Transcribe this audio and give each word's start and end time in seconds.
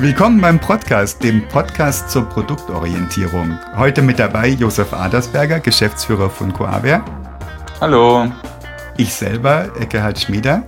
Willkommen 0.00 0.40
beim 0.40 0.58
Podcast, 0.58 1.22
dem 1.22 1.46
Podcast 1.48 2.10
zur 2.10 2.26
Produktorientierung. 2.26 3.58
Heute 3.76 4.00
mit 4.00 4.18
dabei 4.18 4.48
Josef 4.48 4.94
Adersberger, 4.94 5.60
Geschäftsführer 5.60 6.30
von 6.30 6.54
Coavia. 6.54 7.04
Hallo. 7.82 8.32
Ich 8.96 9.12
selber, 9.12 9.68
Eckehard 9.78 10.18
Schmieder, 10.18 10.62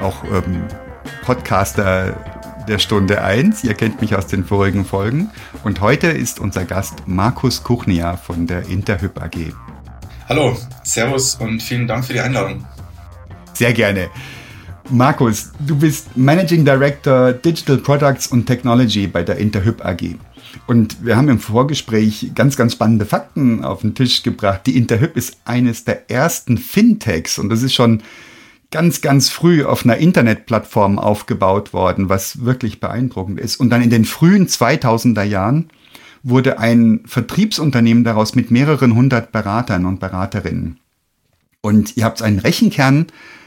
auch 0.00 0.24
ähm, 0.24 0.64
Podcaster 1.24 2.16
der 2.66 2.78
Stunde 2.80 3.22
1. 3.22 3.62
Ihr 3.62 3.74
kennt 3.74 4.00
mich 4.00 4.16
aus 4.16 4.26
den 4.26 4.44
vorigen 4.44 4.84
Folgen. 4.84 5.30
Und 5.62 5.80
heute 5.80 6.08
ist 6.08 6.40
unser 6.40 6.64
Gast 6.64 7.06
Markus 7.06 7.62
Kuchnia 7.62 8.16
von 8.16 8.48
der 8.48 8.68
Interhyp 8.68 9.22
AG. 9.22 9.52
Hallo, 10.34 10.56
Servus 10.82 11.34
und 11.34 11.62
vielen 11.62 11.86
Dank 11.86 12.06
für 12.06 12.14
die 12.14 12.20
Einladung. 12.20 12.64
Sehr 13.52 13.74
gerne. 13.74 14.08
Markus, 14.88 15.52
du 15.60 15.76
bist 15.76 16.16
Managing 16.16 16.64
Director 16.64 17.34
Digital 17.34 17.76
Products 17.76 18.28
und 18.28 18.46
Technology 18.46 19.06
bei 19.08 19.24
der 19.24 19.36
Interhyp 19.36 19.84
AG. 19.84 20.16
Und 20.66 21.04
wir 21.04 21.18
haben 21.18 21.28
im 21.28 21.38
Vorgespräch 21.38 22.30
ganz, 22.34 22.56
ganz 22.56 22.72
spannende 22.72 23.04
Fakten 23.04 23.62
auf 23.62 23.82
den 23.82 23.94
Tisch 23.94 24.22
gebracht. 24.22 24.62
Die 24.64 24.78
Interhyp 24.78 25.18
ist 25.18 25.36
eines 25.44 25.84
der 25.84 26.10
ersten 26.10 26.56
Fintechs 26.56 27.38
und 27.38 27.50
das 27.50 27.62
ist 27.62 27.74
schon 27.74 28.02
ganz, 28.70 29.02
ganz 29.02 29.28
früh 29.28 29.66
auf 29.66 29.84
einer 29.84 29.98
Internetplattform 29.98 30.98
aufgebaut 30.98 31.74
worden, 31.74 32.08
was 32.08 32.42
wirklich 32.42 32.80
beeindruckend 32.80 33.38
ist. 33.38 33.56
Und 33.56 33.68
dann 33.68 33.82
in 33.82 33.90
den 33.90 34.06
frühen 34.06 34.46
2000er 34.46 35.24
Jahren 35.24 35.68
wurde 36.22 36.58
ein 36.58 37.00
Vertriebsunternehmen 37.04 38.04
daraus 38.04 38.34
mit 38.34 38.50
mehreren 38.50 38.94
hundert 38.94 39.32
Beratern 39.32 39.86
und 39.86 40.00
Beraterinnen. 40.00 40.78
Und 41.60 41.96
ihr 41.96 42.04
habt 42.04 42.22
einen 42.22 42.38
Rechenkern 42.38 43.06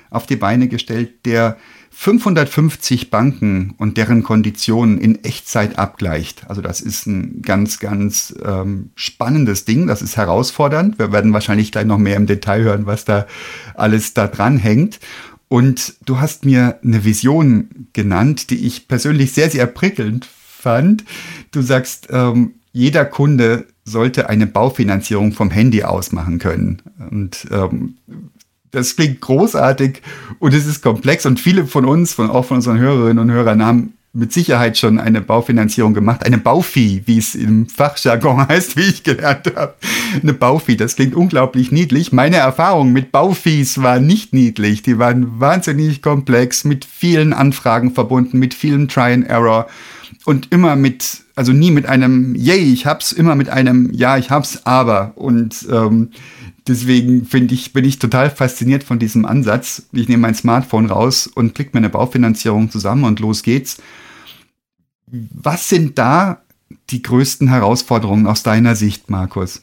auf 0.10 0.26
die 0.26 0.36
Beine 0.36 0.68
gestellt, 0.68 1.26
der 1.26 1.58
550 1.98 3.10
Banken 3.10 3.74
und 3.78 3.96
deren 3.98 4.22
Konditionen 4.22 5.00
in 5.00 5.24
Echtzeit 5.24 5.80
abgleicht. 5.80 6.44
Also 6.50 6.62
das 6.62 6.82
ist 6.82 7.08
ein 7.08 7.42
ganz, 7.42 7.80
ganz 7.80 8.36
ähm, 8.44 8.90
spannendes 8.96 9.64
Ding. 9.64 9.88
Das 9.88 10.02
ist 10.02 10.18
herausfordernd. 10.18 11.00
Wir 11.00 11.14
werden 11.14 11.32
wahrscheinlich 11.32 11.72
gleich 11.72 11.86
noch 11.86 11.98
mehr 11.98 12.18
im 12.18 12.26
Detail 12.26 12.64
hören, 12.64 12.86
was 12.86 13.06
da 13.06 13.28
alles 13.76 14.14
da 14.14 14.28
dran 14.28 14.58
hängt. 14.58 15.00
Und 15.48 15.96
du 16.06 16.20
hast 16.20 16.44
mir 16.44 16.80
eine 16.84 17.06
Vision 17.06 17.88
genannt, 17.94 18.50
die 18.50 18.68
ich 18.68 18.90
persönlich 18.90 19.32
sehr, 19.32 19.50
sehr 19.50 19.66
prickelnd 19.66 20.26
fand. 20.26 21.06
Du 21.52 21.62
sagst, 21.62 22.08
ähm, 22.10 22.56
jeder 22.76 23.06
Kunde 23.06 23.68
sollte 23.86 24.28
eine 24.28 24.48
Baufinanzierung 24.48 25.32
vom 25.32 25.50
Handy 25.50 25.84
aus 25.84 26.12
machen 26.12 26.40
können. 26.40 26.82
Und 27.10 27.48
ähm, 27.50 27.96
das 28.72 28.98
klingt 28.98 29.22
großartig 29.22 30.02
und 30.40 30.54
es 30.54 30.68
ist 30.68 30.82
komplex 30.82 31.26
und 31.26 31.40
viele 31.40 31.68
von 31.68 31.86
uns, 31.86 32.14
von, 32.14 32.30
auch 32.30 32.44
von 32.44 32.58
unseren 32.58 32.78
Hörerinnen 32.78 33.20
und 33.20 33.32
Hörern, 33.32 33.64
haben 33.64 33.94
mit 34.16 34.32
Sicherheit 34.32 34.78
schon 34.78 34.98
eine 34.98 35.22
Baufinanzierung 35.22 35.94
gemacht. 35.94 36.26
Eine 36.26 36.38
Baufi, 36.38 37.04
wie 37.06 37.18
es 37.18 37.36
im 37.36 37.68
Fachjargon 37.68 38.48
heißt, 38.48 38.78
wie 38.78 38.82
ich 38.82 39.04
gelernt 39.04 39.52
habe. 39.56 39.76
Eine 40.22 40.34
Baufi, 40.34 40.78
das 40.78 40.96
klingt 40.96 41.16
unglaublich 41.16 41.72
niedlich. 41.72 42.14
Meine 42.14 42.38
Erfahrung 42.38 42.94
mit 42.94 43.12
Baufis 43.12 43.82
war 43.82 44.00
nicht 44.00 44.34
niedlich. 44.34 44.82
Die 44.82 44.98
waren 44.98 45.40
wahnsinnig 45.40 46.02
komplex, 46.02 46.64
mit 46.64 46.86
vielen 46.86 47.34
Anfragen 47.34 47.92
verbunden, 47.92 48.40
mit 48.40 48.54
vielen 48.54 48.88
Try 48.88 49.14
and 49.14 49.28
Error 49.28 49.68
und 50.24 50.52
immer 50.52 50.78
mit, 50.78 51.24
also 51.36 51.52
nie 51.52 51.72
mit 51.72 51.86
einem 51.86 52.36
Yay, 52.36 52.72
ich 52.72 52.86
hab's, 52.86 53.12
immer 53.12 53.36
mit 53.36 53.50
einem 53.50 53.92
Ja, 53.92 54.18
ich 54.18 54.32
hab's, 54.32 54.66
aber. 54.66 55.12
Und 55.16 55.68
ähm, 55.70 56.10
Deswegen 56.68 57.26
finde 57.26 57.54
ich, 57.54 57.74
bin 57.74 57.86
ich 57.86 58.00
total 58.00 58.32
fasziniert 58.32 58.84
von 58.84 58.98
diesem 58.98 59.26
Ansatz. 59.26 59.84
Ich 59.92 60.10
nehme 60.10 60.22
mein 60.22 60.34
Smartphone 60.34 60.88
raus 60.88 61.28
und 61.28 61.54
klicke 61.54 61.72
mir 61.74 61.78
eine 61.78 61.92
Baufinanzierung 61.92 62.72
zusammen 62.72 63.04
und 63.04 63.20
los 63.20 63.44
geht's. 63.44 63.78
Was 65.08 65.70
sind 65.70 65.98
da 65.98 66.42
die 66.90 67.02
größten 67.02 67.48
Herausforderungen 67.50 68.28
aus 68.28 68.44
deiner 68.44 68.76
Sicht, 68.76 69.10
Markus? 69.10 69.62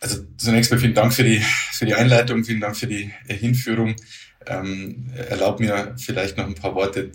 Also 0.00 0.18
zunächst 0.36 0.70
mal 0.70 0.78
vielen 0.78 0.94
Dank 0.94 1.12
für 1.14 1.22
die, 1.22 1.40
für 1.72 1.86
die 1.86 1.94
Einleitung, 1.94 2.44
vielen 2.44 2.60
Dank 2.60 2.76
für 2.76 2.86
die 2.86 3.10
Hinführung. 3.28 3.94
Ähm, 4.46 5.10
erlaub 5.28 5.60
mir 5.60 5.94
vielleicht 5.96 6.36
noch 6.36 6.46
ein 6.46 6.54
paar 6.54 6.74
Worte 6.74 7.12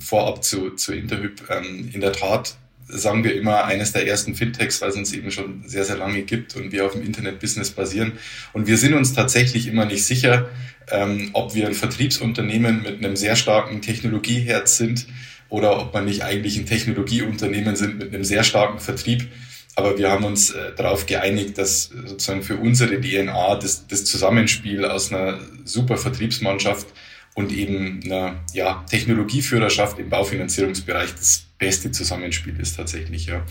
vorab 0.00 0.44
zu, 0.44 0.70
zu 0.70 0.92
Interhyp. 0.92 1.42
Ähm, 1.50 1.90
in 1.92 2.00
der 2.00 2.12
Tat 2.12 2.56
sagen 2.86 3.22
wir 3.24 3.34
immer, 3.34 3.64
eines 3.64 3.92
der 3.92 4.06
ersten 4.06 4.34
Fintechs, 4.34 4.80
weil 4.80 4.90
es 4.90 4.96
uns 4.96 5.12
eben 5.12 5.30
schon 5.30 5.68
sehr, 5.68 5.84
sehr 5.84 5.98
lange 5.98 6.22
gibt 6.22 6.56
und 6.56 6.72
wir 6.72 6.86
auf 6.86 6.92
dem 6.92 7.02
Internet-Business 7.02 7.70
basieren. 7.70 8.12
Und 8.52 8.66
wir 8.66 8.78
sind 8.78 8.94
uns 8.94 9.12
tatsächlich 9.12 9.66
immer 9.66 9.84
nicht 9.84 10.04
sicher, 10.04 10.48
ähm, 10.90 11.30
ob 11.34 11.54
wir 11.54 11.66
ein 11.66 11.74
Vertriebsunternehmen 11.74 12.82
mit 12.82 12.98
einem 12.98 13.16
sehr 13.16 13.36
starken 13.36 13.82
Technologieherz 13.82 14.78
sind 14.78 15.06
oder 15.48 15.80
ob 15.80 15.94
man 15.94 16.04
nicht 16.04 16.22
eigentlich 16.22 16.56
ein 16.56 16.66
Technologieunternehmen 16.66 17.76
sind 17.76 17.98
mit 17.98 18.14
einem 18.14 18.24
sehr 18.24 18.44
starken 18.44 18.80
Vertrieb. 18.80 19.28
Aber 19.76 19.96
wir 19.96 20.10
haben 20.10 20.24
uns 20.24 20.50
äh, 20.50 20.74
darauf 20.76 21.06
geeinigt, 21.06 21.56
dass 21.56 21.84
sozusagen 21.84 22.42
für 22.42 22.56
unsere 22.56 23.00
DNA 23.00 23.56
das, 23.56 23.86
das 23.86 24.04
Zusammenspiel 24.04 24.84
aus 24.84 25.12
einer 25.12 25.38
super 25.64 25.96
Vertriebsmannschaft 25.96 26.88
und 27.34 27.52
eben 27.52 28.00
einer 28.04 28.44
ja, 28.52 28.84
Technologieführerschaft 28.90 30.00
im 30.00 30.08
Baufinanzierungsbereich 30.08 31.14
das 31.14 31.44
beste 31.58 31.92
Zusammenspiel 31.92 32.58
ist 32.58 32.76
tatsächlich. 32.76 33.26
Ja. 33.26 33.46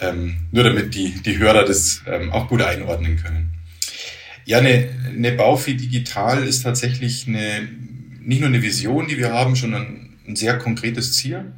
Ähm, 0.00 0.36
nur 0.50 0.64
damit 0.64 0.94
die, 0.94 1.20
die 1.22 1.36
Hörer 1.36 1.64
das 1.66 2.02
ähm, 2.06 2.32
auch 2.32 2.48
gut 2.48 2.62
einordnen 2.62 3.16
können. 3.22 3.52
Ja, 4.46 4.58
eine, 4.58 4.88
eine 5.06 5.32
Baufi 5.32 5.76
Digital 5.76 6.46
ist 6.46 6.62
tatsächlich 6.62 7.28
eine, 7.28 7.68
nicht 8.20 8.40
nur 8.40 8.48
eine 8.48 8.62
Vision, 8.62 9.06
die 9.06 9.18
wir 9.18 9.32
haben, 9.32 9.54
sondern 9.54 10.09
ein 10.30 10.36
sehr 10.36 10.58
konkretes 10.58 11.14
Ziel, 11.14 11.52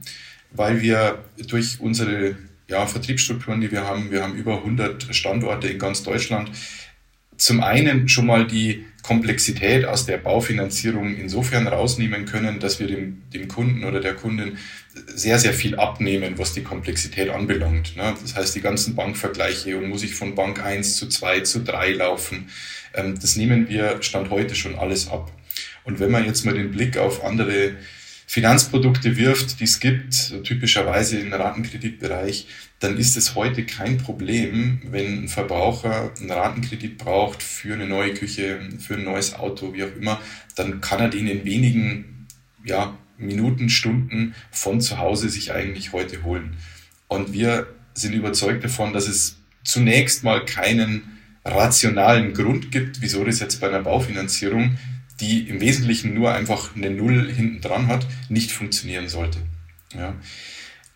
weil 0.50 0.82
wir 0.82 1.24
durch 1.48 1.80
unsere 1.80 2.36
ja, 2.68 2.86
Vertriebsstrukturen, 2.86 3.60
die 3.60 3.70
wir 3.70 3.86
haben, 3.86 4.10
wir 4.10 4.22
haben 4.22 4.34
über 4.34 4.58
100 4.58 5.14
Standorte 5.14 5.68
in 5.68 5.78
ganz 5.78 6.02
Deutschland, 6.02 6.50
zum 7.36 7.62
einen 7.62 8.08
schon 8.08 8.26
mal 8.26 8.46
die 8.46 8.84
Komplexität 9.02 9.84
aus 9.84 10.06
der 10.06 10.18
Baufinanzierung 10.18 11.16
insofern 11.16 11.66
rausnehmen 11.66 12.24
können, 12.24 12.60
dass 12.60 12.78
wir 12.78 12.86
dem, 12.86 13.22
dem 13.34 13.48
Kunden 13.48 13.84
oder 13.84 14.00
der 14.00 14.14
Kundin 14.14 14.58
sehr, 15.06 15.38
sehr 15.38 15.52
viel 15.52 15.76
abnehmen, 15.76 16.34
was 16.38 16.52
die 16.52 16.62
Komplexität 16.62 17.30
anbelangt. 17.30 17.96
Ne? 17.96 18.14
Das 18.22 18.36
heißt, 18.36 18.54
die 18.54 18.60
ganzen 18.60 18.94
Bankvergleiche 18.94 19.76
und 19.76 19.88
muss 19.88 20.04
ich 20.04 20.14
von 20.14 20.36
Bank 20.36 20.64
1 20.64 20.96
zu 20.96 21.08
2 21.08 21.40
zu 21.40 21.60
3 21.64 21.94
laufen, 21.94 22.48
ähm, 22.94 23.18
das 23.20 23.34
nehmen 23.34 23.68
wir 23.68 24.00
Stand 24.02 24.30
heute 24.30 24.54
schon 24.54 24.76
alles 24.76 25.08
ab. 25.08 25.32
Und 25.84 25.98
wenn 25.98 26.12
man 26.12 26.24
jetzt 26.24 26.44
mal 26.44 26.54
den 26.54 26.70
Blick 26.70 26.96
auf 26.96 27.24
andere 27.24 27.72
Finanzprodukte 28.32 29.18
wirft, 29.18 29.60
die 29.60 29.64
es 29.64 29.78
gibt, 29.78 30.42
typischerweise 30.44 31.18
im 31.18 31.34
Ratenkreditbereich, 31.34 32.46
dann 32.80 32.96
ist 32.96 33.18
es 33.18 33.34
heute 33.34 33.66
kein 33.66 33.98
Problem, 33.98 34.80
wenn 34.90 35.24
ein 35.24 35.28
Verbraucher 35.28 36.12
einen 36.18 36.30
Ratenkredit 36.30 36.96
braucht 36.96 37.42
für 37.42 37.74
eine 37.74 37.86
neue 37.86 38.14
Küche, 38.14 38.58
für 38.78 38.94
ein 38.94 39.04
neues 39.04 39.34
Auto, 39.34 39.74
wie 39.74 39.84
auch 39.84 39.94
immer, 40.00 40.18
dann 40.54 40.80
kann 40.80 41.00
er 41.00 41.10
den 41.10 41.26
in 41.26 41.44
wenigen 41.44 42.26
ja, 42.64 42.96
Minuten, 43.18 43.68
Stunden 43.68 44.34
von 44.50 44.80
zu 44.80 44.96
Hause 44.96 45.28
sich 45.28 45.52
eigentlich 45.52 45.92
heute 45.92 46.22
holen. 46.22 46.56
Und 47.08 47.34
wir 47.34 47.66
sind 47.92 48.14
überzeugt 48.14 48.64
davon, 48.64 48.94
dass 48.94 49.08
es 49.08 49.36
zunächst 49.62 50.24
mal 50.24 50.42
keinen 50.46 51.18
rationalen 51.44 52.32
Grund 52.32 52.70
gibt, 52.70 53.02
wieso 53.02 53.24
das 53.24 53.40
jetzt 53.40 53.60
bei 53.60 53.68
einer 53.68 53.82
Baufinanzierung 53.82 54.78
die 55.20 55.48
im 55.48 55.60
Wesentlichen 55.60 56.14
nur 56.14 56.32
einfach 56.32 56.74
eine 56.74 56.90
Null 56.90 57.30
hinten 57.32 57.60
dran 57.60 57.86
hat, 57.86 58.06
nicht 58.28 58.52
funktionieren 58.52 59.08
sollte. 59.08 59.38
Ja. 59.94 60.14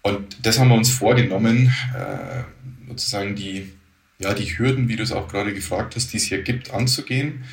Und 0.02 0.36
das 0.42 0.58
haben 0.58 0.68
wir 0.68 0.76
uns 0.76 0.90
vorgenommen, 0.90 1.72
äh, 1.94 2.42
sozusagen 2.88 3.34
die, 3.34 3.72
ja, 4.18 4.34
die 4.34 4.46
Hürden, 4.58 4.88
wie 4.88 4.96
du 4.96 5.02
es 5.02 5.12
auch 5.12 5.28
gerade 5.28 5.52
gefragt 5.52 5.96
hast, 5.96 6.12
die 6.12 6.16
es 6.16 6.24
hier 6.24 6.42
gibt, 6.42 6.72
anzugehen 6.72 7.44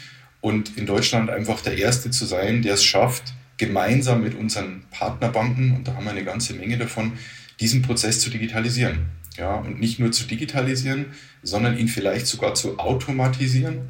und 0.42 0.78
in 0.78 0.86
Deutschland 0.86 1.30
einfach 1.30 1.62
der 1.62 1.78
Erste 1.78 2.12
zu 2.12 2.26
sein, 2.26 2.62
der 2.62 2.76
es 2.76 2.84
schafft, 2.84 3.34
gemeinsam 3.58 4.24
mit 4.24 4.36
unseren 4.36 4.84
Partnerbanken, 4.92 5.76
und 5.76 5.88
da 5.88 5.96
haben 5.96 6.06
wir 6.06 6.12
eine 6.12 6.24
ganze 6.24 6.54
Menge 6.54 6.78
davon, 6.78 7.14
diesen 7.60 7.82
Prozess 7.82 8.20
zu 8.20 8.30
digitalisieren. 8.30 9.08
Ja, 9.38 9.56
und 9.56 9.80
nicht 9.80 10.00
nur 10.00 10.12
zu 10.12 10.26
digitalisieren, 10.26 11.08
sondern 11.42 11.78
ihn 11.78 11.88
vielleicht 11.88 12.28
sogar 12.28 12.54
zu 12.54 12.78
automatisieren 12.78 13.90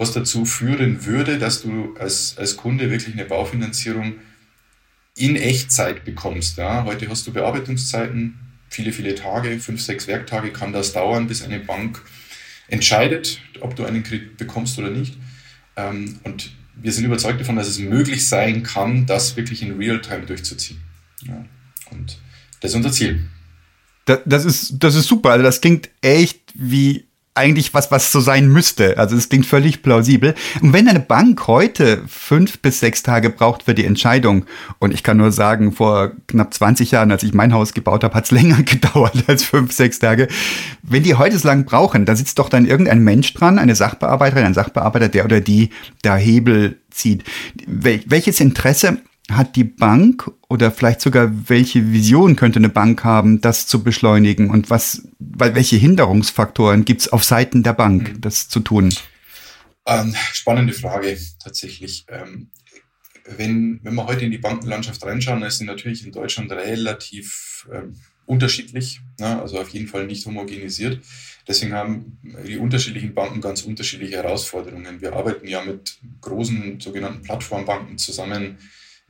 was 0.00 0.12
dazu 0.12 0.46
führen 0.46 1.04
würde, 1.04 1.38
dass 1.38 1.60
du 1.60 1.94
als, 1.98 2.38
als 2.38 2.56
Kunde 2.56 2.90
wirklich 2.90 3.14
eine 3.14 3.26
Baufinanzierung 3.26 4.14
in 5.14 5.36
Echtzeit 5.36 6.06
bekommst. 6.06 6.56
Ja. 6.56 6.84
Heute 6.84 7.10
hast 7.10 7.26
du 7.26 7.34
Bearbeitungszeiten, 7.34 8.38
viele, 8.70 8.92
viele 8.92 9.14
Tage, 9.14 9.60
fünf, 9.60 9.82
sechs 9.82 10.06
Werktage 10.06 10.52
kann 10.52 10.72
das 10.72 10.94
dauern, 10.94 11.26
bis 11.26 11.42
eine 11.42 11.60
Bank 11.60 12.00
entscheidet, 12.68 13.42
ob 13.60 13.76
du 13.76 13.84
einen 13.84 14.02
Kredit 14.02 14.38
bekommst 14.38 14.78
oder 14.78 14.88
nicht. 14.88 15.18
Ähm, 15.76 16.18
und 16.24 16.50
wir 16.76 16.92
sind 16.92 17.04
überzeugt 17.04 17.38
davon, 17.38 17.56
dass 17.56 17.68
es 17.68 17.78
möglich 17.78 18.26
sein 18.26 18.62
kann, 18.62 19.04
das 19.04 19.36
wirklich 19.36 19.60
in 19.60 19.76
Realtime 19.76 20.24
durchzuziehen. 20.24 20.80
Ja. 21.26 21.44
Und 21.90 22.18
das 22.60 22.70
ist 22.70 22.76
unser 22.76 22.92
Ziel. 22.92 23.28
Das, 24.06 24.20
das, 24.24 24.46
ist, 24.46 24.76
das 24.78 24.94
ist 24.94 25.08
super. 25.08 25.32
Also 25.32 25.42
das 25.42 25.60
klingt 25.60 25.90
echt 26.00 26.40
wie 26.54 27.09
eigentlich 27.40 27.72
was, 27.72 27.90
was 27.90 28.12
so 28.12 28.20
sein 28.20 28.48
müsste. 28.48 28.98
Also 28.98 29.16
es 29.16 29.30
klingt 29.30 29.46
völlig 29.46 29.82
plausibel. 29.82 30.34
Und 30.60 30.74
wenn 30.74 30.88
eine 30.88 31.00
Bank 31.00 31.46
heute 31.46 32.02
fünf 32.06 32.60
bis 32.60 32.80
sechs 32.80 33.02
Tage 33.02 33.30
braucht 33.30 33.62
für 33.62 33.74
die 33.74 33.86
Entscheidung, 33.86 34.44
und 34.78 34.92
ich 34.92 35.02
kann 35.02 35.16
nur 35.16 35.32
sagen, 35.32 35.72
vor 35.72 36.12
knapp 36.28 36.52
20 36.52 36.90
Jahren, 36.90 37.10
als 37.10 37.22
ich 37.22 37.32
mein 37.32 37.54
Haus 37.54 37.72
gebaut 37.72 38.04
habe, 38.04 38.14
hat 38.14 38.24
es 38.24 38.30
länger 38.30 38.62
gedauert 38.62 39.24
als 39.26 39.42
fünf, 39.42 39.72
sechs 39.72 39.98
Tage. 39.98 40.28
Wenn 40.82 41.02
die 41.02 41.14
heute 41.14 41.38
so 41.38 41.48
lange 41.48 41.64
brauchen, 41.64 42.04
da 42.04 42.14
sitzt 42.14 42.38
doch 42.38 42.50
dann 42.50 42.66
irgendein 42.66 43.02
Mensch 43.02 43.32
dran, 43.32 43.58
eine 43.58 43.74
Sachbearbeiterin, 43.74 44.44
ein 44.44 44.54
Sachbearbeiter, 44.54 45.08
der 45.08 45.24
oder 45.24 45.40
die 45.40 45.70
da 46.02 46.16
Hebel 46.16 46.78
zieht. 46.90 47.24
Welches 47.66 48.40
Interesse 48.40 48.98
hat 49.36 49.56
die 49.56 49.64
Bank 49.64 50.30
oder 50.48 50.70
vielleicht 50.70 51.00
sogar 51.00 51.48
welche 51.48 51.92
Vision 51.92 52.36
könnte 52.36 52.58
eine 52.58 52.68
Bank 52.68 53.04
haben, 53.04 53.40
das 53.40 53.66
zu 53.66 53.82
beschleunigen 53.82 54.50
und 54.50 54.70
was, 54.70 55.08
weil 55.18 55.54
welche 55.54 55.76
Hinderungsfaktoren 55.76 56.84
gibt 56.84 57.02
es 57.02 57.08
auf 57.08 57.24
Seiten 57.24 57.62
der 57.62 57.72
Bank, 57.72 58.14
mhm. 58.14 58.20
das 58.20 58.48
zu 58.48 58.60
tun? 58.60 58.94
Ähm, 59.86 60.14
spannende 60.32 60.72
Frage 60.72 61.18
tatsächlich. 61.42 62.04
Ähm, 62.08 62.50
wenn, 63.36 63.80
wenn 63.82 63.94
wir 63.94 64.06
heute 64.06 64.24
in 64.24 64.30
die 64.30 64.38
Bankenlandschaft 64.38 65.04
reinschauen, 65.04 65.42
ist 65.42 65.58
sie 65.58 65.64
natürlich 65.64 66.04
in 66.04 66.12
Deutschland 66.12 66.50
relativ 66.52 67.68
ähm, 67.72 67.96
unterschiedlich, 68.26 69.00
ne? 69.18 69.40
also 69.40 69.58
auf 69.60 69.68
jeden 69.70 69.88
Fall 69.88 70.06
nicht 70.06 70.24
homogenisiert. 70.26 71.00
Deswegen 71.48 71.72
haben 71.72 72.18
die 72.46 72.58
unterschiedlichen 72.58 73.14
Banken 73.14 73.40
ganz 73.40 73.62
unterschiedliche 73.62 74.16
Herausforderungen. 74.16 75.00
Wir 75.00 75.14
arbeiten 75.14 75.48
ja 75.48 75.64
mit 75.64 75.98
großen 76.20 76.78
sogenannten 76.78 77.22
Plattformbanken 77.22 77.98
zusammen, 77.98 78.58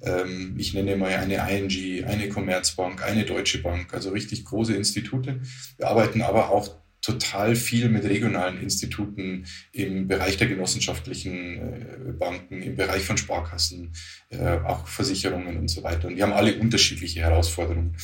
ähm, 0.03 0.55
ich 0.59 0.75
nenne 0.75 0.97
mal 0.97 1.11
eine 1.11 1.37
ING, 1.51 2.05
eine 2.05 2.29
Commerzbank, 2.29 3.03
eine 3.03 3.25
Deutsche 3.25 3.63
Bank, 3.63 3.93
also 3.95 4.11
richtig 4.11 4.45
große 4.45 4.75
Institute. 4.75 5.41
Wir 5.77 5.89
arbeiten 5.89 6.23
aber 6.23 6.51
auch 6.51 6.81
total 7.03 7.57
viel 7.57 7.89
mit 7.89 8.05
regionalen 8.05 8.61
Instituten 8.61 9.47
im 9.73 10.07
Bereich 10.07 10.37
der 10.37 10.49
genossenschaftlichen 10.49 11.57
äh, 11.57 12.13
Banken, 12.13 12.63
im 12.63 12.77
Bereich 12.77 13.05
von 13.05 13.17
Sparkassen, 13.17 13.93
äh, 14.29 14.59
auch 14.59 14.87
Versicherungen 14.87 15.57
und 15.57 15.69
so 15.69 15.83
weiter. 15.83 16.09
Und 16.09 16.17
die 16.17 16.23
haben 16.23 16.33
alle 16.33 16.59
unterschiedliche 16.59 17.21
Herausforderungen. 17.21 17.97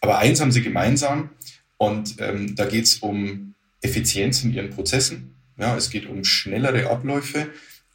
Aber 0.00 0.18
eins 0.18 0.40
haben 0.40 0.52
sie 0.52 0.62
gemeinsam 0.62 1.30
und 1.78 2.16
ähm, 2.18 2.54
da 2.54 2.66
geht 2.66 2.84
es 2.84 2.98
um 2.98 3.54
Effizienz 3.80 4.44
in 4.44 4.52
ihren 4.52 4.70
Prozessen. 4.70 5.36
Ja, 5.58 5.76
es 5.76 5.90
geht 5.90 6.06
um 6.06 6.24
schnellere 6.24 6.90
Abläufe 6.90 7.48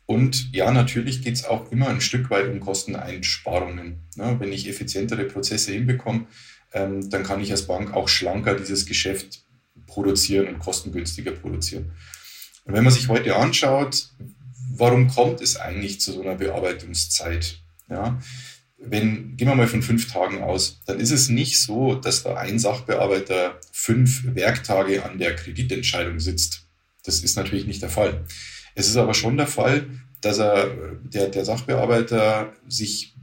und 0.08 0.56
ja, 0.56 0.72
natürlich 0.72 1.22
geht 1.22 1.36
es 1.36 1.46
auch 1.46 1.70
immer 1.70 1.90
ein 1.90 2.00
Stück 2.00 2.30
weit 2.30 2.48
um 2.48 2.62
Kosteneinsparungen. 2.62 4.08
Ja, 4.16 4.40
wenn 4.40 4.54
ich 4.54 4.68
effizientere 4.68 5.26
Prozesse 5.26 5.74
hinbekomme, 5.74 6.28
ähm, 6.74 7.10
dann 7.10 7.24
kann 7.24 7.42
ich 7.42 7.52
als 7.52 7.68
Bank 7.68 7.94
auch 7.94 8.08
schlanker 8.08 8.56
dieses 8.56 8.86
Geschäft 8.86 9.44
produzieren 9.86 10.48
und 10.48 10.60
kostengünstiger 10.60 11.32
produzieren. 11.32 11.92
Und 12.64 12.74
wenn 12.74 12.86
man 12.86 12.94
sich 12.94 13.10
heute 13.10 13.36
anschaut, 13.36 14.10
warum 14.72 15.10
kommt 15.10 15.42
es 15.42 15.58
eigentlich 15.58 16.00
zu 16.00 16.14
so 16.14 16.22
einer 16.22 16.36
Bearbeitungszeit? 16.36 17.60
Ja, 17.90 18.18
wenn, 18.78 19.36
gehen 19.36 19.50
wir 19.50 19.56
mal 19.56 19.68
von 19.68 19.82
fünf 19.82 20.10
Tagen 20.10 20.42
aus, 20.42 20.80
dann 20.86 21.02
ist 21.02 21.12
es 21.12 21.28
nicht 21.28 21.60
so, 21.60 21.96
dass 21.96 22.24
da 22.24 22.36
ein 22.38 22.60
Sachbearbeiter 22.60 23.60
fünf 23.74 24.24
Werktage 24.24 25.04
an 25.04 25.20
der 25.20 25.36
Kreditentscheidung 25.36 26.22
sitzt. 26.22 26.64
Das 27.04 27.20
ist 27.22 27.36
natürlich 27.36 27.68
nicht 27.68 27.82
der 27.82 27.90
Fall. 27.90 28.24
Es 28.78 28.88
ist 28.88 28.98
aber 28.98 29.16
schon 29.16 29.38
der 29.38 29.48
Fall, 29.48 29.88
dass 30.22 30.38
er, 30.38 30.70
der, 31.02 31.30
der 31.30 31.46
Sachbearbeiter 31.46 32.54
sich 32.68 33.16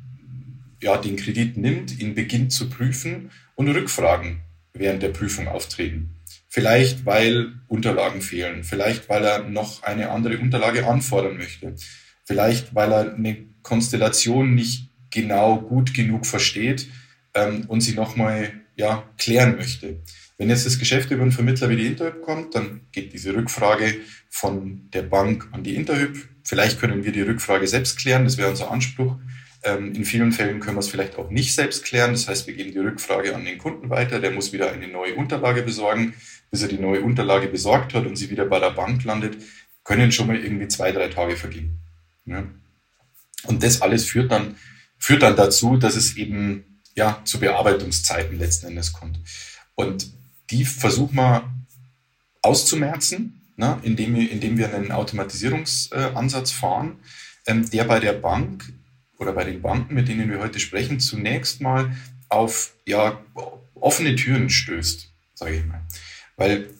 ja, 0.82 0.96
den 0.96 1.14
Kredit 1.14 1.56
nimmt, 1.56 1.96
ihn 2.00 2.16
beginnt 2.16 2.52
zu 2.52 2.68
prüfen 2.68 3.30
und 3.54 3.68
Rückfragen 3.68 4.40
während 4.72 5.04
der 5.04 5.10
Prüfung 5.10 5.46
auftreten. 5.46 6.16
Vielleicht 6.48 7.06
weil 7.06 7.52
Unterlagen 7.68 8.20
fehlen, 8.20 8.64
vielleicht 8.64 9.08
weil 9.08 9.24
er 9.24 9.44
noch 9.44 9.84
eine 9.84 10.10
andere 10.10 10.38
Unterlage 10.38 10.88
anfordern 10.88 11.36
möchte, 11.36 11.76
vielleicht 12.24 12.74
weil 12.74 12.92
er 12.92 13.14
eine 13.14 13.36
Konstellation 13.62 14.56
nicht 14.56 14.88
genau 15.12 15.60
gut 15.60 15.94
genug 15.94 16.26
versteht 16.26 16.88
ähm, 17.32 17.66
und 17.68 17.80
sie 17.80 17.94
nochmal 17.94 18.52
ja, 18.76 19.08
klären 19.18 19.56
möchte. 19.56 20.00
Wenn 20.36 20.50
jetzt 20.50 20.66
das 20.66 20.78
Geschäft 20.78 21.10
über 21.10 21.22
einen 21.22 21.32
Vermittler 21.32 21.68
wie 21.68 21.76
die 21.76 21.86
Interhyp 21.86 22.22
kommt, 22.22 22.54
dann 22.54 22.80
geht 22.90 23.12
diese 23.12 23.34
Rückfrage 23.34 23.96
von 24.28 24.90
der 24.92 25.02
Bank 25.02 25.48
an 25.52 25.62
die 25.62 25.76
Interhyp. 25.76 26.16
Vielleicht 26.42 26.80
können 26.80 27.04
wir 27.04 27.12
die 27.12 27.22
Rückfrage 27.22 27.66
selbst 27.68 27.98
klären, 27.98 28.24
das 28.24 28.36
wäre 28.36 28.50
unser 28.50 28.70
Anspruch. 28.70 29.16
Ähm, 29.64 29.94
in 29.94 30.04
vielen 30.04 30.32
Fällen 30.32 30.60
können 30.60 30.76
wir 30.76 30.80
es 30.80 30.88
vielleicht 30.88 31.16
auch 31.16 31.30
nicht 31.30 31.54
selbst 31.54 31.84
klären. 31.84 32.12
Das 32.12 32.28
heißt, 32.28 32.46
wir 32.46 32.54
geben 32.54 32.72
die 32.72 32.78
Rückfrage 32.78 33.34
an 33.34 33.44
den 33.44 33.58
Kunden 33.58 33.88
weiter. 33.88 34.20
Der 34.20 34.30
muss 34.30 34.52
wieder 34.52 34.70
eine 34.70 34.88
neue 34.88 35.14
Unterlage 35.14 35.62
besorgen. 35.62 36.14
Bis 36.50 36.62
er 36.62 36.68
die 36.68 36.78
neue 36.78 37.00
Unterlage 37.00 37.48
besorgt 37.48 37.94
hat 37.94 38.06
und 38.06 38.16
sie 38.16 38.30
wieder 38.30 38.44
bei 38.44 38.60
der 38.60 38.70
Bank 38.70 39.02
landet, 39.04 39.38
können 39.82 40.12
schon 40.12 40.26
mal 40.26 40.36
irgendwie 40.36 40.68
zwei, 40.68 40.92
drei 40.92 41.08
Tage 41.08 41.36
vergehen. 41.36 41.80
Und 42.26 43.62
das 43.62 43.82
alles 43.82 44.06
führt 44.06 44.30
dann, 44.30 44.56
führt 44.98 45.22
dann 45.22 45.36
dazu, 45.36 45.76
dass 45.76 45.96
es 45.96 46.16
eben 46.16 46.73
ja, 46.94 47.20
zu 47.24 47.40
Bearbeitungszeiten 47.40 48.38
letzten 48.38 48.66
Endes 48.66 48.92
kommt. 48.92 49.18
Und 49.74 50.12
die 50.50 50.64
versuchen 50.64 51.16
wir 51.16 51.50
auszumerzen, 52.42 53.40
ne, 53.56 53.78
indem, 53.82 54.14
wir, 54.14 54.30
indem 54.30 54.58
wir 54.58 54.74
einen 54.74 54.92
Automatisierungsansatz 54.92 56.52
fahren, 56.52 56.98
ähm, 57.46 57.68
der 57.70 57.84
bei 57.84 58.00
der 58.00 58.12
Bank 58.12 58.72
oder 59.18 59.32
bei 59.32 59.44
den 59.44 59.62
Banken, 59.62 59.94
mit 59.94 60.08
denen 60.08 60.30
wir 60.30 60.40
heute 60.40 60.60
sprechen, 60.60 61.00
zunächst 61.00 61.60
mal 61.60 61.96
auf 62.28 62.74
ja, 62.86 63.20
offene 63.74 64.16
Türen 64.16 64.50
stößt, 64.50 65.10
sage 65.34 65.56
ich 65.56 65.66
mal. 65.66 65.82
Weil 66.36 66.70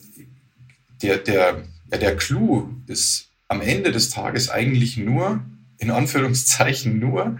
der, 1.01 1.17
der, 1.17 1.63
ja, 1.91 1.97
der 1.97 2.15
Clou 2.17 2.69
ist 2.87 3.29
am 3.47 3.61
Ende 3.61 3.91
des 3.91 4.09
Tages 4.09 4.49
eigentlich 4.49 4.97
nur, 4.97 5.43
in 5.77 5.91
Anführungszeichen 5.91 6.99
nur, 6.99 7.39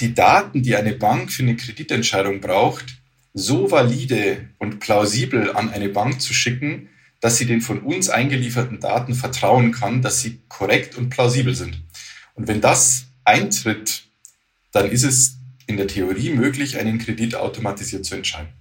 die 0.00 0.14
Daten, 0.14 0.62
die 0.62 0.76
eine 0.76 0.94
Bank 0.94 1.30
für 1.30 1.42
eine 1.42 1.56
Kreditentscheidung 1.56 2.40
braucht, 2.40 2.96
so 3.32 3.70
valide 3.70 4.48
und 4.58 4.80
plausibel 4.80 5.52
an 5.52 5.70
eine 5.70 5.88
Bank 5.88 6.20
zu 6.20 6.32
schicken, 6.32 6.88
dass 7.20 7.38
sie 7.38 7.46
den 7.46 7.60
von 7.60 7.80
uns 7.80 8.10
eingelieferten 8.10 8.80
Daten 8.80 9.14
vertrauen 9.14 9.72
kann, 9.72 10.02
dass 10.02 10.20
sie 10.20 10.40
korrekt 10.48 10.96
und 10.96 11.10
plausibel 11.10 11.54
sind. 11.54 11.82
Und 12.34 12.48
wenn 12.48 12.60
das 12.60 13.06
eintritt, 13.24 14.04
dann 14.72 14.90
ist 14.90 15.04
es 15.04 15.38
in 15.66 15.76
der 15.76 15.86
Theorie 15.86 16.30
möglich, 16.30 16.78
einen 16.78 16.98
Kredit 16.98 17.36
automatisiert 17.36 18.04
zu 18.04 18.14
entscheiden. 18.14 18.52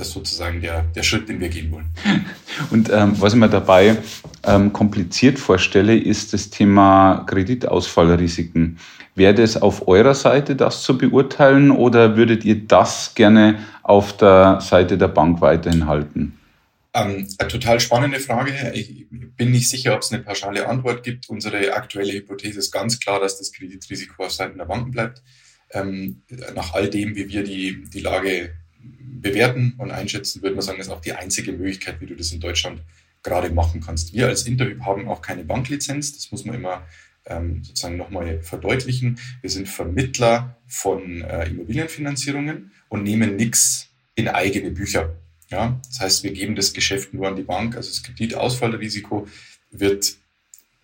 Das 0.00 0.08
ist 0.08 0.14
sozusagen 0.14 0.62
der, 0.62 0.84
der 0.94 1.02
Schritt, 1.02 1.28
den 1.28 1.40
wir 1.40 1.50
gehen 1.50 1.70
wollen. 1.70 1.90
Und 2.70 2.88
ähm, 2.88 3.20
was 3.20 3.34
ich 3.34 3.38
mir 3.38 3.50
dabei 3.50 3.98
ähm, 4.44 4.72
kompliziert 4.72 5.38
vorstelle, 5.38 5.94
ist 5.94 6.32
das 6.32 6.48
Thema 6.48 7.26
Kreditausfallrisiken. 7.28 8.78
Wäre 9.14 9.34
das 9.34 9.60
auf 9.60 9.86
eurer 9.88 10.14
Seite, 10.14 10.56
das 10.56 10.84
zu 10.84 10.96
beurteilen, 10.96 11.70
oder 11.70 12.16
würdet 12.16 12.46
ihr 12.46 12.66
das 12.66 13.14
gerne 13.14 13.58
auf 13.82 14.16
der 14.16 14.62
Seite 14.62 14.96
der 14.96 15.08
Bank 15.08 15.42
weiterhin 15.42 15.86
halten? 15.86 16.38
Ähm, 16.94 17.28
eine 17.36 17.48
total 17.50 17.78
spannende 17.78 18.20
Frage. 18.20 18.72
Ich 18.72 19.06
bin 19.10 19.50
nicht 19.50 19.68
sicher, 19.68 19.94
ob 19.94 20.00
es 20.00 20.10
eine 20.10 20.22
pauschale 20.22 20.66
Antwort 20.66 21.02
gibt. 21.02 21.28
Unsere 21.28 21.74
aktuelle 21.74 22.14
Hypothese 22.14 22.60
ist 22.60 22.70
ganz 22.70 22.98
klar, 22.98 23.20
dass 23.20 23.36
das 23.36 23.52
Kreditrisiko 23.52 24.24
auf 24.24 24.32
Seiten 24.32 24.56
der 24.56 24.64
Banken 24.64 24.92
bleibt. 24.92 25.22
Ähm, 25.72 26.22
nach 26.54 26.72
all 26.72 26.88
dem, 26.88 27.14
wie 27.16 27.28
wir 27.28 27.44
die, 27.44 27.84
die 27.84 28.00
Lage 28.00 28.54
bewerten 28.82 29.74
und 29.78 29.90
einschätzen, 29.90 30.42
würde 30.42 30.56
man 30.56 30.62
sagen, 30.62 30.80
ist 30.80 30.88
auch 30.88 31.00
die 31.00 31.12
einzige 31.12 31.52
Möglichkeit, 31.52 32.00
wie 32.00 32.06
du 32.06 32.14
das 32.14 32.32
in 32.32 32.40
Deutschland 32.40 32.82
gerade 33.22 33.50
machen 33.50 33.80
kannst. 33.80 34.14
Wir 34.14 34.28
als 34.28 34.46
Interhyp 34.46 34.80
haben 34.82 35.08
auch 35.08 35.20
keine 35.20 35.44
Banklizenz. 35.44 36.14
Das 36.14 36.32
muss 36.32 36.44
man 36.44 36.54
immer 36.54 36.86
ähm, 37.26 37.62
sozusagen 37.62 37.96
nochmal 37.96 38.40
verdeutlichen. 38.42 39.18
Wir 39.42 39.50
sind 39.50 39.68
Vermittler 39.68 40.56
von 40.66 41.22
äh, 41.22 41.48
Immobilienfinanzierungen 41.48 42.72
und 42.88 43.02
nehmen 43.02 43.36
nichts 43.36 43.88
in 44.14 44.28
eigene 44.28 44.70
Bücher. 44.70 45.16
Ja? 45.50 45.80
Das 45.88 46.00
heißt, 46.00 46.24
wir 46.24 46.32
geben 46.32 46.56
das 46.56 46.72
Geschäft 46.72 47.12
nur 47.12 47.28
an 47.28 47.36
die 47.36 47.42
Bank. 47.42 47.76
Also 47.76 47.90
das 47.90 48.02
Kreditausfallrisiko 48.02 49.28
wird 49.70 50.16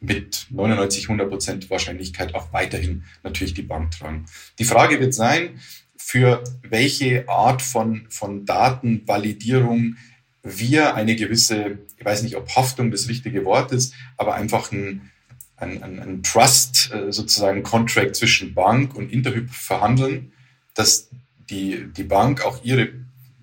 mit 0.00 0.46
99, 0.50 1.04
100 1.04 1.28
Prozent 1.28 1.70
Wahrscheinlichkeit 1.70 2.34
auch 2.34 2.52
weiterhin 2.52 3.04
natürlich 3.22 3.54
die 3.54 3.62
Bank 3.62 3.92
tragen. 3.92 4.26
Die 4.58 4.64
Frage 4.64 5.00
wird 5.00 5.14
sein, 5.14 5.58
für 5.96 6.42
welche 6.62 7.28
Art 7.28 7.62
von, 7.62 8.06
von 8.08 8.44
Datenvalidierung 8.44 9.96
wir 10.42 10.94
eine 10.94 11.16
gewisse, 11.16 11.78
ich 11.98 12.04
weiß 12.04 12.22
nicht, 12.22 12.36
ob 12.36 12.54
Haftung 12.54 12.90
das 12.90 13.08
richtige 13.08 13.44
Wort 13.44 13.72
ist, 13.72 13.94
aber 14.16 14.34
einfach 14.34 14.70
ein, 14.70 15.10
ein, 15.56 15.82
ein, 15.82 16.22
Trust, 16.22 16.92
äh, 16.92 17.12
sozusagen 17.12 17.62
Contract 17.62 18.14
zwischen 18.14 18.54
Bank 18.54 18.94
und 18.94 19.12
Interhyp 19.12 19.50
verhandeln, 19.50 20.32
dass 20.74 21.08
die, 21.50 21.86
die 21.96 22.04
Bank 22.04 22.44
auch 22.44 22.62
ihre 22.62 22.90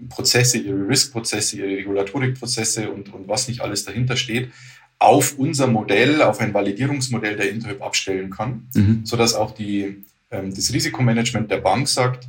Prozesse, 0.09 0.57
ihre 0.59 0.87
Risk-Prozesse, 0.87 1.57
ihre 1.57 1.77
Regulatorik-Prozesse 1.77 2.91
und, 2.91 3.13
und 3.13 3.27
was 3.27 3.47
nicht 3.47 3.61
alles 3.61 3.85
dahinter 3.85 4.15
steht, 4.15 4.51
auf 4.99 5.37
unser 5.37 5.67
Modell, 5.67 6.21
auf 6.21 6.39
ein 6.39 6.53
Validierungsmodell 6.53 7.35
der 7.35 7.49
Interhyp 7.49 7.81
abstellen 7.81 8.29
kann, 8.29 8.67
mhm. 8.73 9.01
sodass 9.05 9.33
auch 9.33 9.51
die, 9.51 10.05
ähm, 10.31 10.53
das 10.53 10.71
Risikomanagement 10.71 11.51
der 11.51 11.57
Bank 11.57 11.89
sagt, 11.89 12.27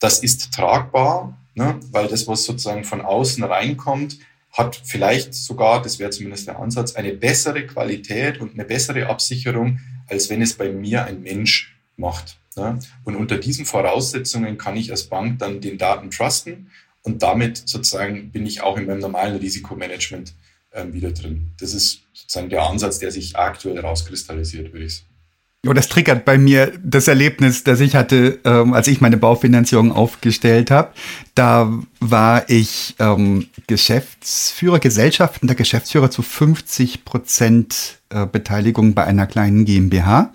das 0.00 0.18
ist 0.18 0.52
tragbar, 0.52 1.38
ne, 1.54 1.78
weil 1.92 2.08
das, 2.08 2.26
was 2.26 2.44
sozusagen 2.44 2.84
von 2.84 3.00
außen 3.00 3.44
reinkommt, 3.44 4.18
hat 4.52 4.80
vielleicht 4.84 5.32
sogar, 5.34 5.80
das 5.80 6.00
wäre 6.00 6.10
zumindest 6.10 6.48
der 6.48 6.58
Ansatz, 6.58 6.96
eine 6.96 7.12
bessere 7.12 7.66
Qualität 7.66 8.40
und 8.40 8.54
eine 8.54 8.64
bessere 8.64 9.06
Absicherung, 9.06 9.78
als 10.08 10.28
wenn 10.28 10.42
es 10.42 10.54
bei 10.54 10.70
mir 10.70 11.04
ein 11.04 11.22
Mensch 11.22 11.76
macht. 11.96 12.38
Und 13.04 13.14
unter 13.14 13.38
diesen 13.38 13.64
Voraussetzungen 13.64 14.58
kann 14.58 14.76
ich 14.76 14.90
als 14.90 15.04
Bank 15.04 15.38
dann 15.38 15.60
den 15.60 15.78
Daten 15.78 16.10
trusten 16.10 16.70
und 17.02 17.22
damit 17.22 17.68
sozusagen 17.68 18.30
bin 18.32 18.44
ich 18.44 18.62
auch 18.62 18.76
in 18.76 18.86
meinem 18.86 19.00
normalen 19.00 19.36
Risikomanagement 19.36 20.34
ähm, 20.72 20.92
wieder 20.92 21.12
drin. 21.12 21.52
Das 21.60 21.72
ist 21.72 22.02
sozusagen 22.12 22.50
der 22.50 22.62
Ansatz, 22.64 22.98
der 22.98 23.12
sich 23.12 23.36
aktuell 23.36 23.78
rauskristallisiert, 23.78 24.72
würde 24.72 24.86
ich 24.86 24.96
sagen. 24.96 25.09
Oh, 25.66 25.74
das 25.74 25.88
triggert 25.88 26.24
bei 26.24 26.38
mir 26.38 26.72
das 26.82 27.06
Erlebnis, 27.06 27.64
das 27.64 27.80
ich 27.80 27.94
hatte, 27.94 28.38
ähm, 28.44 28.72
als 28.72 28.88
ich 28.88 29.02
meine 29.02 29.18
Baufinanzierung 29.18 29.92
aufgestellt 29.92 30.70
habe. 30.70 30.92
Da 31.34 31.70
war 32.00 32.48
ich 32.48 32.94
ähm, 32.98 33.46
Geschäftsführer, 33.66 34.78
gesellschaftender 34.78 35.54
Geschäftsführer 35.54 36.10
zu 36.10 36.22
50 36.22 37.04
Prozent 37.04 37.98
äh, 38.08 38.24
Beteiligung 38.24 38.94
bei 38.94 39.04
einer 39.04 39.26
kleinen 39.26 39.66
GmbH 39.66 40.32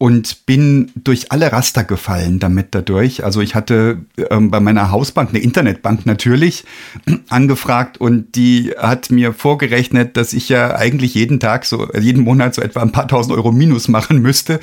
und 0.00 0.46
bin 0.46 0.90
durch 0.94 1.30
alle 1.30 1.52
Raster 1.52 1.84
gefallen 1.84 2.38
damit 2.38 2.68
dadurch. 2.70 3.22
Also 3.22 3.42
ich 3.42 3.54
hatte 3.54 3.98
ähm, 4.30 4.50
bei 4.50 4.58
meiner 4.58 4.90
Hausbank, 4.90 5.28
eine 5.28 5.40
Internetbank 5.40 6.06
natürlich, 6.06 6.64
angefragt 7.28 8.00
und 8.00 8.34
die 8.34 8.72
hat 8.78 9.10
mir 9.10 9.34
vorgerechnet, 9.34 10.16
dass 10.16 10.32
ich 10.32 10.48
ja 10.48 10.74
eigentlich 10.74 11.12
jeden 11.12 11.38
Tag 11.38 11.66
so, 11.66 11.86
jeden 11.92 12.24
Monat 12.24 12.54
so 12.54 12.62
etwa 12.62 12.80
ein 12.80 12.92
paar 12.92 13.08
tausend 13.08 13.36
Euro 13.36 13.52
Minus 13.52 13.88
machen 13.88 14.22
müsste, 14.22 14.58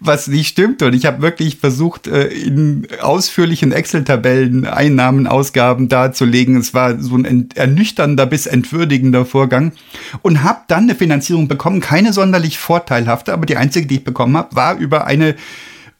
was 0.00 0.28
nicht 0.28 0.48
stimmt. 0.48 0.82
Und 0.82 0.92
ich 0.92 1.06
habe 1.06 1.22
wirklich 1.22 1.56
versucht, 1.56 2.06
äh, 2.06 2.26
in 2.26 2.86
ausführlichen 3.00 3.72
Excel-Tabellen 3.72 4.66
Einnahmen, 4.66 5.26
Ausgaben 5.26 5.88
darzulegen. 5.88 6.56
Es 6.56 6.74
war 6.74 7.00
so 7.00 7.16
ein 7.16 7.48
ernüchternder 7.54 8.26
bis 8.26 8.44
entwürdigender 8.44 9.24
Vorgang 9.24 9.72
und 10.20 10.42
habe 10.42 10.60
dann 10.68 10.82
eine 10.82 10.96
Finanzierung 10.96 11.48
bekommen, 11.48 11.80
keine 11.80 12.12
sonderlich 12.12 12.58
vorteilhafte, 12.58 13.32
aber 13.32 13.46
die 13.46 13.56
einzige, 13.56 13.86
die 13.86 13.94
ich 13.94 14.04
bekommen 14.04 14.36
habe, 14.36 14.54
war 14.54 14.81
über 14.82 15.06
eine 15.06 15.36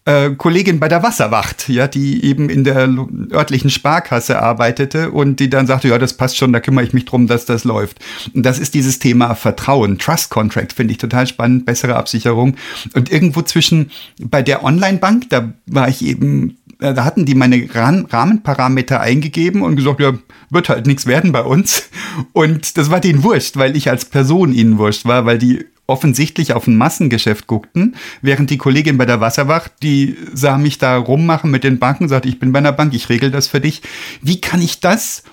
äh, 0.05 0.31
Kollegin 0.31 0.81
bei 0.81 0.89
der 0.89 1.03
Wasserwacht, 1.03 1.69
ja, 1.69 1.87
die 1.87 2.25
eben 2.25 2.49
in 2.49 2.65
der 2.65 2.89
örtlichen 3.33 3.71
Sparkasse 3.71 4.43
arbeitete 4.43 5.13
und 5.13 5.39
die 5.39 5.49
dann 5.49 5.67
sagte, 5.67 5.89
ja, 5.89 5.99
das 5.99 6.17
passt 6.17 6.37
schon, 6.37 6.53
da 6.53 6.61
kümmere 6.61 6.85
ich 6.85 6.93
mich 6.93 7.05
drum, 7.05 7.29
dass 7.29 7.45
das 7.45 7.65
läuft. 7.65 7.99
Und 8.35 8.45
das 8.45 8.59
ist 8.59 8.75
dieses 8.75 8.99
Thema 8.99 9.35
Vertrauen, 9.35 9.99
Trust 9.99 10.31
Contract, 10.31 10.73
finde 10.73 10.93
ich 10.93 10.99
total 10.99 11.27
spannend, 11.27 11.67
bessere 11.67 11.97
Absicherung. 11.97 12.57
Und 12.95 13.13
irgendwo 13.13 13.43
zwischen 13.43 13.91
bei 14.21 14.43
der 14.43 14.65
Online-Bank, 14.65 15.31
da 15.31 15.53
war 15.67 15.89
ich 15.89 16.05
eben 16.05 16.57
äh, 16.81 16.95
da 16.95 17.05
hatten 17.05 17.25
die 17.25 17.37
meine 17.37 17.69
Rahmenparameter 17.73 19.01
eingegeben 19.01 19.63
und 19.63 19.77
gesagt, 19.77 20.01
ja, 20.01 20.15
wird 20.51 20.69
halt 20.69 20.87
nichts 20.87 21.07
werden 21.07 21.33
bei 21.33 21.43
uns. 21.43 21.89
Und 22.33 22.77
das 22.77 22.91
war 22.91 23.01
denen 23.01 23.23
wurscht, 23.23 23.57
weil 23.57 23.77
ich 23.77 23.89
als 23.89 24.05
Person 24.05 24.53
ihnen 24.53 24.79
wurscht 24.79 25.05
war, 25.05 25.25
weil 25.25 25.39
die 25.39 25.65
offensichtlich 25.87 26.53
auf 26.53 26.67
ein 26.67 26.77
Massengeschäft 26.77 27.47
guckten, 27.47 27.97
während 28.21 28.51
die 28.51 28.59
Kollegin 28.59 28.99
bei 28.99 29.07
der 29.07 29.21
Wasserwacht, 29.21 29.73
die 29.83 30.17
sah 30.33 30.59
mich 30.59 30.79
da 30.79 30.97
rummachen 30.97 31.51
mit 31.51 31.65
den 31.65 31.79
Banken, 31.79 32.09
sagte, 32.09 32.29
ich 32.29 32.39
bin 32.39 32.53
bei 32.53 32.61
einer 32.61 32.73
Bank, 32.73 32.95
ich 32.95 33.09
regel 33.09 33.31
das 33.31 33.49
für 33.49 33.61
dich. 33.61 33.83
Wie 34.21 34.41
kann 34.41 34.63
ich 34.63 34.81
das 34.81 35.25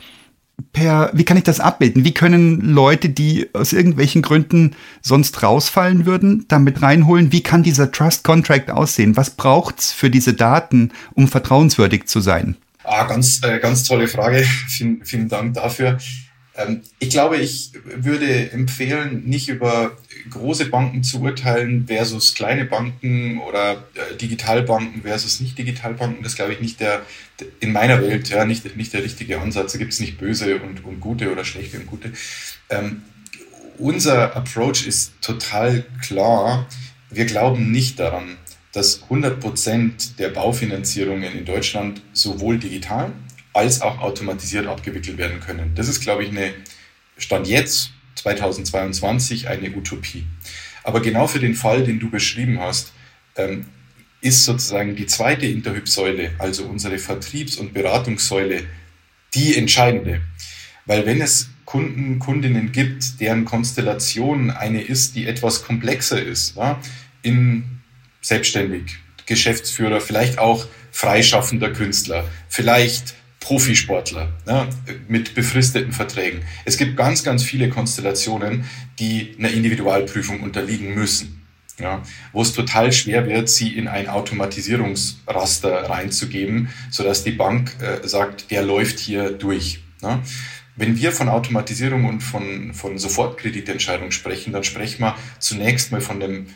per, 0.73 1.11
wie 1.13 1.23
kann 1.23 1.37
ich 1.37 1.43
das 1.43 1.59
abbilden? 1.59 2.03
Wie 2.03 2.13
können 2.13 2.61
Leute, 2.61 3.09
die 3.09 3.49
aus 3.53 3.73
irgendwelchen 3.73 4.21
Gründen 4.21 4.75
sonst 5.01 5.41
rausfallen 5.41 6.05
würden, 6.05 6.45
damit 6.47 6.81
reinholen? 6.81 7.31
Wie 7.31 7.41
kann 7.41 7.63
dieser 7.63 7.91
Trust 7.91 8.23
Contract 8.23 8.71
aussehen? 8.71 9.17
Was 9.17 9.31
braucht's 9.31 9.91
für 9.91 10.09
diese 10.09 10.33
Daten, 10.33 10.91
um 11.13 11.27
vertrauenswürdig 11.27 12.07
zu 12.07 12.19
sein? 12.19 12.57
Ah, 12.83 13.05
ganz, 13.05 13.41
äh, 13.43 13.59
ganz 13.59 13.83
tolle 13.83 14.07
Frage. 14.07 14.43
Vielen, 14.67 15.05
vielen 15.05 15.29
Dank 15.29 15.53
dafür. 15.53 15.97
Ähm, 16.59 16.81
ich 16.99 17.09
glaube, 17.09 17.37
ich 17.37 17.71
würde 17.83 18.51
empfehlen, 18.51 19.23
nicht 19.25 19.49
über 19.49 19.97
große 20.29 20.65
Banken 20.65 21.03
zu 21.03 21.21
urteilen 21.21 21.87
versus 21.87 22.35
kleine 22.35 22.65
Banken 22.65 23.39
oder 23.39 23.87
äh, 23.95 24.15
Digitalbanken 24.17 25.01
versus 25.01 25.39
nicht 25.39 25.57
Digitalbanken. 25.57 26.21
Das 26.23 26.35
glaube 26.35 26.53
ich 26.53 26.59
nicht 26.59 26.79
der, 26.79 27.01
in 27.59 27.71
meiner 27.71 28.01
Welt, 28.01 28.29
ja, 28.29 28.45
nicht, 28.45 28.75
nicht 28.75 28.93
der 28.93 29.03
richtige 29.03 29.39
Ansatz. 29.39 29.71
Da 29.71 29.79
gibt 29.79 29.93
es 29.93 29.99
nicht 29.99 30.17
böse 30.17 30.57
und, 30.57 30.83
und 30.83 30.99
gute 30.99 31.31
oder 31.31 31.45
schlechte 31.45 31.79
und 31.79 31.87
gute. 31.87 32.11
Ähm, 32.69 33.03
unser 33.77 34.35
Approach 34.35 34.85
ist 34.85 35.13
total 35.21 35.85
klar. 36.01 36.67
Wir 37.09 37.25
glauben 37.25 37.71
nicht 37.71 37.99
daran, 37.99 38.37
dass 38.73 39.03
100 39.03 39.39
Prozent 39.39 40.19
der 40.19 40.29
Baufinanzierungen 40.29 41.33
in 41.33 41.45
Deutschland 41.45 42.01
sowohl 42.11 42.59
digital 42.59 43.13
als 43.53 43.81
auch 43.81 43.99
automatisiert 43.99 44.67
abgewickelt 44.67 45.17
werden 45.17 45.39
können. 45.39 45.73
Das 45.75 45.87
ist, 45.87 46.01
glaube 46.01 46.23
ich, 46.23 46.29
eine 46.29 46.53
Stand 47.17 47.47
jetzt 47.47 47.91
2022 48.15 49.47
eine 49.47 49.75
Utopie. 49.75 50.25
Aber 50.83 51.01
genau 51.01 51.27
für 51.27 51.39
den 51.39 51.55
Fall, 51.55 51.83
den 51.83 51.99
du 51.99 52.09
beschrieben 52.09 52.59
hast, 52.59 52.93
ähm, 53.35 53.65
ist 54.21 54.45
sozusagen 54.45 54.95
die 54.95 55.05
zweite 55.05 55.45
Interhyp-Säule, 55.45 56.31
also 56.39 56.65
unsere 56.65 56.99
Vertriebs- 56.99 57.57
und 57.57 57.73
Beratungssäule, 57.73 58.63
die 59.33 59.55
entscheidende. 59.55 60.21
Weil 60.85 61.05
wenn 61.05 61.21
es 61.21 61.49
Kunden, 61.65 62.19
Kundinnen 62.19 62.71
gibt, 62.71 63.19
deren 63.19 63.45
Konstellation 63.45 64.49
eine 64.49 64.81
ist, 64.81 65.15
die 65.15 65.27
etwas 65.27 65.63
komplexer 65.63 66.21
ist, 66.21 66.55
ja, 66.55 66.81
in 67.21 67.63
selbstständig, 68.21 68.97
Geschäftsführer, 69.25 70.01
vielleicht 70.01 70.39
auch 70.39 70.65
freischaffender 70.91 71.71
Künstler, 71.71 72.27
vielleicht 72.49 73.13
Profisportler 73.39 74.29
ja, 74.47 74.67
mit 75.07 75.33
befristeten 75.33 75.93
Verträgen. 75.93 76.41
Es 76.65 76.77
gibt 76.77 76.97
ganz, 76.97 77.23
ganz 77.23 77.43
viele 77.43 77.69
Konstellationen, 77.69 78.65
die 78.99 79.35
einer 79.39 79.49
Individualprüfung 79.49 80.41
unterliegen 80.41 80.93
müssen. 80.93 81.35
Ja, 81.79 82.03
wo 82.33 82.41
es 82.41 82.51
total 82.51 82.91
schwer 82.91 83.25
wird, 83.25 83.47
sie 83.47 83.77
in 83.77 83.87
ein 83.87 84.09
Automatisierungsraster 84.09 85.89
reinzugeben, 85.89 86.67
sodass 86.91 87.23
die 87.23 87.31
Bank 87.31 87.73
äh, 87.79 88.05
sagt, 88.05 88.51
der 88.51 88.63
läuft 88.63 88.99
hier 88.99 89.31
durch. 89.31 89.79
Ja. 90.01 90.21
Wenn 90.75 90.97
wir 90.97 91.13
von 91.13 91.29
Automatisierung 91.29 92.03
und 92.03 92.19
von, 92.19 92.73
von 92.73 92.97
Sofortkreditentscheidung 92.97 94.11
sprechen, 94.11 94.51
dann 94.51 94.65
sprechen 94.65 95.01
wir 95.01 95.15
zunächst 95.39 95.93
mal 95.93 96.01
von 96.01 96.19
dem, 96.19 96.47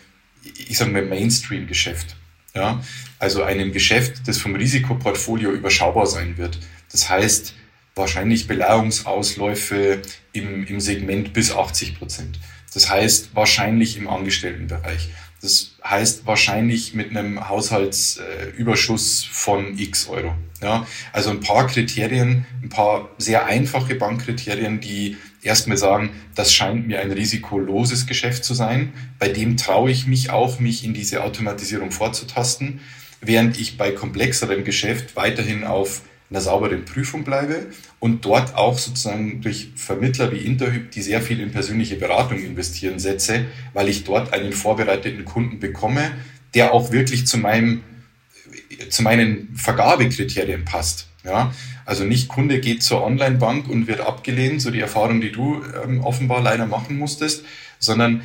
ich 0.43 0.77
sage 0.77 0.91
mal, 0.91 1.05
Mainstream-Geschäft. 1.05 2.17
Ja, 2.55 2.83
also 3.19 3.43
einem 3.43 3.71
Geschäft, 3.71 4.27
das 4.27 4.37
vom 4.37 4.55
Risikoportfolio 4.55 5.51
überschaubar 5.51 6.05
sein 6.05 6.37
wird. 6.37 6.59
Das 6.91 7.09
heißt, 7.09 7.55
wahrscheinlich 7.95 8.47
Beleihungsausläufe 8.47 10.01
im, 10.33 10.65
im 10.65 10.79
Segment 10.79 11.33
bis 11.33 11.51
80 11.51 11.97
Prozent. 11.97 12.39
Das 12.73 12.89
heißt, 12.89 13.35
wahrscheinlich 13.35 13.97
im 13.97 14.07
Angestelltenbereich. 14.07 15.09
Das 15.41 15.75
heißt, 15.83 16.25
wahrscheinlich 16.25 16.93
mit 16.93 17.09
einem 17.09 17.49
Haushaltsüberschuss 17.49 19.25
von 19.29 19.77
x 19.77 20.07
Euro. 20.07 20.33
Ja, 20.61 20.87
also 21.11 21.31
ein 21.31 21.41
paar 21.41 21.67
Kriterien, 21.67 22.45
ein 22.61 22.69
paar 22.69 23.09
sehr 23.17 23.45
einfache 23.45 23.95
Bankkriterien, 23.95 24.79
die 24.79 25.17
erstmal 25.45 25.77
sagen, 25.77 26.11
das 26.35 26.53
scheint 26.53 26.87
mir 26.87 26.99
ein 26.99 27.11
risikoloses 27.11 28.05
Geschäft 28.07 28.43
zu 28.43 28.53
sein. 28.53 28.93
Bei 29.19 29.27
dem 29.27 29.57
traue 29.57 29.91
ich 29.91 30.07
mich 30.07 30.29
auch, 30.29 30.59
mich 30.59 30.83
in 30.83 30.93
diese 30.93 31.23
Automatisierung 31.23 31.91
vorzutasten, 31.91 32.79
während 33.21 33.59
ich 33.59 33.77
bei 33.77 33.91
komplexerem 33.91 34.63
Geschäft 34.63 35.15
weiterhin 35.15 35.63
auf 35.63 36.01
einer 36.29 36.41
sauberen 36.41 36.85
Prüfung 36.85 37.23
bleibe 37.23 37.67
und 37.99 38.25
dort 38.25 38.55
auch 38.55 38.79
sozusagen 38.79 39.41
durch 39.41 39.69
Vermittler 39.75 40.31
wie 40.31 40.37
Interhyp, 40.37 40.89
die 40.89 41.01
sehr 41.01 41.21
viel 41.21 41.39
in 41.39 41.51
persönliche 41.51 41.95
Beratung 41.95 42.39
investieren, 42.39 42.97
setze, 42.97 43.45
weil 43.73 43.87
ich 43.87 44.03
dort 44.03 44.33
einen 44.33 44.51
vorbereiteten 44.51 45.25
Kunden 45.25 45.59
bekomme, 45.59 46.11
der 46.55 46.73
auch 46.73 46.91
wirklich 46.91 47.27
zu 47.27 47.37
meinem 47.37 47.83
zu 48.89 49.03
meinen 49.03 49.55
Vergabekriterien 49.55 50.65
passt. 50.65 51.07
Ja, 51.23 51.53
also 51.85 52.03
nicht 52.03 52.27
Kunde 52.27 52.59
geht 52.59 52.83
zur 52.83 53.03
Online-Bank 53.03 53.69
und 53.69 53.87
wird 53.87 54.01
abgelehnt, 54.01 54.61
so 54.61 54.71
die 54.71 54.81
Erfahrung, 54.81 55.21
die 55.21 55.31
du 55.31 55.61
ähm, 55.83 56.01
offenbar 56.01 56.41
leider 56.41 56.65
machen 56.65 56.97
musstest, 56.97 57.45
sondern 57.79 58.21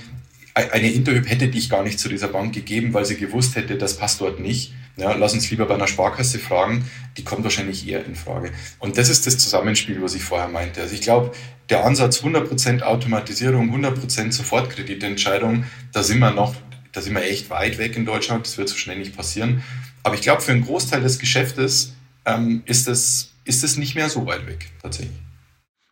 eine 0.54 0.90
Interhyp 0.90 1.28
hätte 1.28 1.48
dich 1.48 1.70
gar 1.70 1.84
nicht 1.84 2.00
zu 2.00 2.08
dieser 2.08 2.28
Bank 2.28 2.52
gegeben, 2.52 2.92
weil 2.92 3.04
sie 3.04 3.16
gewusst 3.16 3.54
hätte, 3.54 3.76
das 3.76 3.96
passt 3.96 4.20
dort 4.20 4.40
nicht. 4.40 4.72
Ja, 4.96 5.14
lass 5.14 5.32
uns 5.32 5.48
lieber 5.50 5.66
bei 5.66 5.74
einer 5.74 5.86
Sparkasse 5.86 6.40
fragen, 6.40 6.84
die 7.16 7.22
kommt 7.22 7.44
wahrscheinlich 7.44 7.86
eher 7.86 8.04
in 8.04 8.16
Frage. 8.16 8.50
Und 8.80 8.98
das 8.98 9.08
ist 9.08 9.28
das 9.28 9.38
Zusammenspiel, 9.38 10.02
was 10.02 10.16
ich 10.16 10.24
vorher 10.24 10.48
meinte. 10.48 10.80
Also 10.80 10.94
ich 10.94 11.02
glaube, 11.02 11.30
der 11.70 11.84
Ansatz 11.84 12.22
100% 12.22 12.82
Automatisierung, 12.82 13.72
100% 13.72 14.32
Sofortkreditentscheidung, 14.32 15.64
da 15.92 16.02
sind 16.02 16.18
wir 16.18 16.32
noch, 16.32 16.56
da 16.90 17.00
sind 17.00 17.14
wir 17.14 17.22
echt 17.22 17.48
weit 17.50 17.78
weg 17.78 17.96
in 17.96 18.04
Deutschland, 18.04 18.44
das 18.44 18.58
wird 18.58 18.68
so 18.68 18.76
schnell 18.76 18.98
nicht 18.98 19.16
passieren. 19.16 19.62
Aber 20.02 20.16
ich 20.16 20.22
glaube, 20.22 20.42
für 20.42 20.50
einen 20.50 20.64
Großteil 20.64 21.00
des 21.00 21.20
Geschäftes 21.20 21.94
ähm, 22.28 22.62
ist, 22.66 22.88
das, 22.88 23.32
ist 23.44 23.62
das 23.62 23.76
nicht 23.76 23.94
mehr 23.94 24.08
so 24.08 24.26
weit 24.26 24.46
weg, 24.46 24.70
tatsächlich. 24.82 25.16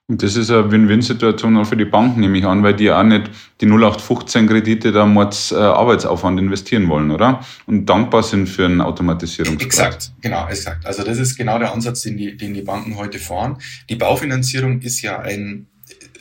Und 0.08 0.22
das 0.22 0.36
ist 0.36 0.52
eine 0.52 0.70
Win-Win-Situation 0.70 1.56
auch 1.56 1.66
für 1.66 1.76
die 1.76 1.84
Banken, 1.84 2.20
nehme 2.20 2.38
ich 2.38 2.44
an, 2.44 2.62
weil 2.62 2.74
die 2.74 2.92
auch 2.92 3.02
nicht 3.02 3.28
die 3.60 3.66
0815-Kredite 3.66 4.92
da 4.92 5.04
Mords 5.04 5.50
äh, 5.50 5.56
Arbeitsaufwand 5.56 6.38
investieren 6.38 6.88
wollen, 6.88 7.10
oder? 7.10 7.44
Und 7.66 7.86
dankbar 7.86 8.22
sind 8.22 8.48
für 8.48 8.66
einen 8.66 8.80
Automatisierungsgrad. 8.80 9.66
Exakt, 9.66 10.12
genau, 10.20 10.46
exakt. 10.48 10.86
Also 10.86 11.02
das 11.02 11.18
ist 11.18 11.36
genau 11.36 11.58
der 11.58 11.72
Ansatz, 11.72 12.02
den 12.02 12.16
die, 12.16 12.36
den 12.36 12.54
die 12.54 12.62
Banken 12.62 12.96
heute 12.96 13.18
fahren. 13.18 13.58
Die 13.90 13.96
Baufinanzierung 13.96 14.80
ist 14.80 15.02
ja 15.02 15.18
ein 15.18 15.66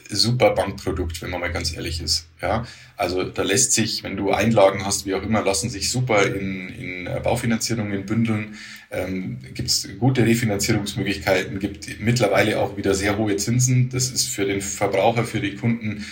super 0.09 0.51
Bankprodukt, 0.51 1.21
wenn 1.21 1.29
man 1.29 1.41
mal 1.41 1.51
ganz 1.51 1.75
ehrlich 1.75 2.01
ist. 2.01 2.27
Ja, 2.41 2.65
also 2.97 3.23
da 3.23 3.43
lässt 3.43 3.73
sich, 3.73 4.03
wenn 4.03 4.17
du 4.17 4.31
Einlagen 4.31 4.85
hast, 4.85 5.05
wie 5.05 5.13
auch 5.13 5.23
immer, 5.23 5.43
lassen 5.43 5.69
sich 5.69 5.91
super 5.91 6.25
in, 6.25 6.69
in 6.69 7.09
Baufinanzierungen 7.23 8.05
bündeln. 8.05 8.55
Ähm, 8.95 9.39
gibt 9.53 9.69
es 9.69 9.87
gute 9.99 10.25
Refinanzierungsmöglichkeiten, 10.25 11.59
gibt 11.59 11.99
mittlerweile 11.99 12.59
auch 12.59 12.77
wieder 12.77 12.93
sehr 12.93 13.17
hohe 13.17 13.35
Zinsen. 13.35 13.89
Das 13.89 14.09
ist 14.09 14.27
für 14.27 14.45
den 14.45 14.61
Verbraucher, 14.61 15.25
für 15.25 15.41
die 15.41 15.55
Kunden 15.55 16.05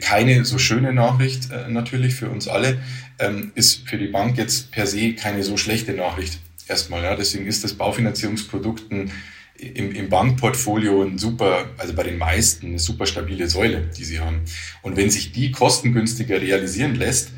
keine 0.00 0.44
so 0.44 0.58
schöne 0.58 0.92
Nachricht, 0.92 1.50
äh, 1.50 1.68
natürlich 1.68 2.14
für 2.14 2.30
uns 2.30 2.48
alle. 2.48 2.78
Ähm, 3.18 3.52
ist 3.54 3.88
für 3.88 3.98
die 3.98 4.06
Bank 4.06 4.38
jetzt 4.38 4.70
per 4.70 4.86
se 4.86 5.14
keine 5.14 5.42
so 5.42 5.56
schlechte 5.56 5.92
Nachricht 5.92 6.38
erstmal. 6.68 7.02
Ja. 7.02 7.16
Deswegen 7.16 7.46
ist 7.46 7.64
das 7.64 7.74
Baufinanzierungsprodukt 7.74 8.84
im, 8.90 9.92
im 9.92 10.08
Bankportfolio 10.08 11.02
ein 11.02 11.18
super, 11.18 11.70
also 11.78 11.94
bei 11.94 12.04
den 12.04 12.18
meisten 12.18 12.66
eine 12.68 12.78
super 12.78 13.06
stabile 13.06 13.48
Säule, 13.48 13.90
die 13.96 14.04
sie 14.04 14.20
haben. 14.20 14.42
Und 14.82 14.96
wenn 14.96 15.10
sich 15.10 15.32
die 15.32 15.50
kostengünstiger 15.52 16.40
realisieren 16.40 16.94
lässt, 16.94 17.30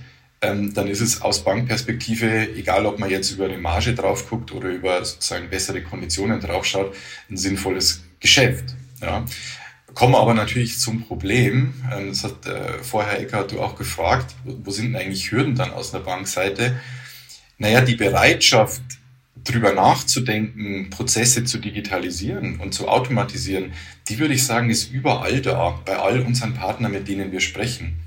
dann 0.46 0.88
ist 0.88 1.00
es 1.00 1.22
aus 1.22 1.44
Bankperspektive, 1.44 2.54
egal 2.56 2.86
ob 2.86 2.98
man 2.98 3.10
jetzt 3.10 3.30
über 3.30 3.46
eine 3.46 3.58
Marge 3.58 3.94
drauf 3.94 4.28
guckt 4.28 4.52
oder 4.52 4.68
über 4.68 5.04
sozusagen 5.04 5.48
bessere 5.48 5.82
Konditionen 5.82 6.40
drauf 6.40 6.64
schaut, 6.64 6.94
ein 7.30 7.36
sinnvolles 7.36 8.02
Geschäft. 8.20 8.74
Ja. 9.00 9.24
Kommen 9.94 10.16
aber 10.16 10.34
natürlich 10.34 10.80
zum 10.80 11.02
Problem, 11.02 11.72
ähm, 11.92 12.08
das 12.08 12.24
hat 12.24 12.46
äh, 12.46 12.82
vorher 12.82 13.20
Eckhardt 13.20 13.52
du 13.52 13.60
auch 13.60 13.76
gefragt, 13.76 14.34
wo, 14.44 14.70
sind 14.70 14.92
denn 14.92 14.96
eigentlich 14.96 15.30
Hürden 15.30 15.54
dann 15.54 15.70
aus 15.70 15.92
der 15.92 16.00
Bankseite? 16.00 16.80
Naja, 17.58 17.80
die 17.80 17.94
Bereitschaft, 17.94 18.82
drüber 19.44 19.72
nachzudenken, 19.72 20.90
Prozesse 20.90 21.44
zu 21.44 21.58
digitalisieren 21.58 22.58
und 22.60 22.72
zu 22.72 22.88
automatisieren, 22.88 23.72
die 24.08 24.18
würde 24.18 24.34
ich 24.34 24.44
sagen, 24.44 24.70
ist 24.70 24.90
überall 24.90 25.42
da, 25.42 25.78
bei 25.84 25.96
all 25.96 26.20
unseren 26.20 26.54
Partnern, 26.54 26.92
mit 26.92 27.06
denen 27.06 27.30
wir 27.30 27.40
sprechen. 27.40 28.00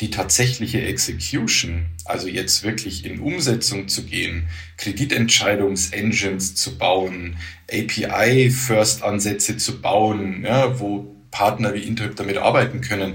Die 0.00 0.10
tatsächliche 0.10 0.80
Execution, 0.80 1.86
also 2.04 2.26
jetzt 2.26 2.62
wirklich 2.62 3.04
in 3.04 3.20
Umsetzung 3.20 3.88
zu 3.88 4.04
gehen, 4.04 4.48
Kreditentscheidungsengines 4.78 6.54
zu 6.54 6.78
bauen, 6.78 7.36
API-First-Ansätze 7.70 9.58
zu 9.58 9.80
bauen, 9.80 10.42
ja, 10.44 10.80
wo 10.80 11.14
Partner 11.30 11.74
wie 11.74 11.82
Interhyp 11.82 12.16
damit 12.16 12.38
arbeiten 12.38 12.80
können, 12.80 13.14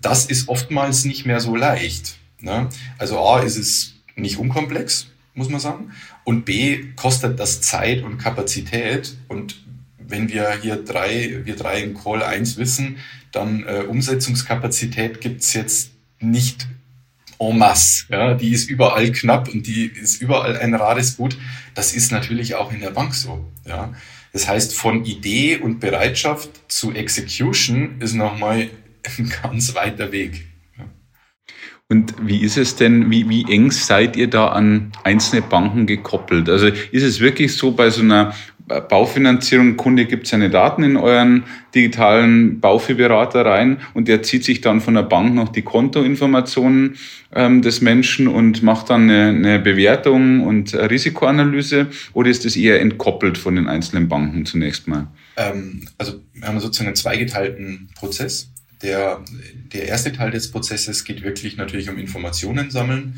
das 0.00 0.26
ist 0.26 0.48
oftmals 0.48 1.04
nicht 1.04 1.26
mehr 1.26 1.40
so 1.40 1.56
leicht. 1.56 2.16
Ne? 2.40 2.68
Also 2.98 3.18
A 3.18 3.40
ist 3.40 3.56
es 3.56 3.94
nicht 4.16 4.38
unkomplex, 4.38 5.06
muss 5.34 5.48
man 5.48 5.60
sagen. 5.60 5.92
Und 6.24 6.44
B, 6.44 6.92
kostet 6.96 7.40
das 7.40 7.60
Zeit 7.60 8.02
und 8.02 8.18
Kapazität. 8.18 9.16
Und 9.28 9.62
wenn 9.98 10.28
wir 10.28 10.58
hier 10.60 10.76
drei, 10.76 11.40
wir 11.44 11.56
drei 11.56 11.82
in 11.82 11.94
Call 11.94 12.22
1 12.22 12.56
wissen, 12.58 12.98
dann 13.34 13.64
äh, 13.66 13.84
Umsetzungskapazität 13.88 15.20
gibt's 15.20 15.54
jetzt 15.54 15.90
nicht 16.20 16.66
en 17.38 17.58
masse. 17.58 18.04
Ja, 18.10 18.34
die 18.34 18.52
ist 18.52 18.70
überall 18.70 19.12
knapp 19.12 19.48
und 19.48 19.66
die 19.66 19.86
ist 19.86 20.20
überall 20.20 20.56
ein 20.56 20.74
rares 20.74 21.16
Gut. 21.16 21.36
Das 21.74 21.94
ist 21.94 22.12
natürlich 22.12 22.54
auch 22.54 22.72
in 22.72 22.80
der 22.80 22.90
Bank 22.90 23.14
so. 23.14 23.50
Ja. 23.66 23.92
Das 24.32 24.48
heißt, 24.48 24.74
von 24.74 25.04
Idee 25.04 25.58
und 25.58 25.80
Bereitschaft 25.80 26.50
zu 26.68 26.92
Execution 26.92 28.00
ist 28.00 28.14
nochmal 28.14 28.68
ein 29.18 29.32
ganz 29.42 29.74
weiter 29.74 30.12
Weg. 30.12 30.46
Und 31.88 32.14
wie 32.22 32.42
ist 32.42 32.56
es 32.56 32.76
denn, 32.76 33.10
wie, 33.10 33.28
wie 33.28 33.44
eng 33.52 33.70
seid 33.70 34.16
ihr 34.16 34.28
da 34.28 34.48
an 34.48 34.90
einzelne 35.04 35.42
Banken 35.42 35.86
gekoppelt? 35.86 36.48
Also 36.48 36.66
ist 36.66 37.02
es 37.02 37.20
wirklich 37.20 37.54
so 37.56 37.72
bei 37.72 37.90
so 37.90 38.00
einer 38.00 38.34
Baufinanzierung, 38.66 39.76
Kunde 39.76 40.06
gibt 40.06 40.26
seine 40.26 40.48
Daten 40.48 40.82
in 40.82 40.96
euren 40.96 41.44
digitalen 41.74 42.60
Baufiberater 42.60 43.44
rein 43.44 43.78
und 43.92 44.08
der 44.08 44.22
zieht 44.22 44.42
sich 44.42 44.62
dann 44.62 44.80
von 44.80 44.94
der 44.94 45.02
Bank 45.02 45.34
noch 45.34 45.50
die 45.50 45.62
Kontoinformationen 45.62 46.96
ähm, 47.34 47.60
des 47.60 47.82
Menschen 47.82 48.26
und 48.26 48.62
macht 48.62 48.88
dann 48.88 49.10
eine, 49.10 49.28
eine 49.28 49.58
Bewertung 49.58 50.40
und 50.40 50.74
Risikoanalyse 50.74 51.88
oder 52.14 52.30
ist 52.30 52.46
es 52.46 52.56
eher 52.56 52.80
entkoppelt 52.80 53.36
von 53.36 53.56
den 53.56 53.68
einzelnen 53.68 54.08
Banken 54.08 54.46
zunächst 54.46 54.88
mal? 54.88 55.08
Ähm, 55.36 55.86
also 55.98 56.22
wir 56.32 56.48
haben 56.48 56.58
sozusagen 56.58 56.88
einen 56.88 56.96
zweigeteilten 56.96 57.90
Prozess. 57.94 58.50
Der, 58.82 59.22
der 59.72 59.88
erste 59.88 60.12
Teil 60.12 60.30
des 60.30 60.50
Prozesses 60.50 61.04
geht 61.04 61.22
wirklich 61.22 61.56
natürlich 61.56 61.90
um 61.90 61.98
Informationen 61.98 62.70
sammeln, 62.70 63.14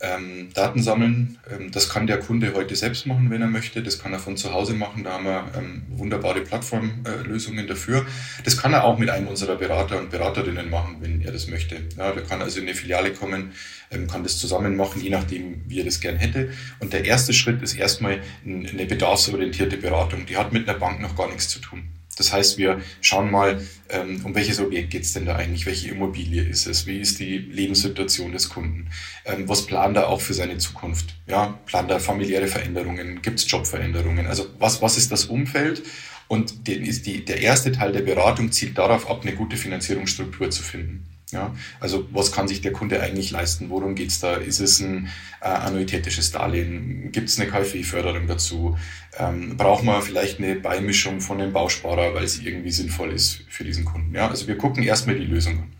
ähm, 0.00 0.48
Daten 0.54 0.82
sammeln. 0.82 1.38
Ähm, 1.50 1.70
das 1.70 1.88
kann 1.88 2.06
der 2.06 2.18
Kunde 2.18 2.54
heute 2.54 2.74
selbst 2.74 3.06
machen, 3.06 3.30
wenn 3.30 3.42
er 3.42 3.48
möchte. 3.48 3.82
Das 3.82 3.98
kann 3.98 4.12
er 4.12 4.18
von 4.18 4.36
zu 4.36 4.52
Hause 4.52 4.74
machen. 4.74 5.04
Da 5.04 5.12
haben 5.12 5.24
wir 5.24 5.44
ähm, 5.56 5.82
wunderbare 5.90 6.40
Plattformlösungen 6.40 7.66
äh, 7.66 7.68
dafür. 7.68 8.06
Das 8.44 8.56
kann 8.56 8.72
er 8.72 8.84
auch 8.84 8.98
mit 8.98 9.10
einem 9.10 9.28
unserer 9.28 9.56
Berater 9.56 9.98
und 9.98 10.10
Beraterinnen 10.10 10.70
machen, 10.70 10.96
wenn 11.00 11.20
er 11.20 11.32
das 11.32 11.48
möchte. 11.48 11.76
Ja, 11.96 12.12
da 12.12 12.20
kann 12.22 12.40
also 12.40 12.60
in 12.60 12.66
eine 12.66 12.74
Filiale 12.74 13.12
kommen, 13.12 13.52
ähm, 13.90 14.08
kann 14.08 14.22
das 14.22 14.38
zusammen 14.38 14.76
machen, 14.76 15.02
je 15.02 15.10
nachdem, 15.10 15.62
wie 15.68 15.80
er 15.80 15.84
das 15.84 16.00
gern 16.00 16.16
hätte. 16.16 16.50
Und 16.78 16.92
der 16.92 17.04
erste 17.04 17.32
Schritt 17.34 17.62
ist 17.62 17.74
erstmal 17.74 18.20
eine 18.44 18.86
bedarfsorientierte 18.86 19.76
Beratung. 19.76 20.24
Die 20.26 20.36
hat 20.36 20.52
mit 20.52 20.68
einer 20.68 20.78
Bank 20.78 21.00
noch 21.00 21.14
gar 21.14 21.28
nichts 21.28 21.48
zu 21.48 21.58
tun. 21.58 21.99
Das 22.20 22.34
heißt, 22.34 22.58
wir 22.58 22.82
schauen 23.00 23.30
mal, 23.30 23.66
ähm, 23.88 24.20
um 24.24 24.34
welches 24.34 24.60
Objekt 24.60 24.90
geht 24.90 25.04
es 25.04 25.14
denn 25.14 25.24
da 25.24 25.36
eigentlich, 25.36 25.64
welche 25.64 25.88
Immobilie 25.88 26.42
ist 26.42 26.66
es, 26.66 26.86
wie 26.86 27.00
ist 27.00 27.18
die 27.18 27.38
Lebenssituation 27.38 28.32
des 28.32 28.50
Kunden, 28.50 28.90
ähm, 29.24 29.48
was 29.48 29.64
plant 29.64 29.96
er 29.96 30.08
auch 30.08 30.20
für 30.20 30.34
seine 30.34 30.58
Zukunft, 30.58 31.14
ja, 31.26 31.58
plant 31.64 31.90
er 31.90 31.98
familiäre 31.98 32.46
Veränderungen, 32.46 33.22
gibt 33.22 33.38
es 33.38 33.50
Jobveränderungen, 33.50 34.26
also 34.26 34.46
was, 34.58 34.82
was 34.82 34.98
ist 34.98 35.10
das 35.10 35.24
Umfeld? 35.24 35.82
Und 36.28 36.68
den 36.68 36.84
ist 36.84 37.06
die, 37.06 37.24
der 37.24 37.40
erste 37.40 37.72
Teil 37.72 37.90
der 37.90 38.02
Beratung 38.02 38.52
zielt 38.52 38.76
darauf 38.76 39.10
ab, 39.10 39.22
eine 39.22 39.34
gute 39.34 39.56
Finanzierungsstruktur 39.56 40.50
zu 40.50 40.62
finden. 40.62 41.06
Ja, 41.32 41.54
also 41.78 42.08
was 42.12 42.32
kann 42.32 42.48
sich 42.48 42.60
der 42.60 42.72
Kunde 42.72 43.00
eigentlich 43.00 43.30
leisten? 43.30 43.70
Worum 43.70 43.94
geht 43.94 44.08
es 44.08 44.20
da? 44.20 44.34
Ist 44.34 44.60
es 44.60 44.80
ein 44.80 45.08
äh, 45.40 45.46
annuitätisches 45.46 46.32
Darlehen? 46.32 47.12
Gibt 47.12 47.28
es 47.28 47.38
eine 47.38 47.48
KfW-Förderung 47.48 48.26
dazu? 48.26 48.76
Ähm, 49.16 49.56
braucht 49.56 49.84
man 49.84 50.02
vielleicht 50.02 50.38
eine 50.38 50.56
Beimischung 50.56 51.20
von 51.20 51.40
einem 51.40 51.52
Bausparer, 51.52 52.14
weil 52.14 52.26
sie 52.26 52.46
irgendwie 52.46 52.70
sinnvoll 52.70 53.12
ist 53.12 53.44
für 53.48 53.64
diesen 53.64 53.84
Kunden? 53.84 54.14
Ja, 54.14 54.28
also 54.28 54.48
wir 54.48 54.58
gucken 54.58 54.82
erstmal 54.82 55.16
die 55.16 55.24
Lösung 55.24 55.58
an. 55.58 55.72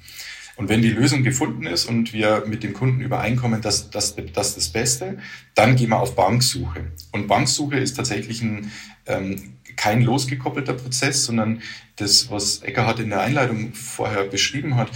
Und 0.60 0.68
wenn 0.68 0.82
die 0.82 0.90
Lösung 0.90 1.22
gefunden 1.22 1.66
ist 1.66 1.86
und 1.86 2.12
wir 2.12 2.44
mit 2.46 2.62
dem 2.62 2.74
Kunden 2.74 3.00
übereinkommen, 3.00 3.62
dass 3.62 3.88
das 3.88 4.14
das, 4.14 4.54
das 4.54 4.68
Beste, 4.68 5.16
dann 5.54 5.74
gehen 5.74 5.88
wir 5.88 5.98
auf 5.98 6.14
Banksuche. 6.14 6.92
Und 7.12 7.28
Banksuche 7.28 7.78
ist 7.78 7.96
tatsächlich 7.96 8.42
ein, 8.42 8.70
ähm, 9.06 9.54
kein 9.76 10.02
losgekoppelter 10.02 10.74
Prozess, 10.74 11.24
sondern 11.24 11.62
das, 11.96 12.30
was 12.30 12.60
Eckhard 12.60 13.00
in 13.00 13.08
der 13.08 13.22
Einleitung 13.22 13.72
vorher 13.72 14.24
beschrieben 14.24 14.76
hat, 14.76 14.90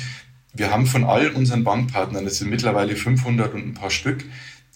wir 0.54 0.70
haben 0.70 0.86
von 0.86 1.04
all 1.04 1.30
unseren 1.30 1.64
Bankpartnern, 1.64 2.24
das 2.24 2.38
sind 2.38 2.48
mittlerweile 2.48 2.96
500 2.96 3.52
und 3.54 3.66
ein 3.66 3.74
paar 3.74 3.90
Stück, 3.90 4.24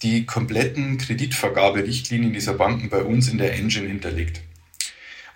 die 0.03 0.25
kompletten 0.25 0.97
Kreditvergaberichtlinien 0.97 2.33
dieser 2.33 2.53
Banken 2.53 2.89
bei 2.89 3.01
uns 3.03 3.29
in 3.29 3.37
der 3.37 3.53
Engine 3.55 3.87
hinterlegt. 3.87 4.41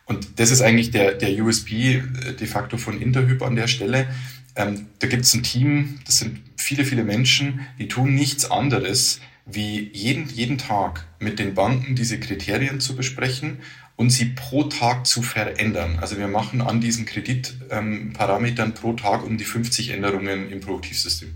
Und 0.06 0.40
das 0.40 0.52
ist 0.52 0.62
eigentlich 0.62 0.92
der, 0.92 1.14
der 1.14 1.42
USB 1.44 1.72
äh, 1.72 2.02
de 2.34 2.48
facto 2.48 2.78
von 2.78 3.02
Interhyp 3.02 3.42
an 3.42 3.56
der 3.56 3.68
Stelle. 3.68 4.08
Ähm, 4.56 4.88
da 5.00 5.08
gibt 5.08 5.24
es 5.24 5.34
ein 5.34 5.44
Team, 5.44 6.00
das 6.06 6.20
sind 6.20 6.42
viele, 6.58 6.84
viele 6.86 7.04
Menschen, 7.04 7.62
die 7.80 7.88
tun 7.88 8.14
nichts 8.14 8.50
anderes, 8.50 9.22
wie 9.46 9.90
jeden, 9.94 10.30
jeden 10.30 10.58
Tag 10.58 11.06
mit 11.20 11.40
den 11.40 11.54
Banken 11.54 11.96
diese 11.96 12.20
Kriterien 12.20 12.80
zu 12.80 12.96
besprechen 12.96 13.60
und 13.96 14.10
sie 14.10 14.26
pro 14.26 14.64
Tag 14.64 15.06
zu 15.06 15.22
verändern. 15.22 16.00
Also 16.02 16.18
wir 16.18 16.28
machen 16.28 16.62
an 16.62 16.82
diesen 16.82 17.06
Kreditparametern 17.06 18.70
ähm, 18.70 18.74
pro 18.74 18.94
Tag 18.94 19.24
um 19.24 19.38
die 19.38 19.44
50 19.44 19.92
Änderungen 19.92 20.52
im 20.52 20.62
Produktivsystem. 20.62 21.34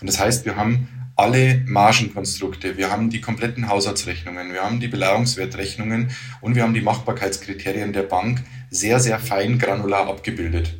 Und 0.00 0.06
das 0.06 0.20
heißt, 0.20 0.44
wir 0.44 0.56
haben 0.56 0.88
alle 1.16 1.62
Margenkonstrukte, 1.66 2.76
wir 2.76 2.90
haben 2.90 3.08
die 3.08 3.22
kompletten 3.22 3.68
Haushaltsrechnungen, 3.68 4.52
wir 4.52 4.62
haben 4.62 4.80
die 4.80 4.88
Beleihungswertrechnungen 4.88 6.10
und 6.42 6.54
wir 6.54 6.62
haben 6.62 6.74
die 6.74 6.82
Machbarkeitskriterien 6.82 7.94
der 7.94 8.02
Bank 8.02 8.44
sehr, 8.70 9.00
sehr 9.00 9.18
fein 9.18 9.58
granular 9.58 10.08
abgebildet. 10.08 10.74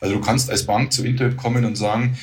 Also 0.00 0.16
du 0.16 0.20
kannst 0.20 0.50
als 0.50 0.66
Bank 0.66 0.92
zu 0.92 1.06
Internet 1.06 1.36
kommen 1.36 1.64
und 1.64 1.76
sagen, 1.76 2.18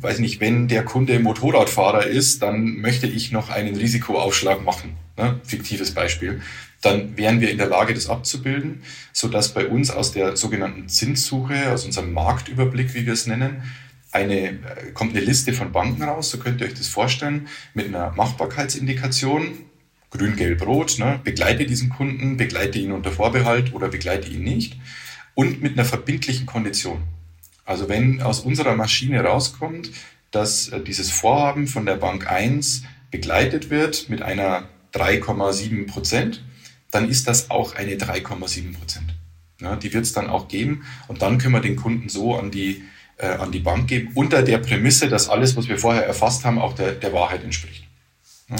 weiß 0.00 0.18
nicht, 0.18 0.40
wenn 0.40 0.68
der 0.68 0.84
Kunde 0.84 1.18
Motorradfahrer 1.18 2.06
ist, 2.06 2.42
dann 2.42 2.76
möchte 2.76 3.06
ich 3.06 3.32
noch 3.32 3.50
einen 3.50 3.76
Risikoaufschlag 3.76 4.64
machen. 4.64 4.96
Ne? 5.16 5.40
Fiktives 5.44 5.92
Beispiel 5.92 6.40
dann 6.86 7.16
wären 7.16 7.40
wir 7.40 7.50
in 7.50 7.58
der 7.58 7.66
Lage, 7.66 7.94
das 7.94 8.08
abzubilden, 8.08 8.82
sodass 9.12 9.52
bei 9.52 9.66
uns 9.66 9.90
aus 9.90 10.12
der 10.12 10.36
sogenannten 10.36 10.88
Zinssuche, 10.88 11.72
aus 11.72 11.84
unserem 11.84 12.12
Marktüberblick, 12.12 12.94
wie 12.94 13.06
wir 13.06 13.12
es 13.12 13.26
nennen, 13.26 13.62
eine, 14.12 14.48
äh, 14.48 14.92
kommt 14.94 15.16
eine 15.16 15.24
Liste 15.24 15.52
von 15.52 15.72
Banken 15.72 16.02
raus, 16.02 16.30
so 16.30 16.38
könnt 16.38 16.60
ihr 16.60 16.66
euch 16.66 16.74
das 16.74 16.88
vorstellen, 16.88 17.48
mit 17.74 17.86
einer 17.86 18.12
Machbarkeitsindikation, 18.12 19.58
grün, 20.10 20.36
gelb, 20.36 20.64
rot, 20.64 20.98
ne, 20.98 21.20
begleite 21.22 21.66
diesen 21.66 21.90
Kunden, 21.90 22.36
begleite 22.36 22.78
ihn 22.78 22.92
unter 22.92 23.10
Vorbehalt 23.10 23.74
oder 23.74 23.88
begleite 23.88 24.28
ihn 24.28 24.44
nicht 24.44 24.76
und 25.34 25.60
mit 25.60 25.72
einer 25.72 25.84
verbindlichen 25.84 26.46
Kondition. 26.46 27.02
Also 27.66 27.88
wenn 27.88 28.22
aus 28.22 28.40
unserer 28.40 28.76
Maschine 28.76 29.22
rauskommt, 29.22 29.90
dass 30.30 30.68
äh, 30.68 30.80
dieses 30.80 31.10
Vorhaben 31.10 31.66
von 31.66 31.84
der 31.84 31.96
Bank 31.96 32.30
1 32.30 32.84
begleitet 33.10 33.70
wird 33.70 34.08
mit 34.08 34.22
einer 34.22 34.68
3,7 34.94 35.86
Prozent, 35.86 36.42
dann 36.90 37.10
ist 37.10 37.26
das 37.28 37.50
auch 37.50 37.74
eine 37.74 37.96
3,7 37.96 38.72
Prozent. 38.72 39.14
Ja, 39.60 39.74
die 39.76 39.92
wird 39.92 40.04
es 40.04 40.12
dann 40.12 40.28
auch 40.28 40.48
geben 40.48 40.84
und 41.08 41.22
dann 41.22 41.38
können 41.38 41.54
wir 41.54 41.60
den 41.60 41.76
Kunden 41.76 42.08
so 42.08 42.36
an 42.36 42.50
die, 42.50 42.84
äh, 43.16 43.26
an 43.26 43.52
die 43.52 43.60
Bank 43.60 43.88
geben, 43.88 44.12
unter 44.14 44.42
der 44.42 44.58
Prämisse, 44.58 45.08
dass 45.08 45.28
alles, 45.28 45.56
was 45.56 45.66
wir 45.66 45.78
vorher 45.78 46.06
erfasst 46.06 46.44
haben, 46.44 46.58
auch 46.58 46.74
der, 46.74 46.92
der 46.92 47.12
Wahrheit 47.12 47.42
entspricht. 47.42 47.84
Ja, 48.48 48.56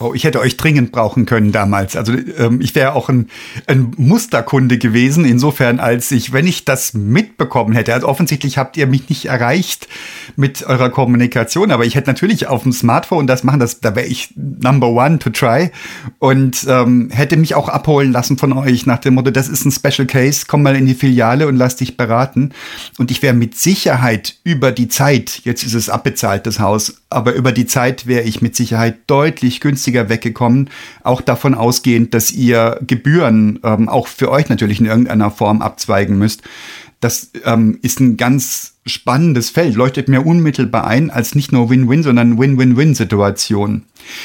Oh, 0.00 0.14
ich 0.14 0.22
hätte 0.22 0.38
euch 0.40 0.56
dringend 0.56 0.92
brauchen 0.92 1.26
können 1.26 1.50
damals. 1.50 1.96
Also 1.96 2.12
ähm, 2.12 2.60
ich 2.60 2.74
wäre 2.76 2.92
auch 2.92 3.08
ein, 3.08 3.28
ein 3.66 3.92
Musterkunde 3.96 4.78
gewesen, 4.78 5.24
insofern 5.24 5.80
als 5.80 6.12
ich, 6.12 6.32
wenn 6.32 6.46
ich 6.46 6.64
das 6.64 6.94
mitbekommen 6.94 7.74
hätte, 7.74 7.94
also 7.94 8.06
offensichtlich 8.06 8.58
habt 8.58 8.76
ihr 8.76 8.86
mich 8.86 9.08
nicht 9.08 9.24
erreicht 9.24 9.88
mit 10.36 10.64
eurer 10.64 10.90
Kommunikation, 10.90 11.72
aber 11.72 11.84
ich 11.84 11.96
hätte 11.96 12.08
natürlich 12.08 12.46
auf 12.46 12.62
dem 12.62 12.72
Smartphone 12.72 13.26
das 13.26 13.42
machen, 13.42 13.58
das, 13.58 13.80
da 13.80 13.96
wäre 13.96 14.06
ich 14.06 14.32
number 14.36 14.88
one 14.88 15.18
to 15.18 15.30
try 15.30 15.70
und 16.20 16.64
ähm, 16.68 17.10
hätte 17.10 17.36
mich 17.36 17.56
auch 17.56 17.68
abholen 17.68 18.12
lassen 18.12 18.38
von 18.38 18.52
euch 18.52 18.86
nach 18.86 18.98
dem 18.98 19.14
Motto, 19.14 19.32
das 19.32 19.48
ist 19.48 19.64
ein 19.64 19.72
Special 19.72 20.06
Case, 20.06 20.44
komm 20.46 20.62
mal 20.62 20.76
in 20.76 20.86
die 20.86 20.94
Filiale 20.94 21.48
und 21.48 21.56
lass 21.56 21.74
dich 21.74 21.96
beraten. 21.96 22.52
Und 22.98 23.10
ich 23.10 23.22
wäre 23.22 23.34
mit 23.34 23.56
Sicherheit 23.56 24.36
über 24.44 24.70
die 24.70 24.88
Zeit, 24.88 25.40
jetzt 25.44 25.64
ist 25.64 25.74
es 25.74 25.88
abbezahlt, 25.88 26.46
das 26.46 26.60
Haus, 26.60 27.02
aber 27.10 27.32
über 27.34 27.52
die 27.52 27.66
Zeit 27.66 28.06
wäre 28.06 28.22
ich 28.22 28.42
mit 28.42 28.54
Sicherheit 28.54 28.98
deutlich 29.06 29.60
günstiger 29.60 30.08
weggekommen, 30.08 30.70
auch 31.02 31.20
davon 31.20 31.54
ausgehend, 31.54 32.14
dass 32.14 32.30
ihr 32.32 32.78
Gebühren 32.86 33.60
ähm, 33.64 33.88
auch 33.88 34.08
für 34.08 34.30
euch 34.30 34.48
natürlich 34.48 34.80
in 34.80 34.86
irgendeiner 34.86 35.30
Form 35.30 35.62
abzweigen 35.62 36.18
müsst. 36.18 36.42
Das 37.00 37.30
ähm, 37.44 37.78
ist 37.82 38.00
ein 38.00 38.16
ganz 38.16 38.77
spannendes 38.88 39.50
Feld, 39.50 39.74
leuchtet 39.74 40.08
mir 40.08 40.26
unmittelbar 40.26 40.86
ein 40.86 41.10
als 41.10 41.34
nicht 41.34 41.52
nur 41.52 41.70
Win-Win, 41.70 42.02
sondern 42.02 42.38
Win-Win-Win-Situation. 42.38 43.84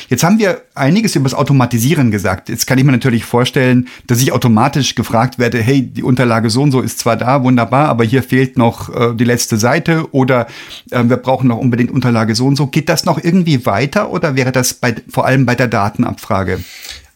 Jetzt 0.09 0.23
haben 0.23 0.39
wir 0.39 0.61
einiges 0.75 1.15
über 1.15 1.25
das 1.25 1.33
Automatisieren 1.33 2.11
gesagt. 2.11 2.49
Jetzt 2.49 2.67
kann 2.67 2.77
ich 2.77 2.83
mir 2.83 2.91
natürlich 2.91 3.25
vorstellen, 3.25 3.87
dass 4.07 4.21
ich 4.21 4.31
automatisch 4.31 4.95
gefragt 4.95 5.39
werde, 5.39 5.61
hey, 5.61 5.81
die 5.81 6.03
Unterlage 6.03 6.49
so 6.49 6.61
und 6.61 6.71
so 6.71 6.81
ist 6.81 6.99
zwar 6.99 7.17
da, 7.17 7.43
wunderbar, 7.43 7.89
aber 7.89 8.03
hier 8.03 8.23
fehlt 8.23 8.57
noch 8.57 8.93
äh, 8.93 9.15
die 9.15 9.23
letzte 9.23 9.57
Seite 9.57 10.11
oder 10.13 10.47
äh, 10.91 11.03
wir 11.03 11.17
brauchen 11.17 11.47
noch 11.47 11.57
unbedingt 11.57 11.91
Unterlage 11.91 12.35
so 12.35 12.45
und 12.45 12.55
so. 12.55 12.67
Geht 12.67 12.89
das 12.89 13.05
noch 13.05 13.23
irgendwie 13.23 13.65
weiter 13.65 14.09
oder 14.09 14.35
wäre 14.35 14.51
das 14.51 14.73
bei, 14.73 14.95
vor 15.09 15.25
allem 15.25 15.45
bei 15.45 15.55
der 15.55 15.67
Datenabfrage? 15.67 16.63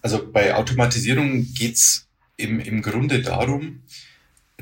Also 0.01 0.21
bei 0.31 0.55
Automatisierung 0.55 1.45
geht's 1.53 2.07
im, 2.38 2.60
im 2.60 2.81
Grunde 2.81 3.21
darum, 3.21 3.81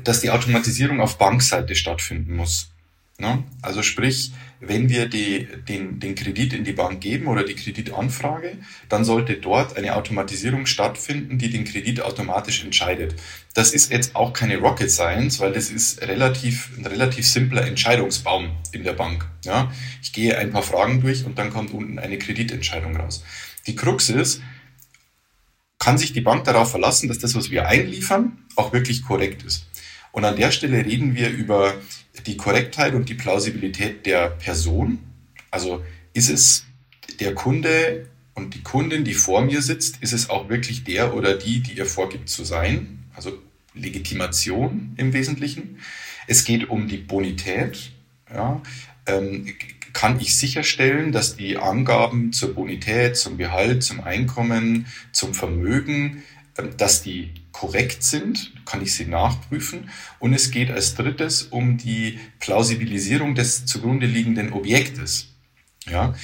dass 0.02 0.20
die 0.20 0.30
Automatisierung 0.30 1.00
auf 1.00 1.18
Bankseite 1.18 1.74
stattfinden 1.74 2.36
muss. 2.36 2.70
Ne? 3.18 3.44
Also 3.62 3.82
sprich, 3.82 4.32
wenn 4.60 4.90
wir 4.90 5.06
die, 5.08 5.48
den, 5.68 6.00
den 6.00 6.14
Kredit 6.14 6.52
in 6.52 6.64
die 6.64 6.72
Bank 6.72 7.00
geben 7.00 7.28
oder 7.28 7.44
die 7.44 7.54
Kreditanfrage, 7.54 8.58
dann 8.90 9.06
sollte 9.06 9.34
dort 9.34 9.76
eine 9.76 9.96
Automatisierung 9.96 10.66
stattfinden, 10.66 11.38
die 11.38 11.48
den 11.48 11.64
Kredit 11.64 12.02
automatisch 12.02 12.62
entscheidet. 12.62 13.14
Das 13.54 13.72
ist 13.72 13.90
jetzt 13.90 14.16
auch 14.16 14.34
keine 14.34 14.58
Rocket 14.58 14.90
Science, 14.90 15.40
weil 15.40 15.52
das 15.52 15.70
ist 15.70 16.02
relativ, 16.02 16.70
ein 16.76 16.84
relativ 16.84 17.26
simpler 17.26 17.66
Entscheidungsbaum 17.66 18.50
in 18.72 18.84
der 18.84 18.92
Bank. 18.92 19.26
Ja? 19.44 19.72
Ich 20.02 20.12
gehe 20.12 20.36
ein 20.36 20.50
paar 20.50 20.62
Fragen 20.62 21.00
durch 21.00 21.24
und 21.24 21.38
dann 21.38 21.50
kommt 21.50 21.72
unten 21.72 21.98
eine 21.98 22.18
Kreditentscheidung 22.18 22.96
raus. 22.96 23.24
Die 23.66 23.76
Krux 23.76 24.10
ist, 24.10 24.42
kann 25.78 25.96
sich 25.96 26.12
die 26.12 26.20
Bank 26.20 26.44
darauf 26.44 26.70
verlassen, 26.70 27.08
dass 27.08 27.18
das, 27.18 27.34
was 27.34 27.50
wir 27.50 27.66
einliefern, 27.66 28.38
auch 28.56 28.74
wirklich 28.74 29.04
korrekt 29.04 29.42
ist. 29.42 29.66
Und 30.12 30.24
an 30.24 30.36
der 30.36 30.50
Stelle 30.50 30.84
reden 30.84 31.14
wir 31.14 31.28
über 31.28 31.74
die 32.26 32.36
Korrektheit 32.36 32.94
und 32.94 33.08
die 33.08 33.14
Plausibilität 33.14 34.06
der 34.06 34.30
Person. 34.30 34.98
Also 35.50 35.82
ist 36.12 36.28
es 36.28 36.64
der 37.20 37.34
Kunde 37.34 38.08
und 38.34 38.54
die 38.54 38.62
Kundin, 38.62 39.04
die 39.04 39.14
vor 39.14 39.42
mir 39.42 39.62
sitzt, 39.62 40.02
ist 40.02 40.12
es 40.12 40.28
auch 40.28 40.48
wirklich 40.48 40.84
der 40.84 41.14
oder 41.14 41.34
die, 41.34 41.60
die 41.60 41.72
ihr 41.72 41.86
vorgibt 41.86 42.28
zu 42.28 42.44
sein? 42.44 43.04
Also 43.14 43.38
Legitimation 43.74 44.94
im 44.96 45.12
Wesentlichen. 45.12 45.78
Es 46.26 46.44
geht 46.44 46.68
um 46.68 46.88
die 46.88 46.98
Bonität. 46.98 47.92
Ja. 48.32 48.60
Ähm, 49.06 49.54
kann 49.92 50.20
ich 50.20 50.36
sicherstellen, 50.36 51.12
dass 51.12 51.36
die 51.36 51.56
Angaben 51.56 52.32
zur 52.32 52.54
Bonität, 52.54 53.16
zum 53.16 53.38
Gehalt, 53.38 53.82
zum 53.82 54.02
Einkommen, 54.02 54.86
zum 55.12 55.32
Vermögen, 55.32 56.22
ähm, 56.58 56.76
dass 56.76 57.02
die 57.02 57.30
korrekt 57.56 58.02
sind, 58.02 58.52
kann 58.66 58.82
ich 58.82 58.94
sie 58.94 59.06
nachprüfen. 59.06 59.88
Und 60.18 60.34
es 60.34 60.50
geht 60.50 60.70
als 60.70 60.94
drittes 60.94 61.44
um 61.44 61.78
die 61.78 62.18
Plausibilisierung 62.38 63.34
des 63.34 63.64
zugrunde 63.64 64.04
liegenden 64.04 64.52
Objektes. 64.52 65.34
Ja. 65.86 66.14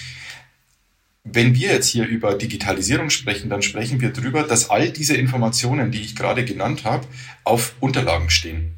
Wenn 1.25 1.55
wir 1.55 1.73
jetzt 1.73 1.88
hier 1.88 2.07
über 2.07 2.35
Digitalisierung 2.35 3.09
sprechen, 3.09 3.49
dann 3.49 3.62
sprechen 3.62 4.03
wir 4.03 4.11
darüber, 4.11 4.42
dass 4.42 4.68
all 4.68 4.90
diese 4.90 5.16
Informationen, 5.16 5.90
die 5.90 6.03
ich 6.03 6.16
gerade 6.16 6.45
genannt 6.45 6.85
habe, 6.85 7.07
auf 7.45 7.77
Unterlagen 7.81 8.29
stehen. 8.29 8.75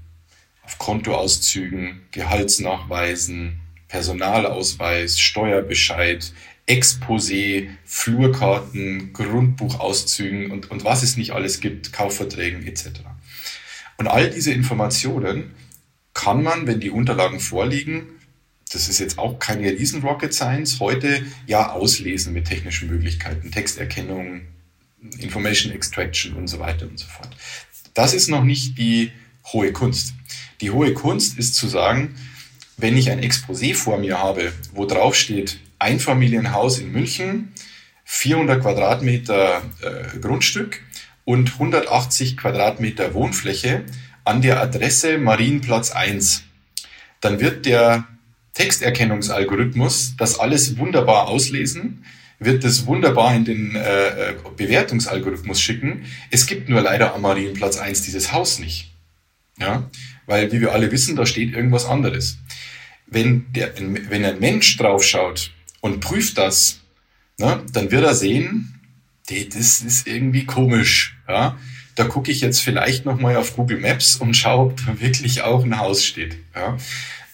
Auf 0.62 0.78
Kontoauszügen, 0.78 2.02
Gehaltsnachweisen, 2.12 3.58
Personalausweis, 3.88 5.18
Steuerbescheid, 5.18 6.32
Exposé, 6.66 7.68
Flurkarten, 7.84 9.12
Grundbuchauszügen 9.12 10.50
und, 10.50 10.70
und 10.70 10.84
was 10.84 11.02
es 11.02 11.16
nicht 11.16 11.32
alles 11.32 11.60
gibt, 11.60 11.92
Kaufverträgen 11.92 12.66
etc. 12.66 13.00
Und 13.98 14.08
all 14.08 14.30
diese 14.30 14.52
Informationen 14.52 15.54
kann 16.14 16.42
man, 16.42 16.66
wenn 16.66 16.80
die 16.80 16.90
Unterlagen 16.90 17.40
vorliegen, 17.40 18.06
das 18.72 18.88
ist 18.88 18.98
jetzt 18.98 19.18
auch 19.18 19.38
keine 19.38 19.70
riesen 19.70 20.02
Rocket 20.02 20.32
Science, 20.32 20.80
heute 20.80 21.24
ja 21.46 21.70
auslesen 21.72 22.32
mit 22.32 22.46
technischen 22.46 22.88
Möglichkeiten, 22.88 23.50
Texterkennung, 23.50 24.42
Information 25.18 25.72
Extraction 25.72 26.34
und 26.34 26.48
so 26.48 26.58
weiter 26.60 26.86
und 26.86 26.98
so 26.98 27.06
fort. 27.06 27.28
Das 27.92 28.14
ist 28.14 28.28
noch 28.28 28.42
nicht 28.42 28.78
die 28.78 29.12
hohe 29.52 29.72
Kunst. 29.72 30.14
Die 30.60 30.70
hohe 30.70 30.94
Kunst 30.94 31.38
ist 31.38 31.54
zu 31.54 31.68
sagen, 31.68 32.14
wenn 32.76 32.96
ich 32.96 33.10
ein 33.10 33.20
Exposé 33.20 33.74
vor 33.74 33.98
mir 33.98 34.18
habe, 34.18 34.52
wo 34.72 34.86
drauf 34.86 35.14
steht, 35.14 35.58
Einfamilienhaus 35.84 36.78
in 36.78 36.92
München, 36.92 37.52
400 38.04 38.62
Quadratmeter 38.62 39.62
äh, 39.82 40.18
Grundstück 40.18 40.80
und 41.24 41.52
180 41.52 42.36
Quadratmeter 42.36 43.14
Wohnfläche 43.14 43.84
an 44.24 44.40
der 44.40 44.60
Adresse 44.60 45.18
Marienplatz 45.18 45.90
1. 45.90 46.42
Dann 47.20 47.40
wird 47.40 47.66
der 47.66 48.06
Texterkennungsalgorithmus 48.54 50.16
das 50.16 50.38
alles 50.38 50.78
wunderbar 50.78 51.28
auslesen, 51.28 52.04
wird 52.38 52.64
das 52.64 52.86
wunderbar 52.86 53.34
in 53.34 53.44
den 53.44 53.76
äh, 53.76 54.30
äh 54.30 54.34
Bewertungsalgorithmus 54.56 55.60
schicken. 55.60 56.04
Es 56.30 56.46
gibt 56.46 56.68
nur 56.68 56.80
leider 56.80 57.14
am 57.14 57.22
Marienplatz 57.22 57.76
1 57.76 58.02
dieses 58.02 58.32
Haus 58.32 58.58
nicht. 58.58 58.90
Ja, 59.58 59.90
weil, 60.26 60.50
wie 60.50 60.60
wir 60.60 60.72
alle 60.72 60.90
wissen, 60.90 61.14
da 61.14 61.26
steht 61.26 61.54
irgendwas 61.54 61.84
anderes. 61.84 62.38
Wenn, 63.06 63.52
der, 63.52 63.72
wenn 63.76 64.24
ein 64.24 64.40
Mensch 64.40 64.76
draufschaut 64.76 65.52
und 65.84 66.00
prüft 66.00 66.38
das, 66.38 66.80
ne, 67.36 67.62
dann 67.74 67.90
wird 67.90 68.04
er 68.04 68.14
sehen, 68.14 68.80
das 69.28 69.82
ist 69.82 70.06
irgendwie 70.06 70.46
komisch. 70.46 71.14
Ja? 71.28 71.58
Da 71.94 72.04
gucke 72.04 72.32
ich 72.32 72.40
jetzt 72.40 72.60
vielleicht 72.60 73.04
nochmal 73.04 73.36
auf 73.36 73.54
Google 73.54 73.80
Maps 73.80 74.16
und 74.16 74.32
schaue, 74.34 74.70
ob 74.70 74.78
da 74.86 74.98
wirklich 74.98 75.42
auch 75.42 75.62
ein 75.62 75.78
Haus 75.78 76.02
steht. 76.02 76.36
Ja? 76.54 76.78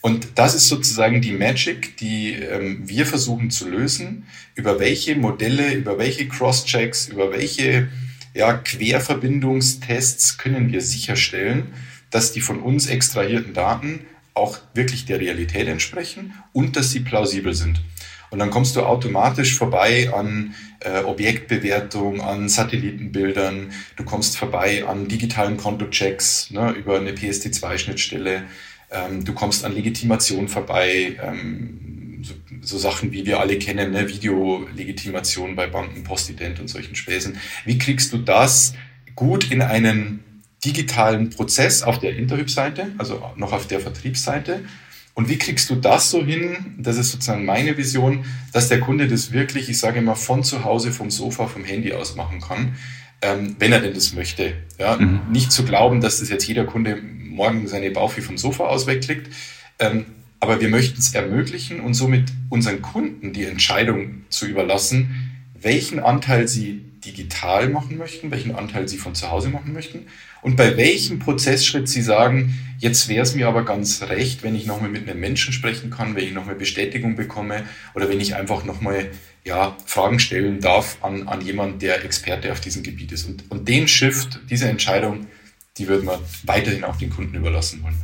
Und 0.01 0.31
das 0.35 0.57
ist 0.57 0.67
sozusagen 0.67 1.21
die 1.21 1.31
Magic, 1.31 1.97
die 1.99 2.33
ähm, 2.33 2.89
wir 2.89 3.07
versuchen 3.07 3.53
zu 3.53 3.69
lösen. 3.69 4.27
Über 4.57 4.81
welche 4.81 5.15
Modelle, 5.15 5.73
über 5.75 5.97
welche 5.97 6.27
Cross-Checks, 6.27 7.07
über 7.07 7.31
welche 7.31 7.89
ja, 8.35 8.55
Querverbindungstests 8.55 10.39
können 10.39 10.73
wir 10.73 10.81
sicherstellen, 10.81 11.73
dass 12.11 12.33
die 12.33 12.41
von 12.41 12.59
uns 12.59 12.89
extrahierten 12.89 13.55
Daten 13.55 14.01
auch 14.35 14.59
wirklich 14.75 15.05
der 15.05 15.21
Realität 15.21 15.69
entsprechen 15.69 16.35
und 16.53 16.75
dass 16.75 16.91
sie 16.91 17.01
plausibel 17.01 17.55
sind. 17.55 17.81
Und 18.31 18.39
dann 18.39 18.51
kommst 18.51 18.77
du 18.77 18.83
automatisch 18.83 19.57
vorbei 19.57 20.13
an 20.13 20.55
äh, 20.81 21.03
Objektbewertung, 21.03 22.21
an 22.21 22.49
Satellitenbildern, 22.49 23.73
du 23.97 24.05
kommst 24.05 24.37
vorbei 24.37 24.85
an 24.87 25.09
digitalen 25.09 25.57
Kontochecks 25.57 26.51
ne, 26.51 26.71
über 26.73 26.99
eine 26.99 27.13
PSD2-Schnittstelle, 27.13 28.43
ähm, 28.91 29.25
du 29.25 29.33
kommst 29.33 29.65
an 29.65 29.75
Legitimation 29.75 30.49
vorbei, 30.49 31.17
ähm, 31.23 32.23
so, 32.23 32.35
so, 32.63 32.79
Sachen 32.79 33.13
wie 33.13 33.27
wir 33.27 33.41
alle 33.41 33.59
kennen, 33.59 33.93
ne, 33.93 34.09
Videolegitimation 34.09 35.57
bei 35.57 35.67
Banken, 35.67 36.05
Postident 36.05 36.61
und 36.61 36.69
solchen 36.69 36.95
Späßen. 36.95 37.37
Wie 37.65 37.79
kriegst 37.79 38.13
du 38.13 38.19
das 38.19 38.75
gut 39.17 39.51
in 39.51 39.63
einen 39.63 40.25
digitalen 40.65 41.31
Prozess 41.31 41.83
auf 41.83 41.99
der 41.99 42.17
Interhyp-Seite, 42.17 42.93
also 42.99 43.23
noch 43.37 43.53
auf 43.53 43.67
der 43.67 43.81
Vertriebsseite? 43.81 44.65
Und 45.15 45.29
wie 45.29 45.39
kriegst 45.39 45.69
du 45.71 45.75
das 45.75 46.11
so 46.11 46.25
hin? 46.25 46.75
Das 46.79 46.97
ist 46.97 47.11
sozusagen 47.11 47.45
meine 47.45 47.77
Vision, 47.77 48.25
dass 48.53 48.69
der 48.69 48.81
Kunde 48.81 49.09
das 49.09 49.33
wirklich, 49.33 49.69
ich 49.69 49.79
sage 49.79 49.99
immer, 49.99 50.17
von 50.17 50.45
zu 50.45 50.65
Hause, 50.65 50.93
vom 50.93 51.11
Sofa, 51.11 51.47
vom 51.47 51.65
Handy 51.65 51.93
aus 51.93 52.17
machen 52.17 52.41
kann, 52.41 52.77
ähm, 53.23 53.57
wenn 53.59 53.73
er 53.73 53.81
denn 53.81 53.95
das 53.95 54.15
möchte. 54.15 54.55
Ja? 54.79 54.97
Mhm. 54.97 55.21
Nicht 55.31 55.53
zu 55.53 55.65
glauben, 55.65 56.01
dass 56.01 56.21
das 56.21 56.29
jetzt 56.29 56.47
jeder 56.47 56.65
Kunde 56.65 56.97
morgen 56.97 57.67
seine 57.69 57.91
Bauchweh 57.91 58.23
vom 58.23 58.39
Sofa 58.39 58.65
aus 58.65 58.87
wegklickt. 58.87 59.29
Ähm, 59.79 60.07
aber 60.39 60.61
wir 60.61 60.71
möchten 60.71 60.99
es 60.99 61.15
ermöglichen 61.15 61.81
und 61.81 61.95
somit 61.95 62.33
unseren 62.49 62.81
Kunden 62.81 63.35
die 63.35 63.45
Entscheidung 63.45 64.25
zu 64.31 64.47
überlassen, 64.47 65.33
welchen 65.61 66.01
Anteil 66.01 66.49
sie 66.49 66.83
digital 67.05 67.69
machen 67.69 67.99
möchten, 67.99 68.31
welchen 68.31 68.55
Anteil 68.55 68.89
Sie 68.89 68.97
von 68.97 69.15
zu 69.15 69.31
Hause 69.31 69.49
machen 69.49 69.73
möchten 69.73 70.07
und 70.43 70.57
bei 70.57 70.77
welchem 70.77 71.19
Prozessschritt 71.19 71.89
Sie 71.89 72.03
sagen, 72.03 72.59
jetzt 72.79 73.09
wäre 73.09 73.23
es 73.23 73.35
mir 73.35 73.49
aber 73.49 73.65
ganz 73.65 74.03
recht, 74.03 74.43
wenn 74.43 74.55
ich 74.55 74.67
nochmal 74.67 74.89
mit 74.89 75.09
einem 75.09 75.21
Menschen 75.21 75.53
sprechen 75.53 75.91
kann, 75.91 76.15
wenn 76.15 76.25
ich 76.25 76.33
nochmal 76.33 76.55
Bestätigung 76.55 77.17
bekomme 77.17 77.65
oder 77.95 78.09
wenn 78.09 78.21
ich 78.21 78.35
einfach 78.35 78.65
nochmal 78.65 79.11
ja, 79.45 79.77
Fragen 79.87 80.19
stellen 80.19 80.61
darf 80.61 80.99
an, 81.03 81.29
an 81.29 81.41
jemanden, 81.41 81.79
der 81.79 82.05
Experte 82.05 82.53
auf 82.53 82.61
diesem 82.61 82.83
Gebiet 82.83 83.13
ist. 83.13 83.27
Und, 83.29 83.51
und 83.51 83.69
den 83.69 83.89
Shift, 83.89 84.41
diese 84.51 84.69
Entscheidung, 84.69 85.27
die 85.79 85.89
würden 85.89 86.07
wir 86.07 86.21
weiterhin 86.45 86.85
auch 86.85 86.97
den 86.97 87.11
Kunden 87.11 87.37
überlassen 87.37 87.83
wollen. 87.83 88.01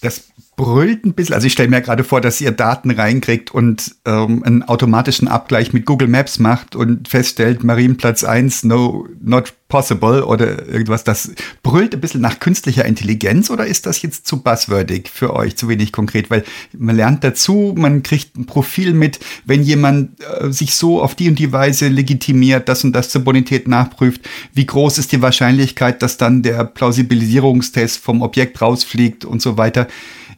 Das 0.00 0.28
brüllt 0.56 1.04
ein 1.04 1.12
bisschen. 1.12 1.34
Also 1.34 1.46
ich 1.46 1.52
stelle 1.52 1.68
mir 1.68 1.82
gerade 1.82 2.02
vor, 2.02 2.22
dass 2.22 2.40
ihr 2.40 2.50
Daten 2.50 2.90
reinkriegt 2.90 3.52
und 3.52 3.94
ähm, 4.06 4.42
einen 4.42 4.62
automatischen 4.62 5.28
Abgleich 5.28 5.74
mit 5.74 5.84
Google 5.84 6.08
Maps 6.08 6.38
macht 6.38 6.74
und 6.74 7.08
feststellt, 7.08 7.62
Marienplatz 7.62 8.24
1, 8.24 8.64
no, 8.64 9.06
not 9.22 9.52
possible 9.68 10.24
oder 10.24 10.66
irgendwas. 10.66 11.04
Das 11.04 11.32
brüllt 11.62 11.92
ein 11.94 12.00
bisschen 12.00 12.22
nach 12.22 12.40
künstlicher 12.40 12.86
Intelligenz 12.86 13.50
oder 13.50 13.66
ist 13.66 13.84
das 13.84 14.00
jetzt 14.00 14.26
zu 14.26 14.42
buzzwordig 14.42 15.10
für 15.12 15.34
euch, 15.34 15.56
zu 15.56 15.68
wenig 15.68 15.92
konkret? 15.92 16.30
Weil 16.30 16.44
man 16.72 16.96
lernt 16.96 17.22
dazu, 17.22 17.74
man 17.76 18.02
kriegt 18.02 18.36
ein 18.38 18.46
Profil 18.46 18.94
mit, 18.94 19.18
wenn 19.44 19.62
jemand 19.62 20.20
äh, 20.22 20.50
sich 20.50 20.74
so 20.74 21.02
auf 21.02 21.14
die 21.14 21.28
und 21.28 21.38
die 21.38 21.52
Weise 21.52 21.88
legitimiert, 21.88 22.68
das 22.68 22.82
und 22.82 22.94
das 22.94 23.10
zur 23.10 23.22
Bonität 23.22 23.68
nachprüft, 23.68 24.22
wie 24.54 24.64
groß 24.64 24.96
ist 24.96 25.12
die 25.12 25.20
Wahrscheinlichkeit, 25.20 26.00
dass 26.00 26.16
dann 26.16 26.42
der 26.42 26.64
Plausibilisierungstest 26.64 27.98
vom 27.98 28.22
Objekt 28.22 28.62
rausfliegt 28.62 29.26
und 29.26 29.42
so 29.42 29.58
weiter 29.58 29.86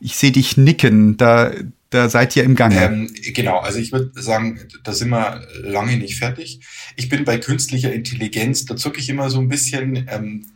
ich 0.01 0.17
sehe 0.17 0.33
dich 0.33 0.57
nicken, 0.57 1.17
da, 1.17 1.53
da 1.91 2.09
seid 2.09 2.37
ihr 2.37 2.45
im 2.45 2.55
Gange. 2.55 2.83
Ähm, 2.83 3.11
genau, 3.35 3.59
also 3.59 3.79
ich 3.79 3.93
würde 3.93 4.11
sagen, 4.21 4.61
da 4.85 4.93
sind 4.93 5.11
wir 5.11 5.47
lange 5.63 5.97
nicht 5.97 6.19
fertig. 6.19 6.61
Ich 6.97 7.09
bin 7.09 7.25
bei 7.25 7.39
künstlicher 7.39 7.93
Intelligenz, 7.93 8.65
da 8.65 8.77
zucke 8.77 9.01
ich 9.01 9.09
immer 9.09 9.31
so 9.31 9.41
ein 9.41 9.49
bisschen. 9.49 10.07
Ähm, 10.11 10.47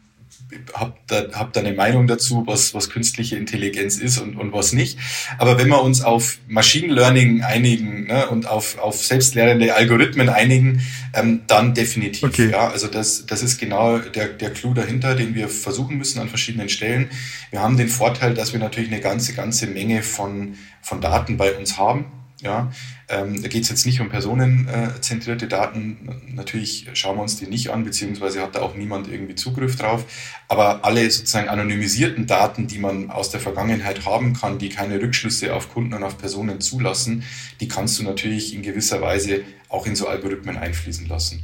habe 0.74 0.94
da, 1.06 1.24
hab 1.32 1.52
da 1.52 1.60
eine 1.60 1.72
Meinung 1.72 2.06
dazu, 2.06 2.44
was, 2.46 2.74
was 2.74 2.90
künstliche 2.90 3.36
Intelligenz 3.36 3.98
ist 3.98 4.18
und, 4.18 4.36
und 4.36 4.52
was 4.52 4.72
nicht. 4.72 4.98
Aber 5.38 5.58
wenn 5.58 5.68
wir 5.68 5.82
uns 5.82 6.02
auf 6.02 6.38
Machine 6.48 6.92
Learning 6.92 7.42
einigen 7.42 8.06
ne, 8.06 8.28
und 8.28 8.48
auf, 8.48 8.78
auf 8.78 9.04
selbstlernende 9.04 9.74
Algorithmen 9.74 10.28
einigen, 10.28 10.82
ähm, 11.14 11.42
dann 11.46 11.74
definitiv. 11.74 12.22
Okay. 12.22 12.50
Ja, 12.50 12.68
also 12.68 12.86
das, 12.86 13.26
das 13.26 13.42
ist 13.42 13.58
genau 13.58 13.98
der, 13.98 14.28
der 14.28 14.50
Clou 14.50 14.74
dahinter, 14.74 15.14
den 15.14 15.34
wir 15.34 15.48
versuchen 15.48 15.98
müssen 15.98 16.20
an 16.20 16.28
verschiedenen 16.28 16.68
Stellen. 16.68 17.10
Wir 17.50 17.60
haben 17.60 17.76
den 17.76 17.88
Vorteil, 17.88 18.34
dass 18.34 18.52
wir 18.52 18.60
natürlich 18.60 18.90
eine 18.90 19.00
ganze, 19.00 19.34
ganze 19.34 19.66
Menge 19.66 20.02
von, 20.02 20.54
von 20.80 21.00
Daten 21.00 21.36
bei 21.36 21.52
uns 21.52 21.78
haben 21.78 22.06
ja, 22.42 22.72
ähm, 23.08 23.40
da 23.40 23.48
geht 23.48 23.62
es 23.62 23.68
jetzt 23.68 23.86
nicht 23.86 24.00
um 24.00 24.08
personenzentrierte 24.08 25.46
Daten. 25.46 26.22
Natürlich 26.34 26.88
schauen 26.94 27.16
wir 27.16 27.22
uns 27.22 27.36
die 27.36 27.46
nicht 27.46 27.70
an, 27.70 27.84
beziehungsweise 27.84 28.42
hat 28.42 28.56
da 28.56 28.62
auch 28.62 28.74
niemand 28.74 29.08
irgendwie 29.08 29.36
Zugriff 29.36 29.76
drauf. 29.76 30.04
Aber 30.48 30.84
alle 30.84 31.08
sozusagen 31.10 31.48
anonymisierten 31.48 32.26
Daten, 32.26 32.66
die 32.66 32.78
man 32.78 33.10
aus 33.10 33.30
der 33.30 33.40
Vergangenheit 33.40 34.04
haben 34.04 34.34
kann, 34.34 34.58
die 34.58 34.68
keine 34.68 35.00
Rückschlüsse 35.00 35.54
auf 35.54 35.72
Kunden 35.72 35.94
und 35.94 36.02
auf 36.02 36.18
Personen 36.18 36.60
zulassen, 36.60 37.22
die 37.60 37.68
kannst 37.68 37.98
du 37.98 38.02
natürlich 38.02 38.54
in 38.54 38.62
gewisser 38.62 39.00
Weise 39.00 39.42
auch 39.68 39.86
in 39.86 39.94
so 39.94 40.08
Algorithmen 40.08 40.56
einfließen 40.56 41.06
lassen. 41.06 41.42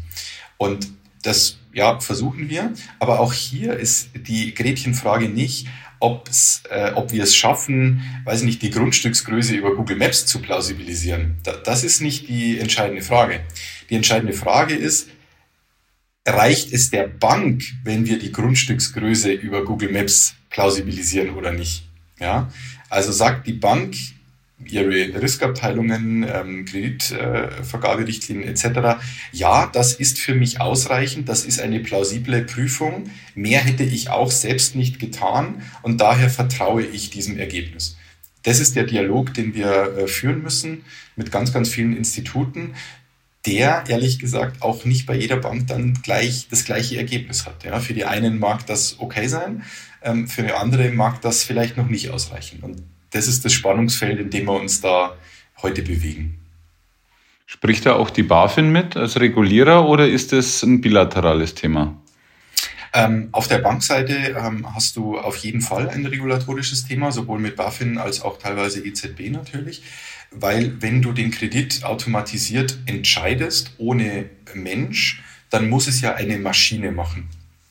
Und 0.57 0.89
das 1.23 1.59
ja, 1.73 2.01
versuchen 2.01 2.49
wir. 2.49 2.73
Aber 2.99 3.21
auch 3.21 3.33
hier 3.33 3.75
ist 3.75 4.11
die 4.15 4.55
Gretchenfrage 4.55 5.29
nicht, 5.29 5.69
ob's, 6.01 6.63
äh, 6.71 6.93
ob 6.93 7.13
wir 7.13 7.23
es 7.23 7.35
schaffen, 7.35 8.03
weiß 8.25 8.43
nicht, 8.43 8.63
die 8.63 8.71
Grundstücksgröße 8.71 9.55
über 9.55 9.75
Google 9.75 9.97
Maps 9.97 10.27
zu 10.27 10.41
plausibilisieren. 10.41 11.39
Da, 11.43 11.53
das 11.53 11.85
ist 11.85 12.01
nicht 12.01 12.29
die 12.29 12.59
entscheidende 12.59 13.03
Frage. 13.03 13.41
Die 13.91 13.95
entscheidende 13.95 14.35
Frage 14.35 14.75
ist, 14.75 15.09
reicht 16.27 16.73
es 16.73 16.91
der 16.91 17.07
Bank, 17.09 17.63
wenn 17.85 18.07
wir 18.07 18.19
die 18.19 18.33
Grundstücksgröße 18.33 19.33
über 19.33 19.65
Google 19.65 19.93
Maps 19.93 20.35
plausibilisieren 20.51 21.31
oder 21.31 21.53
nicht? 21.53 21.89
Ja, 22.21 22.51
also 22.89 23.13
sagt 23.13 23.47
die 23.47 23.53
Bank, 23.53 23.95
ihre 24.65 25.23
Riskabteilungen, 25.23 26.27
ähm, 26.29 26.65
Kreditvergaberichtlinien 26.65 28.49
äh, 28.49 28.51
etc. 28.51 29.01
Ja, 29.33 29.67
das 29.67 29.95
ist 29.95 30.19
für 30.19 30.35
mich 30.35 30.61
ausreichend, 30.61 31.29
das 31.29 31.45
ist 31.45 31.61
eine 31.61 31.81
plausible 31.81 32.43
Prüfung. 32.43 33.11
Mehr 33.35 33.61
hätte 33.61 33.85
ich 33.85 34.11
auch 34.11 34.31
selbst 34.31 34.75
nicht 34.75 34.99
getan 34.99 35.63
und 35.83 36.01
daher 36.01 36.29
vertraue 36.29 36.83
ich 36.85 37.11
diesem 37.11 37.39
Ergebnis. 37.39 37.97
Das 38.43 38.61
ist 38.61 38.77
der 38.77 38.85
Dialog, 38.85 39.35
den 39.35 39.55
wir 39.55 39.97
äh, 39.97 40.09
führen 40.09 40.43
müssen 40.43 40.85
mit 41.17 41.31
ganz, 41.31 41.53
ganz 41.53 41.69
vielen 41.69 41.97
Instituten, 41.97 42.75
der 43.47 43.85
ehrlich 43.89 44.19
gesagt 44.19 44.63
auch 44.63 44.85
nicht 44.85 45.07
bei 45.07 45.15
jeder 45.15 45.37
Bank 45.37 45.69
dann 45.69 45.95
gleich 46.03 46.49
das 46.51 46.65
gleiche 46.65 46.97
Ergebnis 46.97 47.47
hat. 47.47 47.65
Ja, 47.65 47.81
für 47.81 47.95
die 47.95 48.05
einen 48.05 48.39
mag 48.39 48.67
das 48.67 48.97
okay 48.99 49.29
sein, 49.29 49.63
ähm, 50.03 50.29
für 50.29 50.43
die 50.43 50.53
andere 50.53 50.91
mag 50.91 51.21
das 51.21 51.45
vielleicht 51.45 51.77
noch 51.77 51.89
nicht 51.89 52.11
ausreichen. 52.11 52.61
Und 52.61 52.83
das 53.11 53.29
ist 53.29 53.45
das 53.45 53.53
Spannungsfeld, 53.53 54.19
in 54.19 54.31
dem 54.31 54.47
wir 54.47 54.55
uns 54.55 54.81
da 54.81 55.17
heute 55.63 55.83
bewegen. 55.83 56.39
Spricht 57.47 57.87
da 57.87 57.95
auch 57.95 58.11
die 58.11 58.23
BaFin 58.23 58.71
mit 58.71 58.97
als 58.97 59.19
Regulierer 59.19 59.89
oder 59.89 60.07
ist 60.07 60.33
das 60.33 60.63
ein 60.63 60.81
bilaterales 60.81 61.55
Thema? 61.55 61.97
Ähm, 62.93 63.29
auf 63.33 63.49
der 63.49 63.59
Bankseite 63.59 64.37
ähm, 64.39 64.75
hast 64.75 64.97
du 64.97 65.19
auf 65.19 65.37
jeden 65.39 65.61
Fall 65.61 65.89
ein 65.89 66.07
regulatorisches 66.07 66.87
Thema, 66.87 67.13
sowohl 67.13 67.39
mit 67.39 67.57
BaFin 67.57 67.99
als 67.99 68.23
auch 68.23 68.39
teilweise 68.39 68.85
EZB 68.85 69.31
natürlich, 69.31 69.83
weil 70.31 70.81
wenn 70.81 71.03
du 71.03 71.13
den 71.13 71.31
Kredit 71.31 71.85
automatisiert 71.85 72.79
entscheidest 72.87 73.73
ohne 73.79 74.27
Mensch, 74.55 75.23
dann 75.51 75.69
muss 75.69 75.87
es 75.87 76.01
ja 76.01 76.15
eine 76.15 76.39
Maschine 76.39 76.93
machen. 76.93 77.29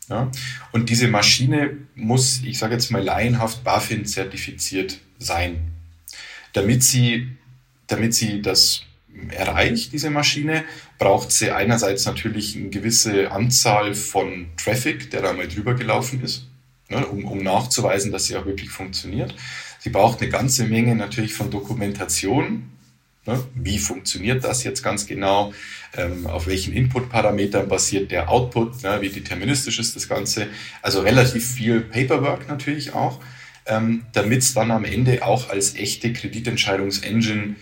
Ja? 0.10 0.32
Und 0.72 0.90
diese 0.90 1.08
Maschine 1.08 1.78
muss, 1.96 2.42
ich 2.44 2.58
sage 2.58 2.74
jetzt 2.74 2.92
mal 2.92 3.04
laienhaft, 3.04 3.64
BaFin 3.64 4.06
zertifiziert 4.06 5.00
sein. 5.20 5.72
Damit 6.54 6.84
sie, 6.84 7.28
damit 7.88 8.14
sie 8.14 8.42
das 8.42 8.84
erreicht, 9.30 9.94
diese 9.94 10.10
Maschine, 10.10 10.64
braucht 10.98 11.32
sie 11.32 11.52
einerseits 11.52 12.06
natürlich 12.06 12.56
eine 12.56 12.70
gewisse 12.70 13.32
Anzahl 13.32 13.94
von 13.94 14.48
Traffic, 14.58 15.12
der 15.12 15.22
da 15.22 15.34
mal 15.34 15.48
drüber 15.48 15.74
gelaufen 15.74 16.24
ist, 16.24 16.46
ne, 16.90 17.06
um, 17.06 17.26
um 17.26 17.40
nachzuweisen, 17.40 18.12
dass 18.12 18.26
sie 18.26 18.36
auch 18.36 18.46
wirklich 18.46 18.70
funktioniert. 18.70 19.36
Sie 19.80 19.90
braucht 19.90 20.22
eine 20.22 20.30
ganze 20.30 20.66
Menge 20.66 20.96
natürlich 20.96 21.34
von 21.34 21.52
Dokumentation. 21.52 22.70
Ne, 23.26 23.44
wie 23.56 23.78
funktioniert 23.78 24.44
das 24.44 24.64
jetzt 24.64 24.84
ganz 24.84 25.06
genau? 25.06 25.54
Ähm, 25.96 26.28
auf 26.28 26.48
welchen 26.48 26.74
Input-Parametern 26.74 27.68
basiert 27.68 28.12
der 28.12 28.30
Output? 28.30 28.84
Ne, 28.84 29.02
wie 29.02 29.10
deterministisch 29.10 29.80
ist 29.80 29.96
das 29.96 30.08
Ganze? 30.08 30.48
Also 30.82 31.02
relativ 31.02 31.46
viel 31.46 31.82
Paperwork 31.82 32.48
natürlich 32.48 32.94
auch 32.94 33.20
ähm, 33.68 34.06
damit 34.14 34.42
es 34.42 34.54
dann 34.54 34.72
am 34.72 34.86
Ende 34.86 35.26
auch 35.26 35.50
als 35.50 35.76
echte 35.76 36.14
Kreditentscheidungsengine 36.14 37.56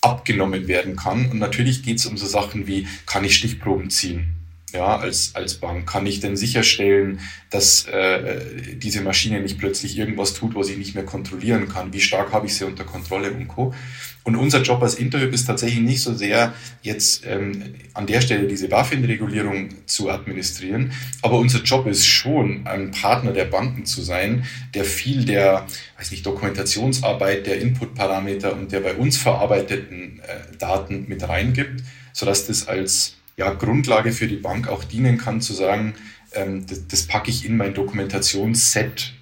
abgenommen 0.00 0.68
werden 0.68 0.96
kann. 0.96 1.30
Und 1.30 1.38
natürlich 1.38 1.82
geht 1.82 1.98
es 1.98 2.06
um 2.06 2.16
so 2.16 2.26
Sachen 2.26 2.66
wie, 2.66 2.86
kann 3.06 3.24
ich 3.24 3.36
Stichproben 3.36 3.90
ziehen? 3.90 4.36
Ja, 4.72 4.98
als, 4.98 5.34
als 5.34 5.54
Bank 5.54 5.88
kann 5.88 6.06
ich 6.06 6.20
denn 6.20 6.36
sicherstellen, 6.36 7.20
dass 7.50 7.86
äh, 7.86 8.76
diese 8.76 9.00
Maschine 9.00 9.40
nicht 9.40 9.58
plötzlich 9.58 9.98
irgendwas 9.98 10.32
tut, 10.32 10.54
was 10.54 10.68
ich 10.68 10.78
nicht 10.78 10.94
mehr 10.94 11.04
kontrollieren 11.04 11.68
kann? 11.68 11.92
Wie 11.92 12.00
stark 12.00 12.32
habe 12.32 12.46
ich 12.46 12.54
sie 12.54 12.64
unter 12.64 12.84
Kontrolle 12.84 13.32
und 13.32 13.48
Co. 13.48 13.74
Und 14.22 14.36
unser 14.36 14.60
Job 14.62 14.82
als 14.82 14.96
Interhyp 14.96 15.32
ist 15.32 15.46
tatsächlich 15.46 15.80
nicht 15.80 16.02
so 16.02 16.14
sehr, 16.14 16.52
jetzt 16.82 17.24
ähm, 17.26 17.74
an 17.94 18.06
der 18.06 18.20
Stelle 18.20 18.46
diese 18.46 18.68
BaFin-Regulierung 18.68 19.86
zu 19.86 20.10
administrieren, 20.10 20.92
aber 21.22 21.38
unser 21.38 21.62
Job 21.62 21.86
ist 21.86 22.06
schon, 22.06 22.66
ein 22.66 22.90
Partner 22.90 23.32
der 23.32 23.46
Banken 23.46 23.86
zu 23.86 24.02
sein, 24.02 24.44
der 24.74 24.84
viel 24.84 25.24
der, 25.24 25.66
weiß 25.98 26.10
nicht, 26.10 26.26
Dokumentationsarbeit, 26.26 27.46
der 27.46 27.60
Input-Parameter 27.60 28.54
und 28.54 28.72
der 28.72 28.80
bei 28.80 28.94
uns 28.94 29.16
verarbeiteten 29.16 30.20
äh, 30.20 30.56
Daten 30.58 31.06
mit 31.08 31.26
reingibt, 31.26 31.82
sodass 32.12 32.46
das 32.46 32.68
als 32.68 33.16
ja, 33.36 33.52
Grundlage 33.54 34.12
für 34.12 34.28
die 34.28 34.36
Bank 34.36 34.68
auch 34.68 34.84
dienen 34.84 35.16
kann, 35.16 35.40
zu 35.40 35.54
sagen, 35.54 35.94
ähm, 36.34 36.66
das, 36.66 36.86
das 36.86 37.06
packe 37.06 37.30
ich 37.30 37.46
in 37.46 37.56
mein 37.56 37.72
Dokumentationsset, 37.72 39.14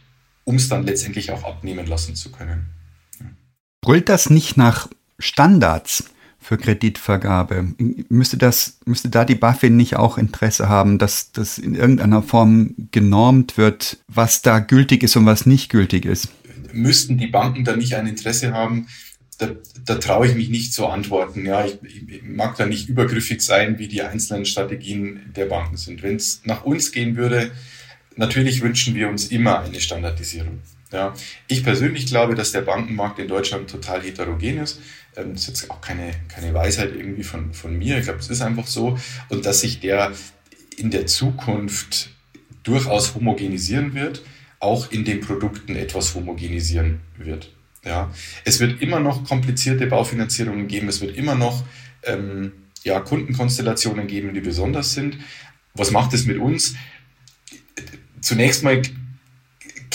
um 0.42 0.56
es 0.56 0.68
dann 0.68 0.84
letztendlich 0.84 1.30
auch 1.30 1.44
abnehmen 1.44 1.86
lassen 1.86 2.16
zu 2.16 2.32
können. 2.32 2.77
Brüllt 3.80 4.08
das 4.08 4.30
nicht 4.30 4.56
nach 4.56 4.88
Standards 5.18 6.04
für 6.40 6.58
Kreditvergabe? 6.58 7.74
Müsste, 8.08 8.36
das, 8.36 8.78
müsste 8.84 9.08
da 9.08 9.24
die 9.24 9.34
BaFin 9.34 9.76
nicht 9.76 9.96
auch 9.96 10.18
Interesse 10.18 10.68
haben, 10.68 10.98
dass 10.98 11.32
das 11.32 11.58
in 11.58 11.74
irgendeiner 11.74 12.22
Form 12.22 12.74
genormt 12.90 13.56
wird, 13.56 13.98
was 14.08 14.42
da 14.42 14.58
gültig 14.58 15.02
ist 15.02 15.16
und 15.16 15.26
was 15.26 15.46
nicht 15.46 15.70
gültig 15.70 16.04
ist? 16.04 16.28
Müssten 16.72 17.18
die 17.18 17.28
Banken 17.28 17.64
da 17.64 17.76
nicht 17.76 17.94
ein 17.94 18.06
Interesse 18.06 18.52
haben? 18.52 18.88
Da, 19.38 19.50
da 19.84 19.94
traue 19.94 20.26
ich 20.26 20.34
mich 20.34 20.48
nicht 20.48 20.72
zu 20.72 20.86
antworten. 20.86 21.46
Ja, 21.46 21.64
ich, 21.64 21.78
ich 21.84 22.22
mag 22.24 22.56
da 22.56 22.66
nicht 22.66 22.88
übergriffig 22.88 23.40
sein, 23.40 23.78
wie 23.78 23.86
die 23.86 24.02
einzelnen 24.02 24.44
Strategien 24.44 25.32
der 25.36 25.46
Banken 25.46 25.76
sind. 25.76 26.02
Wenn 26.02 26.16
es 26.16 26.42
nach 26.44 26.64
uns 26.64 26.90
gehen 26.90 27.16
würde, 27.16 27.52
natürlich 28.16 28.62
wünschen 28.62 28.96
wir 28.96 29.08
uns 29.08 29.28
immer 29.28 29.60
eine 29.60 29.80
Standardisierung. 29.80 30.58
Ja, 30.90 31.14
ich 31.48 31.64
persönlich 31.64 32.06
glaube, 32.06 32.34
dass 32.34 32.52
der 32.52 32.62
Bankenmarkt 32.62 33.18
in 33.18 33.28
Deutschland 33.28 33.68
total 33.68 34.02
heterogen 34.02 34.58
ist. 34.58 34.80
Ähm, 35.16 35.34
das 35.34 35.42
ist 35.42 35.48
jetzt 35.48 35.70
auch 35.70 35.80
keine, 35.80 36.12
keine 36.28 36.54
Weisheit 36.54 36.94
irgendwie 36.96 37.24
von, 37.24 37.52
von 37.52 37.76
mir. 37.76 37.98
Ich 37.98 38.04
glaube, 38.04 38.20
es 38.20 38.30
ist 38.30 38.40
einfach 38.40 38.66
so. 38.66 38.98
Und 39.28 39.44
dass 39.44 39.60
sich 39.60 39.80
der 39.80 40.12
in 40.76 40.90
der 40.90 41.06
Zukunft 41.06 42.10
durchaus 42.62 43.14
homogenisieren 43.14 43.94
wird, 43.94 44.22
auch 44.60 44.90
in 44.90 45.04
den 45.04 45.20
Produkten 45.20 45.76
etwas 45.76 46.14
homogenisieren 46.14 47.00
wird. 47.16 47.52
Ja, 47.84 48.12
es 48.44 48.60
wird 48.60 48.82
immer 48.82 49.00
noch 49.00 49.24
komplizierte 49.24 49.86
Baufinanzierungen 49.86 50.68
geben, 50.68 50.88
es 50.88 51.00
wird 51.00 51.16
immer 51.16 51.34
noch 51.34 51.64
ähm, 52.02 52.52
ja, 52.82 53.00
Kundenkonstellationen 53.00 54.06
geben, 54.06 54.34
die 54.34 54.40
besonders 54.40 54.94
sind. 54.94 55.18
Was 55.74 55.90
macht 55.90 56.12
es 56.12 56.26
mit 56.26 56.38
uns? 56.38 56.74
Zunächst 58.20 58.64
mal 58.64 58.82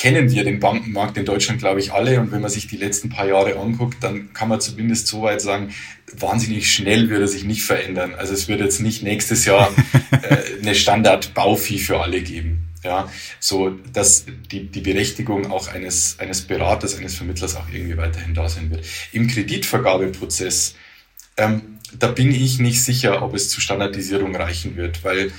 kennen 0.03 0.29
wir 0.31 0.43
den 0.43 0.59
Bankenmarkt 0.59 1.15
in 1.15 1.23
Deutschland, 1.23 1.59
glaube 1.59 1.79
ich, 1.79 1.93
alle. 1.93 2.19
Und 2.19 2.33
wenn 2.33 2.41
man 2.41 2.51
sich 2.51 2.67
die 2.67 2.75
letzten 2.75 3.07
paar 3.07 3.25
Jahre 3.25 3.57
anguckt, 3.57 4.03
dann 4.03 4.33
kann 4.33 4.49
man 4.49 4.59
zumindest 4.59 5.07
so 5.07 5.21
weit 5.21 5.39
sagen, 5.39 5.73
wahnsinnig 6.11 6.69
schnell 6.69 7.09
würde 7.09 7.25
sich 7.25 7.45
nicht 7.45 7.63
verändern. 7.63 8.13
Also 8.13 8.33
es 8.33 8.49
wird 8.49 8.59
jetzt 8.59 8.81
nicht 8.81 9.01
nächstes 9.01 9.45
Jahr 9.45 9.73
äh, 10.11 10.37
eine 10.61 10.75
Standard-Baufi 10.75 11.79
für 11.79 12.01
alle 12.01 12.21
geben. 12.21 12.67
Ja, 12.83 13.09
so 13.39 13.69
dass 13.93 14.25
die, 14.51 14.65
die 14.69 14.81
Berechtigung 14.81 15.49
auch 15.49 15.69
eines, 15.69 16.19
eines 16.19 16.41
Beraters, 16.41 16.97
eines 16.97 17.15
Vermittlers 17.15 17.55
auch 17.55 17.69
irgendwie 17.71 17.95
weiterhin 17.95 18.33
da 18.33 18.49
sein 18.49 18.71
wird. 18.71 18.85
Im 19.13 19.29
Kreditvergabeprozess, 19.29 20.75
ähm, 21.37 21.79
da 21.97 22.07
bin 22.07 22.35
ich 22.35 22.59
nicht 22.59 22.83
sicher, 22.83 23.21
ob 23.21 23.35
es 23.35 23.49
zu 23.49 23.61
Standardisierung 23.61 24.35
reichen 24.35 24.75
wird, 24.75 25.05
weil 25.05 25.31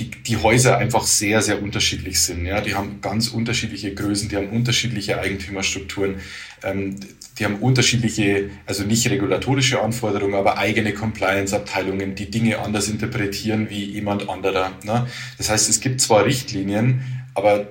die, 0.00 0.10
die 0.10 0.36
Häuser 0.38 0.78
einfach 0.78 1.04
sehr, 1.04 1.42
sehr 1.42 1.62
unterschiedlich 1.62 2.20
sind. 2.20 2.46
Ja? 2.46 2.60
Die 2.60 2.74
haben 2.74 3.00
ganz 3.00 3.28
unterschiedliche 3.28 3.94
Größen, 3.94 4.28
die 4.28 4.36
haben 4.36 4.48
unterschiedliche 4.48 5.20
Eigentümerstrukturen, 5.20 6.16
ähm, 6.62 6.96
die 7.38 7.44
haben 7.44 7.56
unterschiedliche, 7.56 8.50
also 8.66 8.84
nicht 8.84 9.08
regulatorische 9.08 9.80
Anforderungen, 9.82 10.34
aber 10.34 10.58
eigene 10.58 10.92
Compliance-Abteilungen, 10.92 12.14
die 12.14 12.30
Dinge 12.30 12.58
anders 12.58 12.88
interpretieren 12.88 13.70
wie 13.70 13.84
jemand 13.84 14.28
anderer. 14.28 14.72
Ne? 14.84 15.06
Das 15.38 15.50
heißt, 15.50 15.68
es 15.68 15.80
gibt 15.80 16.00
zwar 16.00 16.24
Richtlinien, 16.24 17.02
aber 17.34 17.68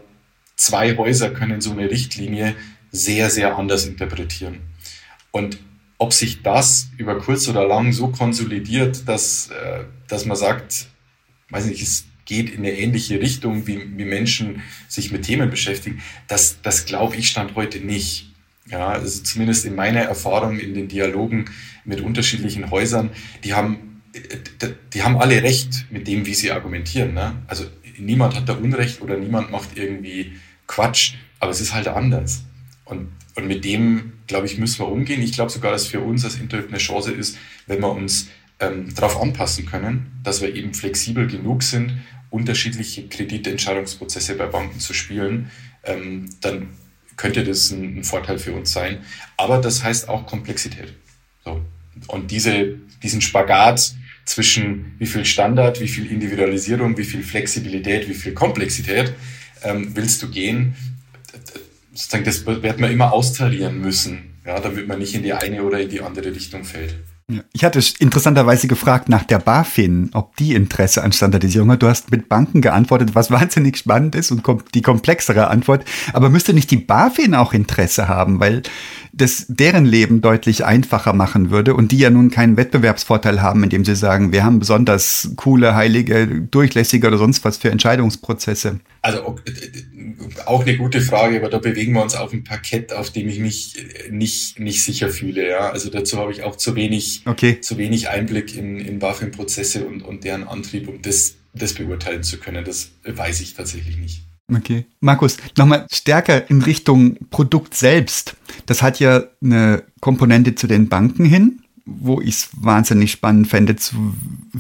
zwei 0.55 0.95
Häuser 0.95 1.31
können 1.31 1.61
so 1.61 1.71
eine 1.71 1.89
Richtlinie 1.89 2.55
sehr, 2.91 3.29
sehr 3.29 3.57
anders 3.57 3.85
interpretieren. 3.85 4.59
Und 5.31 5.59
ob 5.97 6.13
sich 6.13 6.41
das 6.43 6.89
über 6.97 7.19
kurz 7.19 7.47
oder 7.47 7.67
lang 7.67 7.91
so 7.91 8.07
konsolidiert, 8.07 9.07
dass, 9.07 9.49
äh, 9.49 9.83
dass 10.07 10.25
man 10.25 10.37
sagt, 10.37 10.87
weiß 11.49 11.65
nicht, 11.65 11.81
es 11.81 12.05
geht 12.29 12.51
in 12.51 12.59
eine 12.59 12.71
ähnliche 12.71 13.19
Richtung, 13.19 13.65
wie, 13.65 13.97
wie 13.97 14.05
Menschen 14.05 14.61
sich 14.87 15.11
mit 15.11 15.23
Themen 15.23 15.49
beschäftigen, 15.49 16.01
das, 16.27 16.61
das 16.61 16.85
glaube 16.85 17.15
ich 17.15 17.27
stand 17.27 17.55
heute 17.55 17.79
nicht. 17.79 18.31
Ja, 18.67 18.89
also 18.89 19.23
zumindest 19.23 19.65
in 19.65 19.73
meiner 19.73 20.01
Erfahrung 20.01 20.59
in 20.59 20.75
den 20.75 20.87
Dialogen 20.87 21.45
mit 21.85 22.01
unterschiedlichen 22.01 22.69
Häusern, 22.69 23.09
die 23.43 23.55
haben, 23.55 24.01
die 24.93 25.01
haben 25.01 25.17
alle 25.17 25.41
recht 25.41 25.87
mit 25.89 26.07
dem, 26.07 26.27
wie 26.27 26.35
sie 26.35 26.51
argumentieren. 26.51 27.15
Ne? 27.15 27.35
Also 27.47 27.65
niemand 27.97 28.35
hat 28.35 28.47
da 28.47 28.53
Unrecht 28.53 29.01
oder 29.01 29.17
niemand 29.17 29.49
macht 29.49 29.69
irgendwie 29.75 30.33
Quatsch, 30.67 31.15
aber 31.39 31.49
es 31.49 31.61
ist 31.61 31.73
halt 31.73 31.87
anders. 31.87 32.43
Und, 32.85 33.07
und 33.33 33.47
mit 33.47 33.65
dem, 33.65 34.13
glaube 34.27 34.45
ich, 34.45 34.59
müssen 34.59 34.79
wir 34.79 34.87
umgehen. 34.87 35.23
Ich 35.23 35.31
glaube 35.31 35.49
sogar, 35.49 35.71
dass 35.71 35.87
für 35.87 36.01
uns 36.01 36.23
als 36.23 36.35
Internet 36.35 36.67
eine 36.67 36.77
Chance 36.77 37.11
ist, 37.11 37.39
wenn 37.65 37.79
wir 37.79 37.91
uns 37.91 38.27
ähm, 38.59 38.93
darauf 38.93 39.19
anpassen 39.19 39.65
können, 39.65 40.11
dass 40.23 40.41
wir 40.41 40.53
eben 40.53 40.75
flexibel 40.75 41.25
genug 41.27 41.63
sind, 41.63 41.93
unterschiedliche 42.29 43.07
Kreditentscheidungsprozesse 43.07 44.35
bei 44.35 44.45
Banken 44.45 44.79
zu 44.79 44.93
spielen, 44.93 45.51
ähm, 45.83 46.29
dann 46.41 46.69
könnte 47.17 47.43
das 47.43 47.71
ein, 47.71 47.99
ein, 47.99 48.03
Vorteil 48.03 48.39
für 48.39 48.53
uns 48.53 48.71
sein. 48.71 48.99
Aber 49.37 49.57
das 49.57 49.83
heißt 49.83 50.09
auch 50.09 50.25
Komplexität. 50.25 50.93
So. 51.43 51.61
Und 52.07 52.31
diese, 52.31 52.77
diesen 53.03 53.21
Spagat 53.21 53.93
zwischen 54.25 54.95
wie 54.99 55.07
viel 55.07 55.25
Standard, 55.25 55.81
wie 55.81 55.87
viel 55.87 56.09
Individualisierung, 56.09 56.97
wie 56.97 57.03
viel 57.03 57.23
Flexibilität, 57.23 58.07
wie 58.07 58.13
viel 58.13 58.33
Komplexität 58.33 59.13
ähm, 59.63 59.95
willst 59.95 60.21
du 60.21 60.29
gehen, 60.29 60.75
sozusagen 61.91 62.23
das 62.23 62.45
wird 62.45 62.79
man 62.79 62.91
immer 62.91 63.11
austarieren 63.11 63.81
müssen, 63.81 64.35
ja, 64.45 64.59
damit 64.59 64.87
man 64.87 64.99
nicht 64.99 65.15
in 65.15 65.23
die 65.23 65.33
eine 65.33 65.63
oder 65.63 65.79
in 65.79 65.89
die 65.89 66.01
andere 66.01 66.33
Richtung 66.33 66.63
fällt. 66.63 66.95
Ich 67.53 67.63
hatte 67.63 67.79
interessanterweise 67.99 68.67
gefragt 68.67 69.07
nach 69.07 69.23
der 69.23 69.37
BaFin, 69.37 70.09
ob 70.13 70.35
die 70.37 70.55
Interesse 70.55 71.03
an 71.03 71.11
Standardisierung 71.11 71.69
hat. 71.71 71.83
Du 71.83 71.87
hast 71.87 72.09
mit 72.11 72.27
Banken 72.27 72.61
geantwortet, 72.61 73.13
was 73.13 73.29
wahnsinnig 73.31 73.77
spannend 73.77 74.15
ist 74.15 74.31
und 74.31 74.43
die 74.73 74.81
komplexere 74.81 75.47
Antwort. 75.47 75.85
Aber 76.13 76.29
müsste 76.29 76.53
nicht 76.53 76.71
die 76.71 76.77
BaFin 76.77 77.35
auch 77.35 77.53
Interesse 77.53 78.07
haben, 78.07 78.39
weil 78.39 78.63
das 79.11 79.45
deren 79.47 79.85
Leben 79.85 80.21
deutlich 80.21 80.65
einfacher 80.65 81.13
machen 81.13 81.51
würde 81.51 81.73
und 81.73 81.91
die 81.91 81.97
ja 81.97 82.09
nun 82.09 82.31
keinen 82.31 82.57
Wettbewerbsvorteil 82.57 83.41
haben, 83.41 83.63
indem 83.63 83.85
sie 83.85 83.95
sagen, 83.95 84.31
wir 84.31 84.43
haben 84.43 84.59
besonders 84.59 85.31
coole, 85.35 85.75
heilige, 85.75 86.27
durchlässige 86.27 87.07
oder 87.07 87.17
sonst 87.17 87.43
was 87.43 87.57
für 87.57 87.71
Entscheidungsprozesse. 87.71 88.79
Also 89.01 89.37
auch 90.45 90.61
eine 90.61 90.77
gute 90.77 91.01
Frage, 91.01 91.37
aber 91.37 91.49
da 91.49 91.57
bewegen 91.57 91.93
wir 91.93 92.03
uns 92.03 92.15
auf 92.15 92.33
ein 92.33 92.43
Parkett, 92.43 92.93
auf 92.93 93.09
dem 93.09 93.29
ich 93.29 93.39
mich 93.39 93.75
nicht, 94.09 94.59
nicht 94.59 94.83
sicher 94.83 95.09
fühle. 95.09 95.47
Ja? 95.49 95.69
Also 95.69 95.89
dazu 95.89 96.17
habe 96.17 96.31
ich 96.31 96.43
auch 96.43 96.55
zu 96.55 96.75
wenig, 96.75 97.18
okay. 97.25 97.61
zu 97.61 97.77
wenig 97.77 98.09
Einblick 98.09 98.55
in, 98.55 98.79
in 98.79 98.99
BaFin-Prozesse 98.99 99.85
und, 99.85 100.01
und 100.01 100.23
deren 100.23 100.47
Antrieb, 100.47 100.87
um 100.87 101.01
das, 101.01 101.35
das 101.53 101.73
beurteilen 101.73 102.23
zu 102.23 102.37
können. 102.37 102.65
Das 102.65 102.91
weiß 103.05 103.41
ich 103.41 103.53
tatsächlich 103.53 103.97
nicht. 103.97 104.23
Okay. 104.55 104.85
Markus, 104.99 105.37
nochmal 105.57 105.85
stärker 105.91 106.49
in 106.49 106.61
Richtung 106.61 107.17
Produkt 107.29 107.75
selbst. 107.75 108.35
Das 108.65 108.81
hat 108.81 108.99
ja 108.99 109.23
eine 109.43 109.83
Komponente 110.01 110.55
zu 110.55 110.67
den 110.67 110.89
Banken 110.89 111.25
hin, 111.25 111.61
wo 111.85 112.19
ich 112.19 112.29
es 112.29 112.49
wahnsinnig 112.53 113.11
spannend 113.11 113.47
fände 113.47 113.75
zu, 113.75 114.15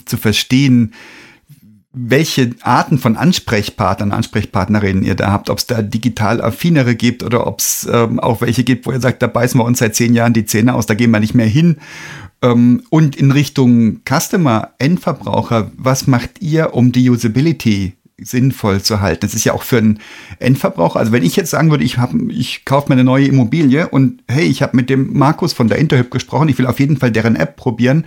zu 0.05 0.17
verstehen, 0.17 0.93
welche 1.91 2.51
Arten 2.61 2.99
von 2.99 3.17
Ansprechpartnern, 3.17 4.11
Ansprechpartnerinnen 4.11 5.03
ihr 5.03 5.15
da 5.15 5.31
habt, 5.31 5.49
ob 5.49 5.57
es 5.57 5.65
da 5.65 5.81
digital 5.81 6.39
affinere 6.41 6.95
gibt 6.95 7.23
oder 7.23 7.47
ob 7.47 7.59
es 7.59 7.89
ähm, 7.91 8.19
auch 8.19 8.41
welche 8.41 8.63
gibt, 8.63 8.85
wo 8.85 8.91
ihr 8.91 8.99
sagt, 8.99 9.23
da 9.23 9.27
beißen 9.27 9.59
wir 9.59 9.65
uns 9.65 9.79
seit 9.79 9.95
zehn 9.95 10.13
Jahren 10.13 10.33
die 10.33 10.45
Zähne 10.45 10.75
aus, 10.75 10.85
da 10.85 10.93
gehen 10.93 11.09
wir 11.09 11.19
nicht 11.19 11.33
mehr 11.33 11.47
hin. 11.47 11.77
Ähm, 12.41 12.83
und 12.89 13.15
in 13.15 13.31
Richtung 13.31 14.01
Customer, 14.07 14.69
Endverbraucher, 14.79 15.71
was 15.77 16.07
macht 16.07 16.41
ihr, 16.41 16.73
um 16.73 16.91
die 16.91 17.09
Usability 17.09 17.93
sinnvoll 18.21 18.81
zu 18.81 19.01
halten. 19.01 19.21
Das 19.21 19.33
ist 19.33 19.45
ja 19.45 19.53
auch 19.53 19.63
für 19.63 19.77
einen 19.77 19.99
Endverbraucher. 20.39 20.99
Also 20.99 21.11
wenn 21.11 21.23
ich 21.23 21.35
jetzt 21.35 21.51
sagen 21.51 21.69
würde, 21.71 21.83
ich, 21.83 21.97
hab, 21.97 22.13
ich 22.29 22.65
kaufe 22.65 22.89
mir 22.89 22.93
eine 22.93 23.03
neue 23.03 23.25
Immobilie 23.25 23.87
und 23.87 24.21
hey, 24.27 24.45
ich 24.45 24.61
habe 24.61 24.75
mit 24.75 24.89
dem 24.89 25.17
Markus 25.17 25.53
von 25.53 25.67
der 25.67 25.77
Interhyp 25.77 26.11
gesprochen, 26.11 26.49
ich 26.49 26.57
will 26.57 26.67
auf 26.67 26.79
jeden 26.79 26.97
Fall 26.97 27.11
deren 27.11 27.35
App 27.35 27.55
probieren. 27.55 28.05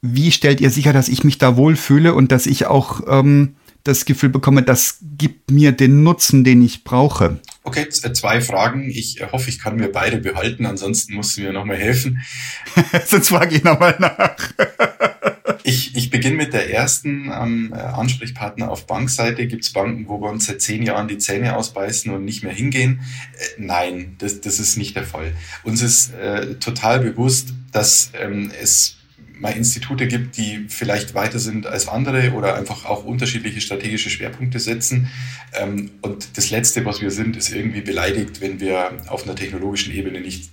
Wie 0.00 0.30
stellt 0.30 0.60
ihr 0.60 0.70
sicher, 0.70 0.92
dass 0.92 1.08
ich 1.08 1.24
mich 1.24 1.38
da 1.38 1.56
wohlfühle 1.56 2.14
und 2.14 2.30
dass 2.30 2.46
ich 2.46 2.66
auch 2.66 3.00
ähm, 3.08 3.54
das 3.84 4.04
Gefühl 4.04 4.28
bekomme, 4.28 4.62
das 4.62 4.98
gibt 5.16 5.50
mir 5.50 5.72
den 5.72 6.02
Nutzen, 6.02 6.44
den 6.44 6.62
ich 6.62 6.84
brauche? 6.84 7.40
Okay, 7.68 7.82
äh, 7.82 8.12
zwei 8.14 8.40
Fragen. 8.40 8.88
Ich 8.88 9.20
äh, 9.20 9.26
hoffe, 9.30 9.50
ich 9.50 9.58
kann 9.58 9.76
mir 9.76 9.92
beide 9.92 10.16
behalten, 10.16 10.64
ansonsten 10.64 11.12
musst 11.12 11.36
du 11.36 11.42
mir 11.42 11.52
nochmal 11.52 11.76
helfen. 11.76 12.22
Sonst 13.04 13.28
frage 13.28 13.56
ich 13.56 13.62
nochmal 13.62 13.94
nach. 13.98 14.36
Ich, 15.64 15.94
ich 15.94 16.08
beginne 16.08 16.36
mit 16.36 16.54
der 16.54 16.72
ersten 16.72 17.30
ähm, 17.30 17.74
äh, 17.74 17.78
Ansprechpartner 17.78 18.70
auf 18.70 18.86
Bankseite. 18.86 19.46
Gibt 19.46 19.64
es 19.64 19.72
Banken, 19.72 20.08
wo 20.08 20.18
wir 20.18 20.30
uns 20.30 20.46
seit 20.46 20.62
zehn 20.62 20.82
Jahren 20.82 21.08
die 21.08 21.18
Zähne 21.18 21.56
ausbeißen 21.56 22.10
und 22.10 22.24
nicht 22.24 22.42
mehr 22.42 22.54
hingehen? 22.54 23.00
Äh, 23.36 23.44
nein, 23.58 24.14
das, 24.16 24.40
das 24.40 24.60
ist 24.60 24.78
nicht 24.78 24.96
der 24.96 25.04
Fall. 25.04 25.34
Uns 25.64 25.82
ist 25.82 26.14
äh, 26.14 26.54
total 26.54 27.00
bewusst, 27.00 27.52
dass 27.70 28.12
ähm, 28.14 28.50
es 28.58 28.97
mal 29.40 29.50
Institute 29.50 30.06
gibt, 30.06 30.36
die 30.36 30.66
vielleicht 30.68 31.14
weiter 31.14 31.38
sind 31.38 31.66
als 31.66 31.88
andere 31.88 32.32
oder 32.32 32.56
einfach 32.56 32.84
auch 32.84 33.04
unterschiedliche 33.04 33.60
strategische 33.60 34.10
Schwerpunkte 34.10 34.58
setzen. 34.58 35.08
Ähm, 35.54 35.90
und 36.02 36.36
das 36.36 36.50
Letzte, 36.50 36.84
was 36.84 37.00
wir 37.00 37.10
sind, 37.10 37.36
ist 37.36 37.50
irgendwie 37.50 37.80
beleidigt, 37.80 38.40
wenn 38.40 38.60
wir 38.60 39.04
auf 39.08 39.24
einer 39.24 39.36
technologischen 39.36 39.94
Ebene 39.94 40.20
nicht, 40.20 40.50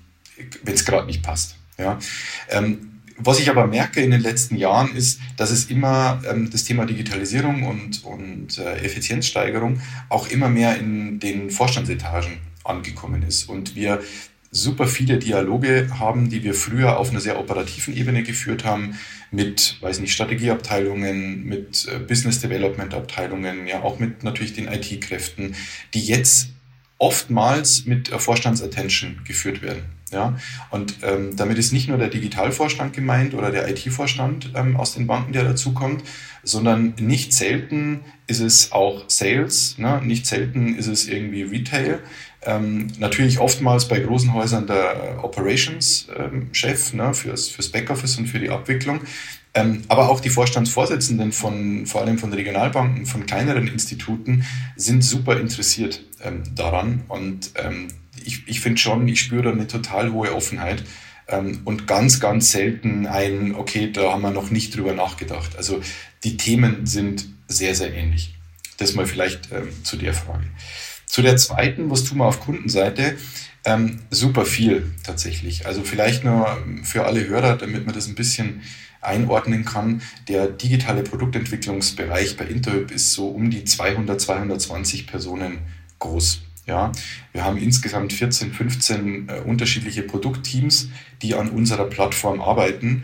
wenn 0.64 0.74
es 0.74 0.86
gerade 0.86 1.08
nicht 1.08 1.24
passt. 1.24 1.56
Ja. 1.78 2.00
Ähm, 2.50 2.92
was 3.18 3.40
ich 3.40 3.50
aber 3.50 3.66
merke 3.68 4.02
in 4.02 4.12
den 4.12 4.22
letzten 4.22 4.58
Jahren 4.58 4.94
ist, 4.96 5.22
dass 5.38 5.50
es 5.50 5.66
immer 5.66 6.22
ähm, 6.30 6.50
das 6.52 6.66
Thema 6.66 6.86
Digitalisierung 6.86 7.64
und, 7.64 8.04
und 8.04 8.58
äh, 8.58 8.76
Effizienzsteigerung 8.84 9.80
auch 10.10 10.28
immer 10.28 10.50
mehr 10.50 10.78
in 10.78 11.20
den 11.20 11.50
Vorstandsetagen 11.50 12.40
angekommen 12.66 13.24
ist. 13.24 13.48
Und 13.48 13.76
wir 13.76 14.02
super 14.56 14.88
viele 14.88 15.18
Dialoge 15.18 15.90
haben, 16.00 16.30
die 16.30 16.44
wir 16.44 16.54
früher 16.54 16.98
auf 16.98 17.10
einer 17.10 17.20
sehr 17.20 17.38
operativen 17.40 17.96
Ebene 17.96 18.24
geführt 18.24 18.64
haben, 18.64 18.98
mit, 19.30 19.78
weiß 19.82 20.00
nicht, 20.00 20.14
Strategieabteilungen, 20.14 21.44
mit 21.44 21.88
äh, 21.92 22.00
Business 22.00 22.40
Development 22.40 22.94
Abteilungen, 22.94 23.68
ja 23.68 23.82
auch 23.82 24.00
mit 24.00 24.24
natürlich 24.24 24.54
den 24.54 24.68
IT-Kräften, 24.68 25.56
die 25.94 26.06
jetzt 26.06 26.50
oftmals 26.98 27.86
mit 27.86 28.08
Vorstandsattention 28.08 29.22
geführt 29.26 29.62
werden. 29.62 29.84
Ja? 30.12 30.38
Und 30.70 31.00
ähm, 31.04 31.36
damit 31.36 31.58
ist 31.58 31.74
nicht 31.74 31.90
nur 31.90 31.98
der 31.98 32.08
Digitalvorstand 32.08 32.94
gemeint 32.94 33.34
oder 33.34 33.52
der 33.52 33.68
IT-Vorstand 33.70 34.52
ähm, 34.56 34.78
aus 34.78 34.94
den 34.94 35.06
Banken, 35.06 35.34
der 35.34 35.44
dazukommt, 35.44 36.04
sondern 36.44 36.94
nicht 36.98 37.34
selten 37.34 38.02
ist 38.28 38.40
es 38.40 38.72
auch 38.72 39.10
Sales, 39.10 39.78
ne? 39.78 40.02
nicht 40.02 40.26
selten 40.26 40.78
ist 40.78 40.88
es 40.88 41.08
irgendwie 41.08 41.44
Retail. 41.44 42.00
Ähm, 42.46 42.88
natürlich 43.00 43.40
oftmals 43.40 43.88
bei 43.88 44.00
großen 44.00 44.34
Häusern 44.34 44.68
der 44.68 45.24
Operations-Chef 45.24 46.94
ähm, 46.94 46.98
ne? 46.98 47.14
fürs, 47.14 47.48
fürs 47.48 47.70
Backoffice 47.70 48.18
und 48.18 48.28
für 48.28 48.40
die 48.40 48.50
Abwicklung. 48.50 49.02
Ähm, 49.56 49.84
aber 49.88 50.10
auch 50.10 50.20
die 50.20 50.30
Vorstandsvorsitzenden 50.30 51.32
von 51.32 51.86
vor 51.86 52.02
allem 52.02 52.18
von 52.20 52.32
Regionalbanken, 52.32 53.06
von 53.06 53.26
kleineren 53.26 53.68
Instituten 53.68 54.46
sind 54.76 55.04
super 55.04 55.40
interessiert 55.40 56.02
ähm, 56.22 56.44
daran. 56.54 57.04
Und 57.08 57.52
ähm, 57.56 57.88
ich, 58.24 58.48
ich 58.48 58.60
finde 58.60 58.80
schon, 58.80 59.08
ich 59.08 59.22
spüre 59.22 59.44
da 59.44 59.52
eine 59.52 59.68
total 59.68 60.12
hohe 60.12 60.36
Offenheit 60.36 60.84
ähm, 61.28 61.62
und 61.64 61.88
ganz, 61.88 62.20
ganz 62.20 62.52
selten 62.52 63.08
ein, 63.08 63.56
okay, 63.56 63.92
da 63.92 64.12
haben 64.12 64.22
wir 64.22 64.32
noch 64.32 64.52
nicht 64.52 64.76
drüber 64.76 64.94
nachgedacht. 64.94 65.56
Also 65.58 65.82
die 66.24 66.38
Themen 66.38 66.86
sind 66.86 67.26
sehr, 67.48 67.76
sehr 67.76 67.94
ähnlich. 67.94 68.36
Das 68.78 68.94
mal 68.94 69.06
vielleicht 69.06 69.48
zu 69.84 69.96
der 69.96 70.14
Frage. 70.14 70.44
Zu 71.06 71.22
der 71.22 71.38
zweiten, 71.38 71.90
was 71.90 72.04
tun 72.04 72.20
wir 72.20 72.26
auf 72.26 72.40
Kundenseite? 72.40 73.16
Ähm, 73.64 74.00
super 74.12 74.46
viel 74.46 74.92
tatsächlich. 75.04 75.66
Also 75.66 75.82
vielleicht 75.84 76.24
nur 76.24 76.58
für 76.84 77.06
alle 77.06 77.28
Hörer, 77.28 77.58
damit 77.58 77.86
man 77.86 77.96
das 77.96 78.08
ein 78.08 78.16
bisschen 78.16 78.62
einordnen 79.02 79.66
kann. 79.66 80.02
Der 80.28 80.48
digitale 80.48 81.04
Produktentwicklungsbereich 81.04 82.38
bei 82.38 82.46
Interhyp 82.46 82.92
ist 82.92 83.14
so 83.14 83.30
um 83.30 83.50
die 83.50 83.64
200, 83.64 84.20
220 84.20 85.08
Personen 85.08 85.60
groß. 86.00 86.42
Ja, 86.68 86.92
wir 87.32 87.46
haben 87.46 87.58
insgesamt 87.58 88.12
14, 88.12 88.52
15 88.52 89.30
äh, 89.30 89.40
unterschiedliche 89.42 90.02
Produktteams, 90.02 90.90
die 91.22 91.36
an 91.36 91.50
unserer 91.50 91.86
Plattform 91.86 92.42
arbeiten. 92.42 93.04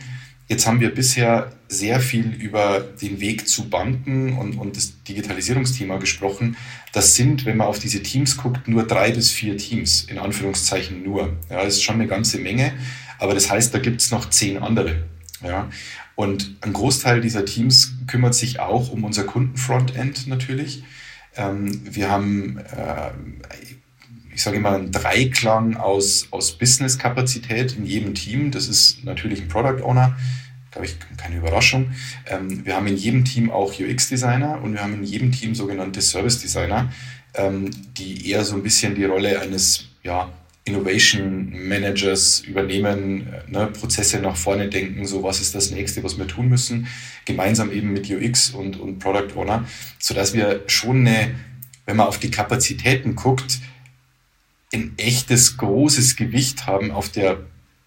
Jetzt 0.52 0.68
haben 0.68 0.82
wir 0.82 0.94
bisher 0.94 1.50
sehr 1.70 2.02
viel 2.02 2.34
über 2.34 2.82
den 3.02 3.22
Weg 3.22 3.48
zu 3.48 3.70
Banken 3.70 4.38
und, 4.38 4.58
und 4.58 4.76
das 4.76 5.02
Digitalisierungsthema 5.04 5.96
gesprochen. 5.96 6.58
Das 6.92 7.16
sind, 7.16 7.46
wenn 7.46 7.56
man 7.56 7.68
auf 7.68 7.80
diese 7.80 8.04
Teams 8.04 8.36
guckt, 8.36 8.68
nur 8.68 8.84
drei 8.84 9.12
bis 9.12 9.32
vier 9.32 9.56
Teams, 9.56 10.04
in 10.10 10.18
Anführungszeichen 10.18 11.04
nur. 11.04 11.38
Ja, 11.50 11.64
das 11.64 11.76
ist 11.76 11.84
schon 11.84 11.96
eine 11.96 12.08
ganze 12.08 12.38
Menge, 12.38 12.74
aber 13.18 13.34
das 13.34 13.50
heißt, 13.50 13.74
da 13.74 13.80
gibt 13.80 14.02
es 14.02 14.12
noch 14.12 14.30
zehn 14.30 14.58
andere. 14.58 15.06
Ja, 15.42 15.70
und 16.16 16.58
ein 16.60 16.74
Großteil 16.74 17.22
dieser 17.22 17.46
Teams 17.46 17.94
kümmert 18.08 18.36
sich 18.36 18.60
auch 18.60 18.92
um 18.92 19.06
unser 19.06 19.24
Kundenfrontend 19.24 20.28
natürlich. 20.28 20.84
Ähm, 21.38 21.80
wir 21.96 22.12
haben, 22.12 22.58
äh, 22.58 23.12
ich 24.34 24.42
sage 24.42 24.58
immer, 24.58 24.72
einen 24.72 24.92
Dreiklang 24.92 25.76
aus, 25.78 26.28
aus 26.32 26.58
Business-Kapazität 26.58 27.76
in 27.78 27.86
jedem 27.86 28.14
Team. 28.14 28.52
Das 28.52 28.68
ist 28.68 29.04
natürlich 29.04 29.42
ein 29.42 29.48
Product 29.48 29.84
Owner, 29.84 30.18
glaube 30.72 30.88
ich, 30.88 30.96
keine 31.18 31.38
Überraschung. 31.38 31.92
Ähm, 32.28 32.66
wir 32.66 32.76
haben 32.76 32.88
in 32.88 32.98
jedem 32.98 33.26
Team 33.26 33.52
auch 33.52 33.74
UX-Designer 33.80 34.62
und 34.62 34.74
wir 34.74 34.82
haben 34.82 34.96
in 34.96 35.04
jedem 35.04 35.32
Team 35.32 35.56
sogenannte 35.56 36.02
Service-Designer, 36.02 36.92
ähm, 37.34 37.72
die 37.98 38.30
eher 38.30 38.44
so 38.44 38.56
ein 38.56 38.64
bisschen 38.64 38.96
die 38.96 39.06
Rolle 39.06 39.42
eines 39.42 39.88
ja, 40.04 40.32
Innovation 40.64 41.50
Managers 41.52 42.42
übernehmen, 42.42 43.28
ne, 43.48 43.68
Prozesse 43.68 44.20
nach 44.20 44.36
vorne 44.36 44.70
denken, 44.70 45.06
so 45.08 45.24
was 45.24 45.42
ist 45.42 45.56
das 45.56 45.72
nächste, 45.72 46.04
was 46.04 46.18
wir 46.18 46.28
tun 46.28 46.50
müssen, 46.50 46.88
gemeinsam 47.26 47.72
eben 47.72 47.92
mit 47.92 48.10
UX 48.10 48.52
und, 48.52 48.80
und 48.80 49.00
Product 49.00 49.36
Owner, 49.36 49.66
sodass 50.00 50.34
wir 50.34 50.62
schon 50.68 51.08
eine, 51.08 51.36
wenn 51.86 51.98
man 51.98 52.08
auf 52.08 52.20
die 52.20 52.30
Kapazitäten 52.30 53.16
guckt, 53.16 53.60
ein 54.74 54.94
echtes 54.98 55.58
großes 55.58 56.16
Gewicht 56.16 56.66
haben 56.66 56.92
auf 56.92 57.10
der 57.10 57.40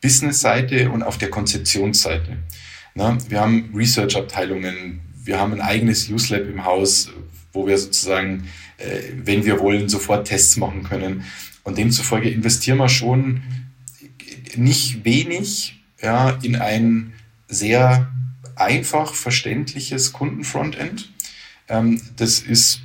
Business-Seite 0.02 0.90
und 0.90 1.02
auf 1.02 1.18
der 1.18 1.30
Konzeptionsseite. 1.30 2.36
Ne, 2.94 3.18
wir 3.28 3.40
haben 3.40 3.72
Research-Abteilungen, 3.74 5.00
wir 5.24 5.40
haben 5.40 5.54
ein 5.54 5.60
eigenes 5.60 6.08
Use 6.10 6.36
Lab 6.36 6.46
im 6.46 6.64
Haus, 6.64 7.10
wo 7.52 7.66
wir 7.66 7.78
sozusagen, 7.78 8.48
äh, 8.78 9.00
wenn 9.24 9.44
wir 9.44 9.60
wollen, 9.60 9.88
sofort 9.88 10.28
Tests 10.28 10.56
machen 10.56 10.84
können. 10.84 11.24
Und 11.62 11.78
demzufolge 11.78 12.28
investieren 12.28 12.78
wir 12.78 12.90
schon 12.90 13.42
nicht 14.56 15.04
wenig 15.04 15.80
ja, 16.02 16.30
in 16.42 16.56
ein 16.56 17.14
sehr 17.48 18.12
einfach 18.56 19.14
verständliches 19.14 20.12
Kundenfrontend. 20.12 21.10
Ähm, 21.68 22.00
das 22.16 22.40
ist 22.40 22.82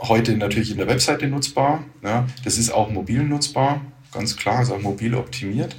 heute 0.00 0.36
natürlich 0.36 0.70
in 0.70 0.78
der 0.78 0.88
Webseite 0.88 1.26
nutzbar. 1.26 1.84
Ja. 2.02 2.26
Das 2.44 2.58
ist 2.58 2.70
auch 2.70 2.90
mobil 2.90 3.22
nutzbar, 3.22 3.80
ganz 4.12 4.36
klar, 4.36 4.62
ist 4.62 4.70
auch 4.70 4.80
mobil 4.80 5.14
optimiert. 5.14 5.76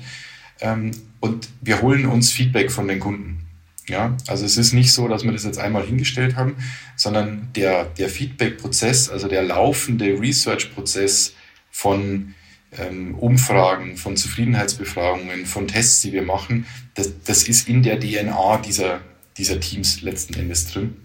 Ähm, 0.60 0.92
und 1.20 1.50
wir 1.62 1.82
holen 1.82 2.06
uns 2.06 2.32
Feedback 2.32 2.72
von 2.72 2.88
den 2.88 3.00
Kunden. 3.00 3.48
Ja, 3.88 4.16
also 4.28 4.46
es 4.46 4.58
ist 4.58 4.74
nicht 4.74 4.94
so, 4.94 5.08
dass 5.08 5.24
wir 5.24 5.32
das 5.32 5.44
jetzt 5.44 5.58
einmal 5.58 5.84
hingestellt 5.84 6.36
haben, 6.36 6.56
sondern 6.96 7.50
der, 7.56 7.86
der 7.86 8.10
Feedback-Prozess, 8.10 9.10
also 9.10 9.28
der 9.28 9.44
laufende 9.44 10.20
Research-Prozess 10.20 11.34
von 11.72 12.36
ähm, 12.78 13.16
Umfragen, 13.16 13.98
von 13.98 14.16
Zufriedenheitsbefragungen, 14.16 15.46
von 15.46 15.68
Tests, 15.68 16.02
die 16.02 16.14
wir 16.14 16.22
machen, 16.22 16.66
das, 16.94 17.12
das 17.26 17.44
ist 17.44 17.68
in 17.68 17.84
der 17.84 18.00
DNA 18.00 18.58
dieser, 18.58 19.02
dieser 19.38 19.60
Teams 19.60 20.02
letzten 20.02 20.36
Endes 20.36 20.68
drin. 20.72 20.96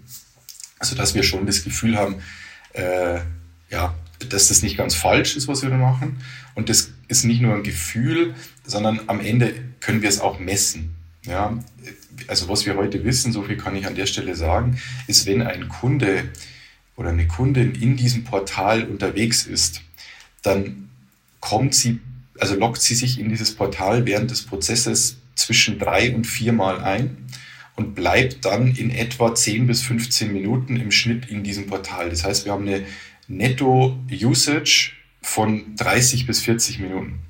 Also 0.79 0.95
dass 0.95 1.15
wir 1.15 1.23
schon 1.23 1.47
das 1.47 1.65
Gefühl 1.65 1.97
haben, 1.97 2.17
äh, 2.77 3.21
ja, 3.71 3.95
dass 4.29 4.49
das 4.49 4.63
nicht 4.63 4.77
ganz 4.77 4.95
falsch 4.95 5.37
ist, 5.37 5.49
was 5.49 5.63
wir 5.63 5.71
da 5.71 5.77
machen. 5.77 6.19
Und 6.55 6.69
das 6.69 6.93
ist 7.09 7.25
nicht 7.25 7.41
nur 7.41 7.55
ein 7.55 7.63
Gefühl, 7.63 8.35
sondern 8.65 9.01
am 9.07 9.21
Ende 9.21 9.55
können 9.81 10.03
wir 10.03 10.09
es 10.09 10.21
auch 10.21 10.39
messen. 10.39 10.95
Ja, 11.25 11.59
also 12.29 12.49
was 12.49 12.67
wir 12.67 12.77
heute 12.77 13.05
wissen, 13.05 13.33
so 13.33 13.43
viel 13.43 13.57
kann 13.57 13.77
ich 13.77 13.87
an 13.87 13.95
der 13.95 14.07
Stelle 14.07 14.37
sagen, 14.37 14.81
ist, 15.07 15.27
wenn 15.27 15.43
ein 15.43 15.69
Kunde 15.69 16.31
oder 16.95 17.11
eine 17.11 17.27
Kundin 17.27 17.75
in 17.75 17.97
diesem 17.97 18.25
Portal 18.25 18.85
unterwegs 18.85 19.45
ist, 19.45 19.83
dann 20.43 20.89
kommt 21.41 21.75
sie, 21.75 22.01
also 22.39 22.55
lockt 22.55 22.81
sie 22.81 22.95
sich 22.95 23.19
in 23.19 23.29
dieses 23.29 23.55
Portal 23.55 24.07
während 24.07 24.31
des 24.31 24.43
Prozesses 24.43 25.17
zwischen 25.35 25.79
drei 25.79 26.15
und 26.15 26.27
viermal 26.27 26.81
ein 26.81 27.17
und 27.77 27.95
bleibt 27.95 28.45
dann 28.45 28.75
in 28.75 28.91
etwa 28.91 29.35
10 29.35 29.67
bis 29.67 29.83
15 29.83 30.33
Minuten 30.33 30.77
im 30.77 30.91
Schnitt 30.91 31.27
in 31.27 31.45
diesem 31.45 31.67
Portal. 31.67 32.11
Das 32.11 32.25
heißt, 32.25 32.47
wir 32.47 32.53
haben 32.53 32.67
eine 32.67 32.85
Netto-Usage 33.29 34.93
von 35.21 35.77
30 35.77 36.27
bis 36.27 36.41
40 36.41 36.79
Minuten. 36.81 37.21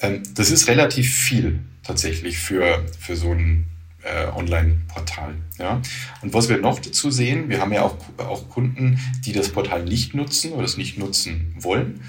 Ähm, 0.00 0.22
das 0.34 0.50
ist 0.50 0.68
relativ 0.68 1.12
viel 1.12 1.60
tatsächlich 1.82 2.38
für, 2.38 2.84
für 2.98 3.14
so 3.14 3.32
ein 3.32 3.66
äh, 4.02 4.26
Online-Portal. 4.34 5.34
Ja? 5.58 5.82
Und 6.22 6.32
was 6.32 6.48
wir 6.48 6.58
noch 6.58 6.78
dazu 6.78 7.10
sehen, 7.10 7.48
wir 7.48 7.60
haben 7.60 7.72
ja 7.72 7.82
auch, 7.82 7.96
auch 8.18 8.48
Kunden, 8.48 8.98
die 9.24 9.32
das 9.32 9.50
Portal 9.50 9.84
nicht 9.84 10.14
nutzen 10.14 10.52
oder 10.52 10.64
es 10.64 10.76
nicht 10.76 10.98
nutzen 10.98 11.54
wollen. 11.58 12.00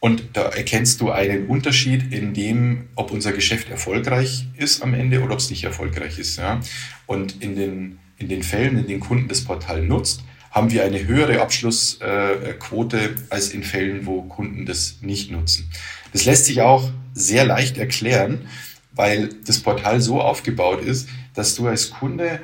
Und 0.00 0.22
da 0.34 0.42
erkennst 0.42 1.00
du 1.00 1.10
einen 1.10 1.46
Unterschied 1.46 2.12
in 2.12 2.32
dem, 2.32 2.88
ob 2.94 3.10
unser 3.10 3.32
Geschäft 3.32 3.68
erfolgreich 3.68 4.46
ist 4.56 4.82
am 4.82 4.94
Ende 4.94 5.22
oder 5.22 5.32
ob 5.32 5.40
es 5.40 5.50
nicht 5.50 5.64
erfolgreich 5.64 6.18
ist. 6.18 6.38
Ja? 6.38 6.60
Und 7.06 7.42
in 7.42 7.56
den, 7.56 7.98
in 8.16 8.28
den 8.28 8.42
Fällen, 8.42 8.78
in 8.78 8.86
denen 8.86 9.00
Kunden 9.00 9.28
das 9.28 9.42
Portal 9.42 9.82
nutzt, 9.82 10.22
haben 10.50 10.70
wir 10.70 10.84
eine 10.84 11.06
höhere 11.06 11.40
Abschlussquote 11.40 12.98
äh, 12.98 13.10
als 13.30 13.50
in 13.50 13.62
Fällen, 13.64 14.06
wo 14.06 14.22
Kunden 14.22 14.66
das 14.66 14.98
nicht 15.02 15.30
nutzen. 15.30 15.70
Das 16.12 16.24
lässt 16.24 16.46
sich 16.46 16.62
auch 16.62 16.90
sehr 17.12 17.44
leicht 17.44 17.76
erklären, 17.76 18.46
weil 18.92 19.30
das 19.44 19.58
Portal 19.58 20.00
so 20.00 20.20
aufgebaut 20.20 20.82
ist, 20.82 21.08
dass 21.34 21.54
du 21.54 21.66
als 21.66 21.90
Kunde 21.90 22.40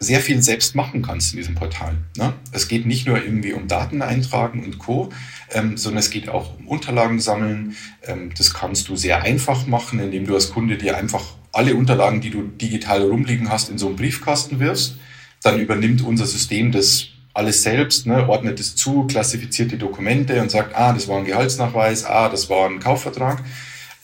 sehr 0.00 0.20
viel 0.20 0.42
selbst 0.42 0.74
machen 0.74 1.02
kannst 1.02 1.32
in 1.32 1.38
diesem 1.38 1.54
Portal. 1.54 1.96
Ne? 2.16 2.32
Es 2.52 2.68
geht 2.68 2.86
nicht 2.86 3.06
nur 3.06 3.22
irgendwie 3.22 3.52
um 3.52 3.66
Daten 3.66 4.02
eintragen 4.02 4.64
und 4.64 4.78
Co., 4.78 5.10
ähm, 5.52 5.76
sondern 5.76 5.98
es 5.98 6.10
geht 6.10 6.28
auch 6.28 6.58
um 6.58 6.68
Unterlagen 6.68 7.20
sammeln. 7.20 7.76
Ähm, 8.06 8.30
das 8.36 8.54
kannst 8.54 8.88
du 8.88 8.96
sehr 8.96 9.22
einfach 9.22 9.66
machen, 9.66 9.98
indem 9.98 10.26
du 10.26 10.34
als 10.34 10.50
Kunde 10.50 10.76
dir 10.76 10.96
einfach 10.96 11.24
alle 11.52 11.74
Unterlagen, 11.74 12.20
die 12.20 12.30
du 12.30 12.42
digital 12.42 13.02
rumliegen 13.02 13.50
hast, 13.50 13.70
in 13.70 13.78
so 13.78 13.88
einen 13.88 13.96
Briefkasten 13.96 14.60
wirfst. 14.60 14.96
Dann 15.42 15.58
übernimmt 15.58 16.02
unser 16.02 16.26
System 16.26 16.70
das 16.70 17.08
alles 17.34 17.62
selbst, 17.62 18.06
ne, 18.06 18.28
ordnet 18.28 18.58
es 18.58 18.74
zu, 18.74 19.06
klassifiziert 19.06 19.70
die 19.70 19.78
Dokumente 19.78 20.40
und 20.42 20.50
sagt, 20.50 20.74
ah, 20.74 20.92
das 20.92 21.06
war 21.06 21.18
ein 21.18 21.24
Gehaltsnachweis, 21.24 22.04
ah, 22.04 22.28
das 22.28 22.50
war 22.50 22.68
ein 22.68 22.80
Kaufvertrag. 22.80 23.42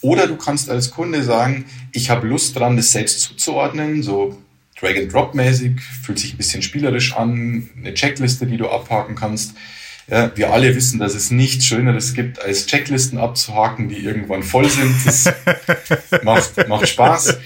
Oder 0.01 0.27
du 0.27 0.37
kannst 0.37 0.71
als 0.71 0.91
Kunde 0.91 1.23
sagen, 1.23 1.65
ich 1.93 2.11
habe 2.11 2.29
Lust 2.29 2.57
dran, 2.57 2.77
das 2.77 2.93
selbst 2.93 3.21
zuzuordnen, 3.21 4.03
so 4.03 4.39
Drag-and-Drop-mäßig, 4.81 5.81
fühlt 5.81 6.19
sich 6.19 6.35
ein 6.35 6.37
bisschen 6.37 6.63
spielerisch 6.63 7.15
an, 7.15 7.69
eine 7.77 7.95
Checkliste, 7.95 8.47
die 8.47 8.57
du 8.57 8.69
abhaken 8.69 9.15
kannst. 9.15 9.55
Ja, 10.07 10.31
wir 10.37 10.53
alle 10.53 10.77
wissen, 10.77 10.99
dass 10.99 11.15
es 11.15 11.31
nichts 11.31 11.65
Schöneres 11.65 12.13
gibt, 12.13 12.39
als 12.39 12.67
Checklisten 12.67 13.19
abzuhaken, 13.19 13.89
die 13.89 13.97
irgendwann 13.97 14.43
voll 14.43 14.69
sind. 14.69 14.95
Das 15.07 15.33
macht, 16.23 16.69
macht 16.69 16.89
Spaß. 16.89 17.39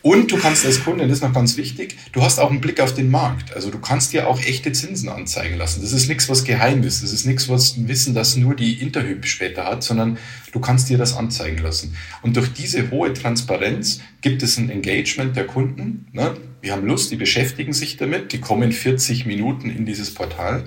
Und 0.00 0.30
du 0.30 0.36
kannst 0.38 0.64
als 0.64 0.84
Kunde, 0.84 1.08
das 1.08 1.18
ist 1.18 1.24
noch 1.24 1.32
ganz 1.32 1.56
wichtig, 1.56 1.96
du 2.12 2.22
hast 2.22 2.38
auch 2.38 2.50
einen 2.50 2.60
Blick 2.60 2.80
auf 2.80 2.94
den 2.94 3.10
Markt. 3.10 3.52
Also 3.56 3.70
du 3.70 3.80
kannst 3.80 4.12
dir 4.12 4.28
auch 4.28 4.40
echte 4.40 4.70
Zinsen 4.70 5.08
anzeigen 5.08 5.56
lassen. 5.56 5.82
Das 5.82 5.92
ist 5.92 6.08
nichts, 6.08 6.28
was 6.28 6.44
geheim 6.44 6.84
ist. 6.84 7.02
Das 7.02 7.12
ist 7.12 7.26
nichts, 7.26 7.48
was 7.48 7.76
ein 7.76 7.88
Wissen, 7.88 8.14
das 8.14 8.36
nur 8.36 8.54
die 8.54 8.80
Interhyp 8.80 9.26
später 9.26 9.64
hat, 9.64 9.82
sondern 9.82 10.16
du 10.52 10.60
kannst 10.60 10.88
dir 10.90 10.98
das 10.98 11.16
anzeigen 11.16 11.58
lassen. 11.58 11.96
Und 12.22 12.36
durch 12.36 12.52
diese 12.52 12.92
hohe 12.92 13.12
Transparenz 13.12 14.00
gibt 14.20 14.44
es 14.44 14.56
ein 14.56 14.70
Engagement 14.70 15.34
der 15.34 15.48
Kunden. 15.48 16.06
Ne? 16.12 16.36
Wir 16.64 16.72
haben 16.72 16.86
Lust, 16.86 17.10
die 17.10 17.16
beschäftigen 17.16 17.74
sich 17.74 17.98
damit, 17.98 18.32
die 18.32 18.40
kommen 18.40 18.72
40 18.72 19.26
Minuten 19.26 19.68
in 19.68 19.84
dieses 19.84 20.14
Portal 20.14 20.64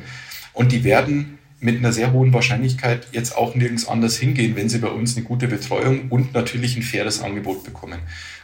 und 0.54 0.72
die 0.72 0.84
werden 0.84 1.39
mit 1.60 1.78
einer 1.78 1.91
sehr 1.91 2.14
hohen 2.14 2.34
Wahrscheinlichkeit 2.34 3.08
jetzt 3.14 3.36
auch 3.36 3.56
nirgends 3.56 3.88
anders 3.88 4.16
hingehen, 4.16 4.56
wenn 4.56 4.70
sie 4.70 4.78
bei 4.78 4.89
uns 4.89 5.18
eine 5.18 5.26
gute 5.26 5.48
Betreuung 5.48 6.10
und 6.10 6.36
natürlich 6.36 6.78
ein 6.78 6.84
faires 6.84 7.24
Angebot 7.24 7.64
bekommen. 7.64 7.98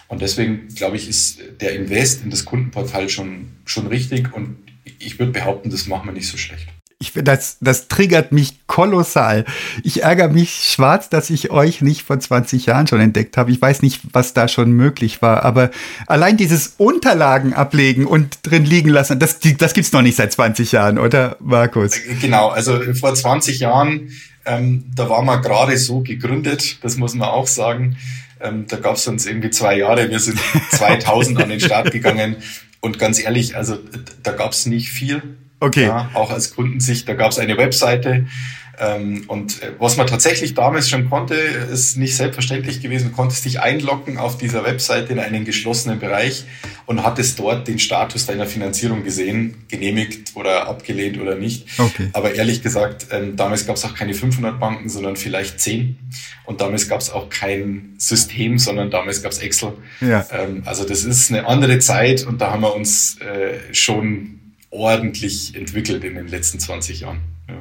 Und 0.07 0.23
deswegen, 0.23 0.67
glaube 0.69 0.95
ich, 0.95 1.07
ist 1.07 1.43
der 1.61 1.75
Invest 1.75 2.23
in 2.23 2.31
das 2.31 2.43
Kundenportal 2.43 3.07
schon, 3.07 3.49
schon 3.65 3.85
richtig 3.85 4.33
und 4.33 4.57
ich 4.97 5.19
würde 5.19 5.31
behaupten, 5.31 5.69
das 5.69 5.85
machen 5.85 6.07
wir 6.07 6.13
nicht 6.13 6.29
so 6.29 6.37
schlecht. 6.37 6.69
Ich 7.03 7.23
das, 7.23 7.57
das 7.59 7.89
triggert 7.89 8.31
mich 8.31 8.65
kolossal. 8.65 9.43
Ich 9.83 10.03
ärgere 10.03 10.29
mich 10.29 10.53
schwarz, 10.53 11.09
dass 11.09 11.29
ich 11.29 11.51
euch 11.51 11.81
nicht 11.81 12.03
vor 12.03 12.17
20 12.17 12.65
Jahren 12.65 12.87
schon 12.87 13.01
entdeckt 13.01 13.35
habe. 13.35 13.51
Ich 13.51 13.61
weiß 13.61 13.81
nicht, 13.81 14.01
was 14.13 14.33
da 14.33 14.47
schon 14.47 14.71
möglich 14.71 15.21
war, 15.21 15.43
aber 15.43 15.69
allein 16.07 16.37
dieses 16.37 16.75
Unterlagen 16.77 17.53
ablegen 17.53 18.05
und 18.05 18.39
drin 18.43 18.65
liegen 18.65 18.89
lassen, 18.89 19.19
das, 19.19 19.39
das 19.39 19.73
es 19.75 19.91
noch 19.91 20.01
nicht 20.01 20.15
seit 20.15 20.31
20 20.31 20.71
Jahren, 20.71 20.97
oder 20.97 21.35
Markus? 21.39 21.91
Genau, 22.21 22.49
also 22.49 22.79
vor 22.93 23.13
20 23.13 23.59
Jahren, 23.59 24.09
ähm, 24.45 24.85
da 24.95 25.09
waren 25.09 25.25
wir 25.25 25.41
gerade 25.41 25.77
so 25.77 25.99
gegründet, 25.99 26.83
das 26.83 26.95
muss 26.95 27.13
man 27.13 27.27
auch 27.27 27.47
sagen. 27.47 27.97
Ähm, 28.39 28.65
da 28.67 28.77
gab 28.77 28.95
es 28.95 29.07
uns 29.07 29.25
irgendwie 29.25 29.49
zwei 29.49 29.77
Jahre, 29.77 30.09
wir 30.09 30.19
sind 30.19 30.39
2000 30.71 31.41
an 31.41 31.49
den 31.49 31.59
Start 31.59 31.91
gegangen. 31.91 32.37
Und 32.81 32.99
ganz 32.99 33.19
ehrlich, 33.19 33.55
also 33.55 33.77
da 34.23 34.33
gab 34.33 34.51
es 34.51 34.65
nicht 34.65 34.89
viel. 34.89 35.37
Okay. 35.63 35.85
Ja, 35.85 36.09
auch 36.13 36.29
als 36.29 36.53
Kundensicht, 36.53 37.07
da 37.07 37.13
gab 37.13 37.31
es 37.31 37.39
eine 37.39 37.57
Webseite. 37.57 38.25
Ähm, 38.77 39.23
und 39.27 39.61
äh, 39.63 39.71
was 39.79 39.95
man 39.95 40.07
tatsächlich 40.07 40.55
damals 40.55 40.89
schon 40.89 41.09
konnte, 41.09 41.35
ist 41.35 41.95
nicht 41.95 42.17
selbstverständlich 42.17 42.81
gewesen. 42.81 43.11
Du 43.11 43.15
konntest 43.15 43.45
dich 43.45 43.61
einloggen 43.61 44.17
auf 44.17 44.37
dieser 44.37 44.65
Webseite 44.65 45.13
in 45.13 45.19
einen 45.19 45.45
geschlossenen 45.45 45.99
Bereich 45.99 46.43
und 46.85 47.03
hattest 47.03 47.39
dort 47.39 47.67
den 47.67 47.79
Status 47.79 48.25
deiner 48.25 48.45
Finanzierung 48.45 49.05
gesehen, 49.05 49.63
genehmigt 49.69 50.35
oder 50.35 50.67
abgelehnt 50.67 51.21
oder 51.21 51.35
nicht. 51.35 51.67
Okay. 51.77 52.09
Aber 52.11 52.33
ehrlich 52.33 52.61
gesagt, 52.61 53.07
ähm, 53.11 53.37
damals 53.37 53.65
gab 53.65 53.77
es 53.77 53.85
auch 53.85 53.95
keine 53.95 54.13
500 54.13 54.59
Banken, 54.59 54.89
sondern 54.89 55.15
vielleicht 55.15 55.61
10. 55.61 55.97
Und 56.45 56.59
damals 56.59 56.89
gab 56.89 56.99
es 56.99 57.09
auch 57.09 57.29
kein 57.29 57.93
System, 57.99 58.57
sondern 58.57 58.91
damals 58.91 59.23
gab 59.23 59.31
es 59.31 59.37
Excel. 59.37 59.73
Ja. 60.01 60.25
Ähm, 60.33 60.63
also 60.65 60.83
das 60.83 61.05
ist 61.05 61.31
eine 61.31 61.47
andere 61.47 61.79
Zeit 61.79 62.23
und 62.25 62.41
da 62.41 62.51
haben 62.51 62.63
wir 62.63 62.75
uns 62.75 63.17
äh, 63.21 63.73
schon 63.73 64.39
ordentlich 64.73 65.55
entwickelt 65.55 66.03
in 66.03 66.15
den 66.15 66.27
letzten 66.27 66.59
20 66.59 67.01
Jahren. 67.01 67.19
Ja. 67.47 67.55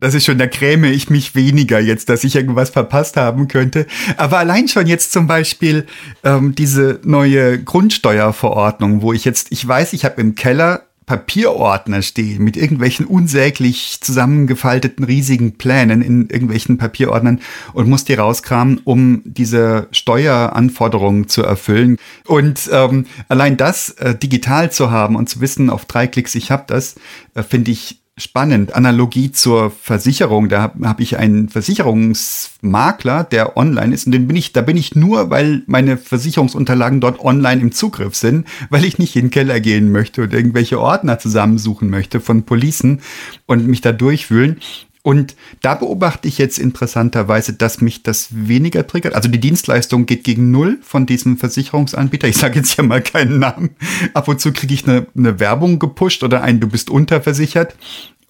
Das 0.00 0.14
ist 0.14 0.24
schon, 0.24 0.38
da 0.38 0.46
gräme 0.46 0.90
ich 0.90 1.10
mich 1.10 1.34
weniger 1.34 1.80
jetzt, 1.80 2.08
dass 2.08 2.24
ich 2.24 2.36
irgendwas 2.36 2.70
verpasst 2.70 3.16
haben 3.16 3.48
könnte. 3.48 3.86
Aber 4.16 4.38
allein 4.38 4.68
schon 4.68 4.86
jetzt 4.86 5.12
zum 5.12 5.26
Beispiel 5.26 5.86
ähm, 6.22 6.54
diese 6.54 7.00
neue 7.04 7.62
Grundsteuerverordnung, 7.62 9.02
wo 9.02 9.12
ich 9.12 9.24
jetzt, 9.24 9.48
ich 9.50 9.66
weiß, 9.66 9.92
ich 9.92 10.04
habe 10.04 10.20
im 10.20 10.34
Keller 10.34 10.82
Papierordner 11.06 12.02
stehen 12.02 12.42
mit 12.42 12.56
irgendwelchen 12.56 13.06
unsäglich 13.06 13.98
zusammengefalteten 14.00 15.04
riesigen 15.04 15.58
Plänen 15.58 16.00
in 16.00 16.30
irgendwelchen 16.30 16.78
Papierordnern 16.78 17.40
und 17.72 17.88
muss 17.88 18.04
die 18.04 18.14
rauskramen, 18.14 18.80
um 18.84 19.22
diese 19.24 19.88
Steueranforderungen 19.90 21.28
zu 21.28 21.42
erfüllen. 21.42 21.98
Und 22.26 22.68
ähm, 22.72 23.06
allein 23.28 23.56
das 23.56 23.90
äh, 23.90 24.14
digital 24.14 24.72
zu 24.72 24.90
haben 24.90 25.16
und 25.16 25.28
zu 25.28 25.40
wissen, 25.40 25.70
auf 25.70 25.84
drei 25.84 26.06
Klicks, 26.06 26.34
ich 26.34 26.50
habe 26.50 26.64
das, 26.66 26.94
äh, 27.34 27.42
finde 27.42 27.70
ich 27.70 28.03
spannend. 28.16 28.74
Analogie 28.74 29.32
zur 29.32 29.70
Versicherung. 29.70 30.48
Da 30.48 30.62
habe 30.62 30.88
hab 30.88 31.00
ich 31.00 31.18
einen 31.18 31.48
Versicherungsmakler, 31.48 33.24
der 33.24 33.56
online 33.56 33.94
ist. 33.94 34.06
Und 34.06 34.12
den 34.12 34.26
bin 34.26 34.36
ich, 34.36 34.52
da 34.52 34.62
bin 34.62 34.76
ich 34.76 34.94
nur, 34.94 35.30
weil 35.30 35.62
meine 35.66 35.96
Versicherungsunterlagen 35.96 37.00
dort 37.00 37.20
online 37.20 37.60
im 37.60 37.72
Zugriff 37.72 38.14
sind, 38.14 38.46
weil 38.70 38.84
ich 38.84 38.98
nicht 38.98 39.16
in 39.16 39.26
den 39.26 39.30
Keller 39.30 39.60
gehen 39.60 39.90
möchte 39.90 40.22
und 40.22 40.32
irgendwelche 40.32 40.80
Ordner 40.80 41.18
zusammensuchen 41.18 41.90
möchte 41.90 42.20
von 42.20 42.44
Policen 42.44 43.00
und 43.46 43.66
mich 43.66 43.80
da 43.80 43.92
durchwühlen. 43.92 44.60
Und 45.04 45.36
da 45.60 45.74
beobachte 45.74 46.26
ich 46.28 46.38
jetzt 46.38 46.58
interessanterweise, 46.58 47.52
dass 47.52 47.82
mich 47.82 48.02
das 48.02 48.28
weniger 48.30 48.86
triggert. 48.86 49.14
Also 49.14 49.28
die 49.28 49.38
Dienstleistung 49.38 50.06
geht 50.06 50.24
gegen 50.24 50.50
Null 50.50 50.78
von 50.80 51.04
diesem 51.04 51.36
Versicherungsanbieter. 51.36 52.26
Ich 52.26 52.38
sage 52.38 52.60
jetzt 52.60 52.78
ja 52.78 52.84
mal 52.84 53.02
keinen 53.02 53.38
Namen. 53.38 53.76
Ab 54.14 54.28
und 54.28 54.40
zu 54.40 54.50
kriege 54.50 54.72
ich 54.72 54.88
eine, 54.88 55.06
eine 55.14 55.38
Werbung 55.40 55.78
gepusht 55.78 56.24
oder 56.24 56.42
ein, 56.42 56.58
du 56.58 56.68
bist 56.68 56.88
unterversichert. 56.88 57.76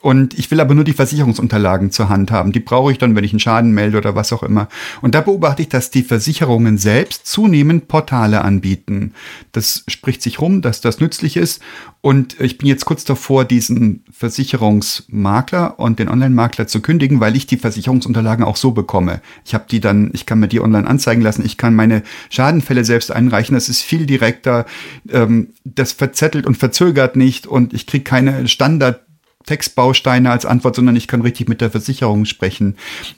Und 0.05 0.39
ich 0.39 0.51
will 0.51 0.61
aber 0.61 0.75
nur 0.75 0.85
die 0.85 0.93
Versicherungsunterlagen 0.93 1.91
zur 1.91 2.11
Hand 2.11 2.31
haben. 2.31 2.53
Die 2.53 2.61
brauche 2.61 2.93
ich 2.93 2.99
dann, 2.99 3.17
wenn 3.17 3.25
ich 3.25 3.33
einen 3.33 3.41
Schaden 3.41 3.73
melde 3.73 3.97
oder 3.97 4.15
was 4.15 4.35
auch 4.35 4.43
immer. 4.43 4.69
Und 5.01 5.15
da 5.15 5.23
beobachte 5.23 5.63
ich, 5.63 5.71
dass 5.71 5.91
die 5.91 6.03
Versicherungen 6.03 6.77
selbst 6.77 7.27
zunehmend 7.27 7.89
Portale 7.89 8.43
anbieten. 8.43 9.15
Das 9.53 9.83
spricht 9.89 10.21
sich 10.21 10.43
rum, 10.43 10.61
dass 10.61 10.83
das 10.83 11.01
nützlich 11.01 11.39
ist. 11.39 11.63
Und 12.03 12.39
ich 12.39 12.59
bin 12.59 12.69
jetzt 12.69 12.85
kurz 12.85 13.07
davor, 13.07 13.47
diesen 13.47 14.05
Versicherungsmakler 14.13 15.79
und 15.79 15.99
den 15.99 16.11
Online-Makler 16.11 16.67
zu 16.67 16.83
kündigen, 16.83 17.21
weil 17.21 17.35
ich 17.35 17.47
die 17.47 17.57
Versicherungsunterlagen 17.57 18.45
auch 18.45 18.57
so 18.57 18.73
bekomme. 18.73 19.23
Ich 19.47 19.55
habe 19.55 19.65
die 19.71 19.81
dann, 19.81 20.11
ich 20.13 20.27
kann 20.27 20.39
mir 20.39 20.49
die 20.49 20.61
online 20.61 20.87
anzeigen 20.87 21.23
lassen, 21.23 21.47
ich 21.47 21.57
kann 21.57 21.75
meine 21.75 22.03
Schadenfälle 22.29 22.85
selbst 22.85 23.11
einreichen. 23.11 23.55
Das 23.55 23.71
ist 23.71 23.81
viel 23.81 24.05
direkter. 24.05 24.67
Ähm, 25.11 25.55
das 25.65 25.93
verzettelt 25.93 26.45
und 26.45 26.59
verzögert 26.59 27.17
nicht 27.17 27.47
und 27.47 27.73
ich 27.73 27.87
kriege 27.87 28.05
keine 28.05 28.49
Standard 28.49 29.01
Textbausteine 29.45 30.31
als 30.31 30.47
Antwort, 30.47 30.77
sondern 30.77 30.97
ich 30.97 31.09
kann 31.09 31.21
richtig 31.21 31.49
mit 31.49 31.61
der 31.61 31.71
Versicherung 31.71 32.25
sprechen. 32.25 32.77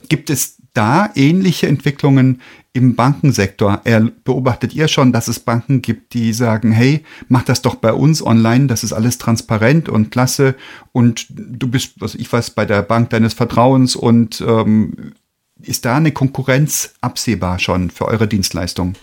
Gibt 0.09 0.31
es 0.31 0.59
da 0.75 1.11
ähnliche 1.15 1.67
Entwicklungen 1.67 2.41
im 2.73 2.97
Bankensektor? 2.97 3.81
Er, 3.85 4.01
beobachtet 4.25 4.75
ihr 4.75 4.89
schon, 4.89 5.13
dass 5.13 5.29
es 5.29 5.41
Banken 5.41 5.83
gibt, 5.83 6.15
die 6.15 6.33
sagen, 6.33 6.73
hey, 6.73 7.05
mach 7.29 7.45
das 7.45 7.63
doch 7.63 7.77
bei 7.77 7.93
uns 7.93 8.23
online, 8.23 8.67
das 8.67 8.85
ist 8.85 8.93
alles 8.93 9.19
transparent 9.19 9.89
und 9.89 10.11
klasse 10.11 10.55
und 10.93 11.27
du 11.31 11.69
bist, 11.69 12.01
was 12.01 12.15
ich 12.15 12.33
weiß, 12.33 12.51
bei 12.51 12.65
der 12.65 12.83
Bank 12.83 13.11
deines 13.11 13.35
Vertrauens 13.35 13.97
und 13.97 14.43
ähm, 14.47 15.15
ist 15.63 15.85
da 15.85 15.97
eine 15.97 16.13
Konkurrenz 16.13 16.95
absehbar 17.01 17.59
schon 17.59 17.91
für 17.91 18.07
eure 18.07 18.29
Dienstleistung? 18.29 18.95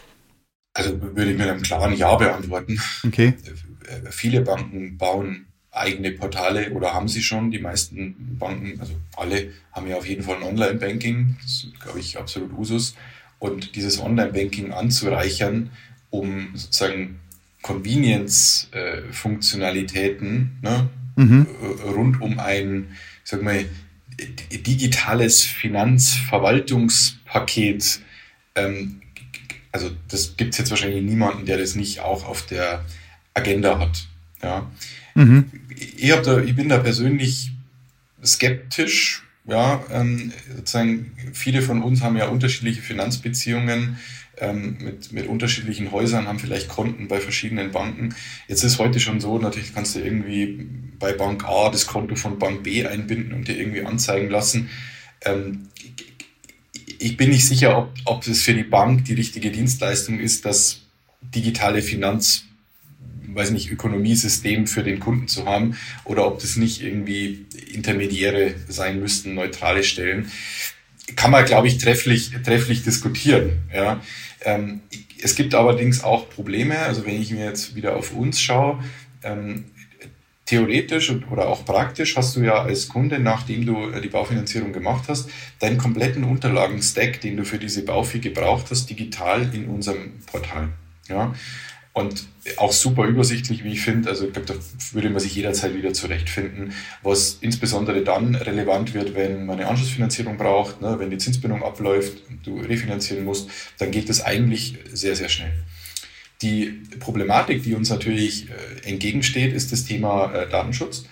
Also 0.75 0.99
würde 1.01 1.31
ich 1.31 1.37
mit 1.37 1.47
einem 1.47 1.61
klaren 1.61 1.95
Ja 1.95 2.15
beantworten. 2.15 2.79
Okay. 3.05 3.33
Viele 4.09 4.41
Banken 4.41 4.97
bauen 4.97 5.47
eigene 5.73 6.11
Portale 6.11 6.71
oder 6.71 6.93
haben 6.93 7.07
sie 7.07 7.23
schon. 7.23 7.51
Die 7.51 7.59
meisten 7.59 8.37
Banken, 8.37 8.79
also 8.79 8.93
alle, 9.15 9.51
haben 9.71 9.87
ja 9.87 9.95
auf 9.97 10.07
jeden 10.07 10.23
Fall 10.23 10.37
ein 10.37 10.43
Online-Banking. 10.43 11.37
Das 11.41 11.65
ist, 11.65 11.79
glaube 11.79 11.99
ich, 11.99 12.17
absolut 12.17 12.51
Usus. 12.53 12.95
Und 13.39 13.75
dieses 13.75 13.99
Online-Banking 13.99 14.71
anzureichern, 14.71 15.71
um 16.09 16.51
sozusagen 16.53 17.19
Convenience-Funktionalitäten 17.61 20.57
ne, 20.61 20.89
mhm. 21.15 21.47
rund 21.83 22.21
um 22.21 22.39
ein, 22.39 22.95
sag 23.23 23.41
mal, 23.41 23.65
digitales 24.51 25.43
Finanzverwaltungspaket. 25.43 27.99
Ähm, 28.55 29.01
also 29.71 29.89
das 30.07 30.37
gibt 30.37 30.53
es 30.53 30.59
jetzt 30.59 30.69
wahrscheinlich 30.69 31.01
niemanden, 31.01 31.47
der 31.47 31.57
das 31.57 31.73
nicht 31.73 32.01
auch 32.01 32.27
auf 32.27 32.45
der 32.45 32.85
Agenda 33.33 33.79
hat. 33.79 34.05
Ja. 34.43 34.69
Mhm. 35.15 35.45
Ich, 35.97 36.11
da, 36.11 36.39
ich 36.39 36.55
bin 36.55 36.69
da 36.69 36.77
persönlich 36.77 37.51
skeptisch. 38.23 39.23
Ja, 39.45 39.83
ähm, 39.91 40.31
sozusagen 40.55 41.11
viele 41.33 41.61
von 41.61 41.83
uns 41.83 42.01
haben 42.01 42.15
ja 42.15 42.29
unterschiedliche 42.29 42.81
Finanzbeziehungen 42.81 43.97
ähm, 44.37 44.77
mit, 44.79 45.11
mit 45.11 45.27
unterschiedlichen 45.27 45.91
Häusern, 45.91 46.27
haben 46.27 46.39
vielleicht 46.39 46.69
Konten 46.69 47.09
bei 47.09 47.19
verschiedenen 47.19 47.71
Banken. 47.71 48.15
Jetzt 48.47 48.63
ist 48.63 48.79
heute 48.79 49.01
schon 49.01 49.19
so, 49.19 49.37
natürlich 49.39 49.73
kannst 49.73 49.95
du 49.95 49.99
irgendwie 49.99 50.65
bei 50.97 51.11
Bank 51.11 51.43
A 51.43 51.69
das 51.69 51.87
Konto 51.87 52.15
von 52.15 52.39
Bank 52.39 52.63
B 52.63 52.85
einbinden 52.85 53.33
und 53.33 53.49
dir 53.49 53.57
irgendwie 53.57 53.83
anzeigen 53.83 54.29
lassen. 54.29 54.69
Ähm, 55.25 55.67
ich 56.99 57.17
bin 57.17 57.29
nicht 57.29 57.45
sicher, 57.45 57.77
ob, 57.77 57.93
ob 58.05 58.23
für 58.23 58.53
die 58.53 58.63
Bank 58.63 59.03
die 59.05 59.13
richtige 59.13 59.51
Dienstleistung 59.51 60.19
ist, 60.19 60.45
dass 60.45 60.83
digitale 61.21 61.81
Finanz 61.81 62.45
weiß 63.33 63.51
nicht, 63.51 63.71
Ökonomiesystem 63.71 64.67
für 64.67 64.83
den 64.83 64.99
Kunden 64.99 65.27
zu 65.27 65.45
haben 65.45 65.77
oder 66.05 66.27
ob 66.27 66.39
das 66.39 66.55
nicht 66.55 66.81
irgendwie 66.81 67.45
Intermediäre 67.71 68.55
sein 68.67 68.99
müssten, 68.99 69.33
neutrale 69.33 69.83
Stellen. 69.83 70.31
Kann 71.15 71.31
man, 71.31 71.45
glaube 71.45 71.67
ich, 71.67 71.77
trefflich, 71.77 72.31
trefflich 72.43 72.83
diskutieren. 72.83 73.63
Ja. 73.73 74.01
Ähm, 74.45 74.81
es 75.21 75.35
gibt 75.35 75.55
allerdings 75.55 76.03
auch 76.03 76.29
Probleme, 76.29 76.77
also 76.79 77.05
wenn 77.05 77.21
ich 77.21 77.31
mir 77.31 77.45
jetzt 77.45 77.75
wieder 77.75 77.95
auf 77.95 78.13
uns 78.13 78.41
schaue, 78.41 78.83
ähm, 79.23 79.65
theoretisch 80.45 81.09
oder 81.31 81.47
auch 81.47 81.65
praktisch 81.65 82.17
hast 82.17 82.35
du 82.35 82.41
ja 82.41 82.61
als 82.61 82.89
Kunde, 82.89 83.19
nachdem 83.19 83.65
du 83.65 83.91
die 83.99 84.09
Baufinanzierung 84.09 84.73
gemacht 84.73 85.05
hast, 85.07 85.29
deinen 85.59 85.77
kompletten 85.77 86.23
Unterlagen-Stack, 86.23 87.21
den 87.21 87.37
du 87.37 87.45
für 87.45 87.57
diese 87.57 87.83
Baufi 87.83 88.19
gebraucht 88.19 88.65
hast, 88.69 88.89
digital 88.89 89.49
in 89.53 89.65
unserem 89.65 90.19
Portal. 90.25 90.69
Ja. 91.07 91.33
Und 91.93 92.25
auch 92.57 92.71
super 92.71 93.05
übersichtlich, 93.05 93.63
wie 93.63 93.73
ich 93.73 93.81
finde. 93.81 94.09
Also 94.09 94.25
ich 94.25 94.33
glaube, 94.33 94.47
da 94.47 94.55
würde 94.93 95.11
man 95.11 95.19
sich 95.19 95.35
jederzeit 95.35 95.75
wieder 95.75 95.93
zurechtfinden, 95.93 96.73
was 97.03 97.37
insbesondere 97.41 98.03
dann 98.03 98.33
relevant 98.33 98.95
wird, 98.95 99.13
wenn 99.13 99.45
man 99.45 99.59
eine 99.59 99.67
Anschlussfinanzierung 99.67 100.37
braucht, 100.37 100.81
ne, 100.81 100.97
wenn 100.97 101.11
die 101.11 101.19
Zinsbindung 101.19 101.61
abläuft 101.63 102.17
und 102.29 102.45
du 102.47 102.59
refinanzieren 102.59 103.23
musst, 103.23 103.49
dann 103.77 103.91
geht 103.91 104.09
das 104.09 104.21
eigentlich 104.21 104.79
sehr, 104.91 105.15
sehr 105.15 105.29
schnell. 105.29 105.53
Die 106.41 106.81
Problematik, 106.99 107.61
die 107.61 107.75
uns 107.75 107.91
natürlich 107.91 108.47
äh, 108.49 108.89
entgegensteht, 108.89 109.53
ist 109.53 109.71
das 109.71 109.85
Thema 109.85 110.33
äh, 110.33 110.49
Datenschutz. 110.49 111.05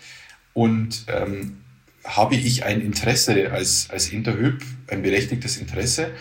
Und 0.54 1.06
ähm, 1.08 1.58
habe 2.04 2.36
ich 2.36 2.66
ein 2.66 2.82
Interesse 2.82 3.52
als, 3.52 3.90
als 3.90 4.10
Interhyp, 4.10 4.62
ein 4.88 5.04
berechtigtes 5.04 5.58
Interesse, 5.58 6.12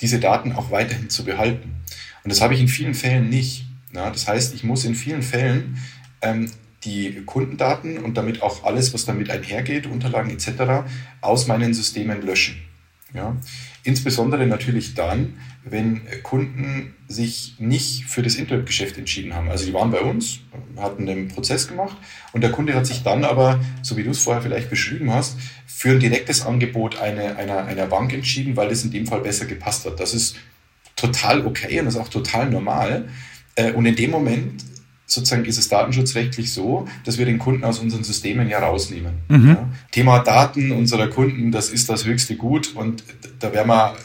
diese 0.00 0.20
Daten 0.20 0.52
auch 0.52 0.70
weiterhin 0.70 1.08
zu 1.08 1.24
behalten. 1.24 1.76
Und 2.22 2.30
das 2.30 2.40
habe 2.40 2.54
ich 2.54 2.60
in 2.60 2.68
vielen 2.68 2.94
Fällen 2.94 3.28
nicht. 3.28 3.66
Ja, 3.92 4.10
das 4.10 4.28
heißt, 4.28 4.54
ich 4.54 4.64
muss 4.64 4.84
in 4.84 4.94
vielen 4.94 5.22
Fällen 5.22 5.78
ähm, 6.22 6.50
die 6.84 7.22
Kundendaten 7.26 7.98
und 7.98 8.16
damit 8.16 8.42
auch 8.42 8.64
alles, 8.64 8.94
was 8.94 9.04
damit 9.04 9.30
einhergeht, 9.30 9.86
Unterlagen 9.86 10.30
etc., 10.30 10.84
aus 11.20 11.46
meinen 11.46 11.74
Systemen 11.74 12.22
löschen. 12.22 12.62
Ja? 13.12 13.36
Insbesondere 13.82 14.46
natürlich 14.46 14.94
dann, 14.94 15.38
wenn 15.64 16.02
Kunden 16.22 16.94
sich 17.08 17.56
nicht 17.58 18.04
für 18.04 18.22
das 18.22 18.36
Internetgeschäft 18.36 18.96
entschieden 18.96 19.34
haben. 19.34 19.50
Also 19.50 19.66
die 19.66 19.74
waren 19.74 19.90
bei 19.90 20.00
uns, 20.00 20.40
hatten 20.76 21.08
einen 21.08 21.28
Prozess 21.28 21.68
gemacht 21.68 21.96
und 22.32 22.42
der 22.42 22.52
Kunde 22.52 22.74
hat 22.74 22.86
sich 22.86 23.02
dann 23.02 23.24
aber, 23.24 23.60
so 23.82 23.96
wie 23.96 24.04
du 24.04 24.10
es 24.10 24.20
vorher 24.20 24.42
vielleicht 24.42 24.70
beschrieben 24.70 25.12
hast, 25.12 25.36
für 25.66 25.90
ein 25.90 26.00
direktes 26.00 26.46
Angebot 26.46 26.98
eine, 26.98 27.36
einer, 27.36 27.64
einer 27.64 27.86
Bank 27.86 28.12
entschieden, 28.12 28.56
weil 28.56 28.68
das 28.68 28.84
in 28.84 28.90
dem 28.90 29.06
Fall 29.06 29.20
besser 29.20 29.46
gepasst 29.46 29.86
hat. 29.86 29.98
Das 29.98 30.14
ist 30.14 30.36
total 30.96 31.46
okay 31.46 31.80
und 31.80 31.86
das 31.86 31.94
ist 31.94 32.00
auch 32.00 32.08
total 32.08 32.50
normal. 32.50 33.08
Äh, 33.54 33.72
und 33.72 33.86
in 33.86 33.96
dem 33.96 34.10
Moment 34.10 34.64
sozusagen 35.10 35.44
ist 35.44 35.58
es 35.58 35.68
datenschutzrechtlich 35.68 36.52
so, 36.52 36.86
dass 37.04 37.18
wir 37.18 37.26
den 37.26 37.38
Kunden 37.38 37.64
aus 37.64 37.80
unseren 37.80 38.04
Systemen 38.04 38.48
ja 38.48 38.60
rausnehmen. 38.60 39.14
Mhm. 39.28 39.48
Ja. 39.48 39.68
Thema 39.90 40.20
Daten 40.20 40.70
unserer 40.70 41.08
Kunden, 41.08 41.50
das 41.50 41.70
ist 41.70 41.88
das 41.88 42.04
höchste 42.04 42.36
Gut 42.36 42.74
und 42.76 43.02
da 43.40 43.52
werden 43.52 43.68
wir 43.68 43.96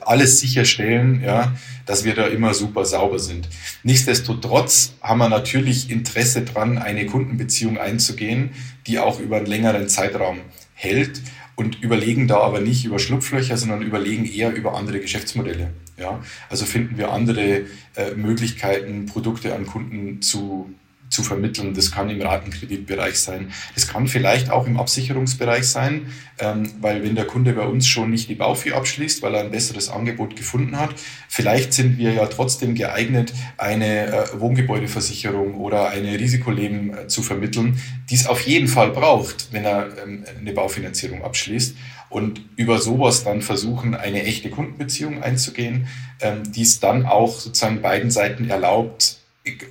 alles 0.00 0.38
sicherstellen, 0.40 1.22
ja, 1.24 1.54
dass 1.86 2.04
wir 2.04 2.14
da 2.14 2.26
immer 2.26 2.52
super 2.52 2.84
sauber 2.84 3.18
sind. 3.18 3.48
Nichtsdestotrotz 3.84 4.92
haben 5.00 5.18
wir 5.18 5.28
natürlich 5.28 5.90
Interesse 5.90 6.42
dran, 6.42 6.76
eine 6.78 7.06
Kundenbeziehung 7.06 7.78
einzugehen, 7.78 8.50
die 8.86 8.98
auch 8.98 9.18
über 9.18 9.38
einen 9.38 9.46
längeren 9.46 9.88
Zeitraum 9.88 10.40
hält 10.74 11.22
und 11.56 11.82
überlegen 11.82 12.28
da 12.28 12.38
aber 12.40 12.60
nicht 12.60 12.84
über 12.84 12.98
Schlupflöcher, 12.98 13.56
sondern 13.56 13.82
überlegen 13.82 14.24
eher 14.24 14.52
über 14.52 14.76
andere 14.76 15.00
Geschäftsmodelle. 15.00 15.72
Ja? 16.00 16.20
Also 16.48 16.64
finden 16.64 16.98
wir 16.98 17.12
andere 17.12 17.66
äh, 17.94 18.14
Möglichkeiten, 18.16 19.06
Produkte 19.06 19.54
an 19.54 19.66
Kunden 19.66 20.22
zu 20.22 20.74
zu 21.10 21.24
vermitteln. 21.24 21.74
Das 21.74 21.90
kann 21.90 22.08
im 22.08 22.22
Ratenkreditbereich 22.22 23.18
sein. 23.18 23.52
Das 23.74 23.88
kann 23.88 24.06
vielleicht 24.06 24.50
auch 24.50 24.66
im 24.66 24.78
Absicherungsbereich 24.78 25.64
sein, 25.64 26.06
ähm, 26.38 26.70
weil 26.80 27.02
wenn 27.02 27.16
der 27.16 27.26
Kunde 27.26 27.52
bei 27.52 27.66
uns 27.66 27.88
schon 27.88 28.10
nicht 28.10 28.28
die 28.28 28.36
Baufi 28.36 28.72
abschließt, 28.72 29.20
weil 29.20 29.34
er 29.34 29.40
ein 29.40 29.50
besseres 29.50 29.90
Angebot 29.90 30.36
gefunden 30.36 30.78
hat, 30.78 30.90
vielleicht 31.28 31.72
sind 31.72 31.98
wir 31.98 32.12
ja 32.12 32.26
trotzdem 32.26 32.76
geeignet, 32.76 33.32
eine 33.58 34.06
äh, 34.06 34.40
Wohngebäudeversicherung 34.40 35.56
oder 35.56 35.88
eine 35.88 36.18
Risikoleben 36.18 36.96
äh, 36.96 37.06
zu 37.08 37.22
vermitteln, 37.22 37.80
die 38.08 38.14
es 38.14 38.26
auf 38.26 38.40
jeden 38.42 38.68
Fall 38.68 38.90
braucht, 38.90 39.48
wenn 39.52 39.64
er 39.64 39.88
ähm, 40.02 40.24
eine 40.38 40.52
Baufinanzierung 40.52 41.24
abschließt 41.24 41.76
und 42.10 42.42
über 42.56 42.78
sowas 42.78 43.24
dann 43.24 43.40
versuchen, 43.40 43.94
eine 43.94 44.24
echte 44.24 44.50
Kundenbeziehung 44.50 45.22
einzugehen, 45.22 45.86
ähm, 46.20 46.52
die 46.52 46.62
es 46.62 46.80
dann 46.80 47.06
auch 47.06 47.38
sozusagen 47.38 47.80
beiden 47.80 48.10
Seiten 48.10 48.50
erlaubt, 48.50 49.18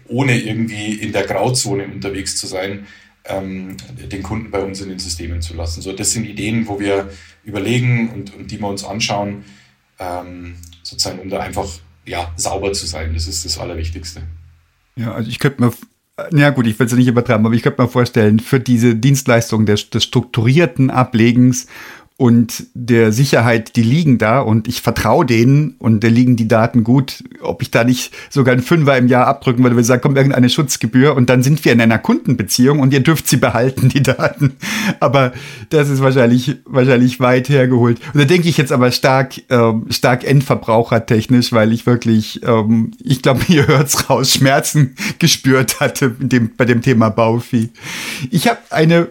ohne 0.08 0.40
irgendwie 0.40 0.94
in 0.94 1.12
der 1.12 1.28
Grauzone 1.28 1.86
unterwegs 1.86 2.38
zu 2.38 2.48
sein, 2.48 2.88
ähm, 3.26 3.78
den 4.12 4.24
Kunden 4.24 4.50
bei 4.50 4.64
uns 4.64 4.82
in 4.82 4.90
den 4.90 5.00
Systemen 5.00 5.42
zu 5.42 5.54
lassen. 5.54 5.82
So, 5.82 5.94
das 5.94 6.12
sind 6.12 6.26
Ideen, 6.26 6.68
wo 6.68 6.80
wir 6.80 7.10
überlegen 7.44 8.10
und, 8.10 8.36
und 8.36 8.50
die 8.50 8.60
wir 8.60 8.68
uns 8.68 8.84
anschauen, 8.84 9.44
ähm, 10.00 10.56
sozusagen, 10.82 11.20
um 11.20 11.30
da 11.30 11.42
einfach 11.42 11.68
ja, 12.06 12.32
sauber 12.38 12.72
zu 12.72 12.88
sein. 12.88 13.14
Das 13.14 13.28
ist 13.28 13.46
das 13.46 13.60
Allerwichtigste. 13.60 14.22
Ja, 14.96 15.14
also 15.14 15.30
ich 15.30 15.40
könnte 15.40 15.62
mir 15.62 15.74
ja 16.32 16.50
gut, 16.50 16.68
ich 16.68 16.78
will 16.78 16.88
es 16.88 16.94
nicht 16.94 17.08
übertreiben, 17.08 17.46
aber 17.46 17.56
ich 17.56 17.62
könnte 17.62 17.82
mir 17.82 17.88
vorstellen, 17.88 18.40
für 18.40 18.60
diese 18.60 18.96
Dienstleistung 18.96 19.66
des, 19.66 19.90
des 19.90 20.04
strukturierten 20.04 20.90
Ablegens 20.90 21.68
und 22.20 22.66
der 22.74 23.14
Sicherheit, 23.14 23.78
die 23.78 23.82
liegen 23.82 24.18
da 24.18 24.42
und 24.42 24.68
ich 24.68 24.82
vertraue 24.82 25.26
denen 25.26 25.76
und 25.80 26.04
da 26.04 26.10
liegen 26.10 26.36
die 26.36 26.50
Daten 26.50 26.84
gut. 26.84 27.24
Ob 27.40 27.62
ich 27.62 27.72
da 27.72 27.86
nicht 27.86 28.14
sogar 28.30 28.52
einen 28.52 28.62
Fünfer 28.62 28.98
im 28.98 29.08
Jahr 29.08 29.26
abdrücken 29.26 29.64
würde, 29.64 29.78
wir 29.78 29.86
sagen, 29.86 30.02
kommt 30.02 30.18
irgendeine 30.18 30.50
Schutzgebühr 30.50 31.16
und 31.16 31.30
dann 31.30 31.44
sind 31.44 31.64
wir 31.64 31.72
in 31.72 31.80
einer 31.80 31.98
Kundenbeziehung 31.98 32.82
und 32.82 32.92
ihr 32.92 33.00
dürft 33.00 33.30
sie 33.30 33.38
behalten, 33.38 33.88
die 33.88 34.04
Daten. 34.04 34.58
Aber 35.00 35.32
das 35.70 35.88
ist 35.88 36.02
wahrscheinlich, 36.02 36.58
wahrscheinlich 36.66 37.22
weit 37.22 37.48
hergeholt. 37.48 38.02
Und 38.14 38.20
da 38.20 38.26
denke 38.26 38.50
ich 38.50 38.58
jetzt 38.58 38.74
aber 38.74 38.92
stark, 38.92 39.36
ähm, 39.50 39.86
stark 39.90 40.26
endverbrauchertechnisch, 40.26 41.54
weil 41.54 41.72
ich 41.72 41.86
wirklich, 41.86 42.42
ähm, 42.46 42.92
ich 43.02 43.22
glaube, 43.22 43.44
ihr 43.48 43.66
hört's 43.66 44.10
raus, 44.10 44.34
Schmerzen 44.34 44.96
gespürt 45.20 45.80
hatte 45.80 46.10
dem, 46.20 46.52
bei 46.58 46.66
dem 46.66 46.82
Thema 46.82 47.12
Bauvieh. 47.12 47.70
Ich 48.30 48.50
habe 48.50 48.60
eine 48.72 49.08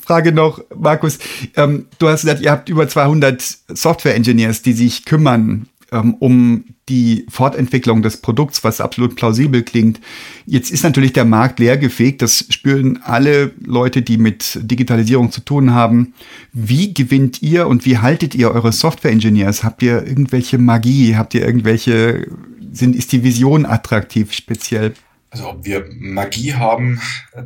Frage 0.00 0.32
noch, 0.32 0.60
Markus. 0.76 1.18
Ähm, 1.56 1.86
du 1.98 2.08
hast 2.08 2.22
gesagt, 2.22 2.40
ihr 2.40 2.50
habt 2.50 2.68
über 2.68 2.88
200 2.88 3.42
Software-Engineers, 3.68 4.62
die 4.62 4.72
sich 4.72 5.04
kümmern 5.04 5.68
ähm, 5.92 6.14
um 6.14 6.64
die 6.88 7.26
Fortentwicklung 7.28 8.02
des 8.02 8.18
Produkts, 8.18 8.64
was 8.64 8.80
absolut 8.80 9.16
plausibel 9.16 9.62
klingt. 9.62 10.00
Jetzt 10.46 10.70
ist 10.70 10.82
natürlich 10.82 11.12
der 11.12 11.24
Markt 11.24 11.58
leergefegt. 11.58 12.22
Das 12.22 12.46
spüren 12.50 13.00
alle 13.02 13.52
Leute, 13.64 14.02
die 14.02 14.18
mit 14.18 14.58
Digitalisierung 14.62 15.30
zu 15.30 15.42
tun 15.42 15.72
haben. 15.72 16.14
Wie 16.52 16.94
gewinnt 16.94 17.42
ihr 17.42 17.68
und 17.68 17.84
wie 17.84 17.98
haltet 17.98 18.34
ihr 18.34 18.50
eure 18.50 18.72
Software-Engineers? 18.72 19.64
Habt 19.64 19.82
ihr 19.82 20.06
irgendwelche 20.06 20.58
Magie? 20.58 21.16
Habt 21.16 21.34
ihr 21.34 21.44
irgendwelche, 21.44 22.26
sind, 22.72 22.96
ist 22.96 23.12
die 23.12 23.22
Vision 23.22 23.66
attraktiv 23.66 24.32
speziell? 24.32 24.94
Also 25.30 25.50
ob 25.50 25.64
wir 25.64 25.86
Magie 25.98 26.54
haben, 26.54 27.00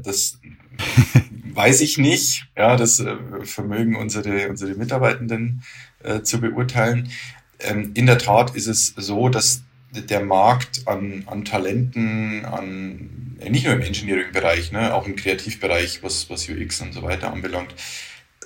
das 0.04 0.38
weiß 1.54 1.80
ich 1.80 1.98
nicht. 1.98 2.46
Ja, 2.56 2.76
das 2.76 3.00
äh, 3.00 3.16
vermögen 3.44 3.96
unsere, 3.96 4.48
unsere 4.48 4.74
Mitarbeitenden 4.74 5.62
äh, 6.02 6.22
zu 6.22 6.40
beurteilen. 6.40 7.10
Ähm, 7.60 7.92
in 7.94 8.06
der 8.06 8.18
Tat 8.18 8.54
ist 8.54 8.66
es 8.66 8.94
so, 8.96 9.28
dass 9.28 9.62
der 9.94 10.24
Markt 10.24 10.86
an, 10.86 11.24
an 11.26 11.44
Talenten, 11.44 12.44
an 12.44 13.36
nicht 13.50 13.66
nur 13.66 13.74
im 13.74 13.82
Engineering-Bereich, 13.82 14.72
ne, 14.72 14.94
auch 14.94 15.06
im 15.06 15.16
Kreativbereich, 15.16 16.02
was, 16.02 16.30
was 16.30 16.48
UX 16.48 16.80
und 16.80 16.92
so 16.92 17.02
weiter 17.02 17.32
anbelangt, 17.32 17.74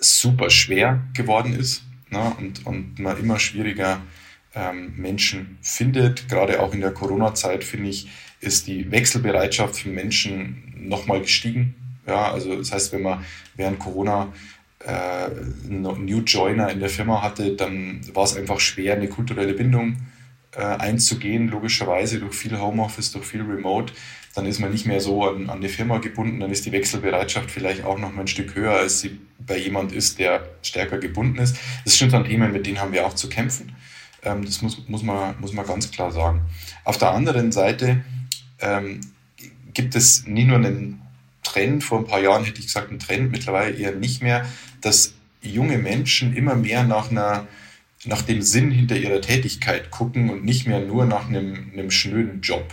super 0.00 0.50
schwer 0.50 1.02
geworden 1.14 1.54
ist 1.54 1.82
ne, 2.10 2.32
und, 2.38 2.66
und 2.66 2.98
man 2.98 3.18
immer 3.18 3.38
schwieriger 3.38 4.02
ähm, 4.54 4.94
Menschen 4.96 5.58
findet. 5.62 6.28
Gerade 6.28 6.60
auch 6.60 6.74
in 6.74 6.80
der 6.80 6.92
Corona-Zeit, 6.92 7.62
finde 7.62 7.90
ich, 7.90 8.08
ist 8.40 8.66
die 8.66 8.90
Wechselbereitschaft 8.90 9.76
für 9.76 9.88
Menschen 9.88 10.74
nochmal 10.76 11.20
gestiegen. 11.20 11.74
Ja, 12.06 12.32
also 12.32 12.56
das 12.56 12.72
heißt, 12.72 12.92
wenn 12.92 13.02
man 13.02 13.24
während 13.56 13.78
Corona 13.78 14.32
äh, 14.86 15.28
New 15.68 16.20
Joiner 16.20 16.70
in 16.70 16.80
der 16.80 16.88
Firma 16.88 17.22
hatte, 17.22 17.56
dann 17.56 18.00
war 18.14 18.24
es 18.24 18.36
einfach 18.36 18.60
schwer, 18.60 18.94
eine 18.94 19.08
kulturelle 19.08 19.54
Bindung 19.54 19.96
äh, 20.52 20.62
einzugehen, 20.62 21.48
logischerweise 21.48 22.18
durch 22.18 22.34
viel 22.34 22.58
Homeoffice, 22.58 23.12
durch 23.12 23.26
viel 23.26 23.42
Remote. 23.42 23.92
Dann 24.34 24.46
ist 24.46 24.60
man 24.60 24.70
nicht 24.70 24.86
mehr 24.86 25.00
so 25.00 25.24
an, 25.24 25.50
an 25.50 25.60
die 25.60 25.68
Firma 25.68 25.98
gebunden, 25.98 26.40
dann 26.40 26.50
ist 26.50 26.66
die 26.66 26.72
Wechselbereitschaft 26.72 27.50
vielleicht 27.50 27.84
auch 27.84 27.98
noch 27.98 28.12
mal 28.12 28.22
ein 28.22 28.26
Stück 28.28 28.54
höher, 28.54 28.72
als 28.72 29.00
sie 29.00 29.18
bei 29.38 29.58
jemand 29.58 29.92
ist, 29.92 30.18
der 30.18 30.46
stärker 30.62 30.98
gebunden 30.98 31.38
ist. 31.38 31.56
Das 31.84 31.96
sind 31.96 32.12
dann 32.12 32.24
Themen, 32.24 32.52
mit 32.52 32.66
denen 32.66 32.80
haben 32.80 32.92
wir 32.92 33.06
auch 33.06 33.14
zu 33.14 33.28
kämpfen. 33.28 33.74
Ähm, 34.22 34.44
das 34.44 34.62
muss, 34.62 34.86
muss, 34.88 35.02
man, 35.02 35.34
muss 35.40 35.52
man 35.52 35.66
ganz 35.66 35.90
klar 35.90 36.12
sagen. 36.12 36.42
Auf 36.84 36.98
der 36.98 37.12
anderen 37.12 37.50
Seite 37.52 38.04
ähm, 38.60 39.00
gibt 39.72 39.94
es 39.94 40.26
nie 40.26 40.44
nur 40.44 40.56
einen 40.56 41.05
Trend, 41.46 41.84
vor 41.84 41.98
ein 41.98 42.06
paar 42.06 42.20
Jahren 42.20 42.44
hätte 42.44 42.60
ich 42.60 42.66
gesagt, 42.66 42.90
ein 42.90 42.98
Trend, 42.98 43.30
mittlerweile 43.30 43.76
eher 43.76 43.92
nicht 43.92 44.22
mehr, 44.22 44.46
dass 44.80 45.14
junge 45.40 45.78
Menschen 45.78 46.36
immer 46.36 46.54
mehr 46.54 46.84
nach 46.84 47.10
einer 47.10 47.46
nach 48.06 48.22
dem 48.22 48.42
Sinn 48.42 48.70
hinter 48.70 48.96
ihrer 48.96 49.20
Tätigkeit 49.20 49.90
gucken 49.90 50.30
und 50.30 50.44
nicht 50.44 50.66
mehr 50.66 50.80
nur 50.80 51.04
nach 51.06 51.28
einem, 51.28 51.70
einem 51.72 51.90
schnöden 51.90 52.40
Job. 52.40 52.72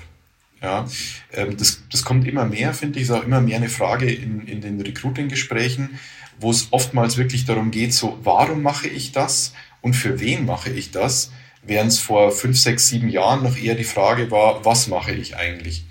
Ja, 0.62 0.86
ähm, 1.34 1.58
das, 1.58 1.82
das 1.92 2.06
kommt 2.06 2.28
immer 2.28 2.46
mehr, 2.46 2.74
finde 2.74 3.00
ich, 3.00 3.06
ist 3.06 3.12
auch 3.12 3.24
immer 3.24 3.42
mehr 3.42 3.58
eine 3.58 3.70
Frage 3.70 4.10
in, 4.10 4.48
in 4.48 4.62
den 4.62 4.80
Recruiting-Gesprächen, 4.80 6.00
wo 6.40 6.52
es 6.52 6.68
oftmals 6.72 7.18
wirklich 7.18 7.46
darum 7.46 7.72
geht, 7.72 7.94
so, 7.94 8.18
warum 8.24 8.62
mache 8.62 8.88
ich 8.88 9.12
das 9.12 9.54
und 9.82 9.94
für 9.94 10.22
wen 10.22 10.46
mache 10.46 10.70
ich 10.70 10.92
das, 10.92 11.32
während 11.64 11.92
es 11.92 12.00
vor 12.00 12.32
fünf, 12.32 12.58
sechs, 12.58 12.88
sieben 12.88 13.10
Jahren 13.10 13.44
noch 13.44 13.58
eher 13.58 13.76
die 13.76 13.84
Frage 13.84 14.32
war, 14.32 14.64
was 14.64 14.88
mache 14.88 15.12
ich 15.14 15.36
eigentlich? 15.36 15.86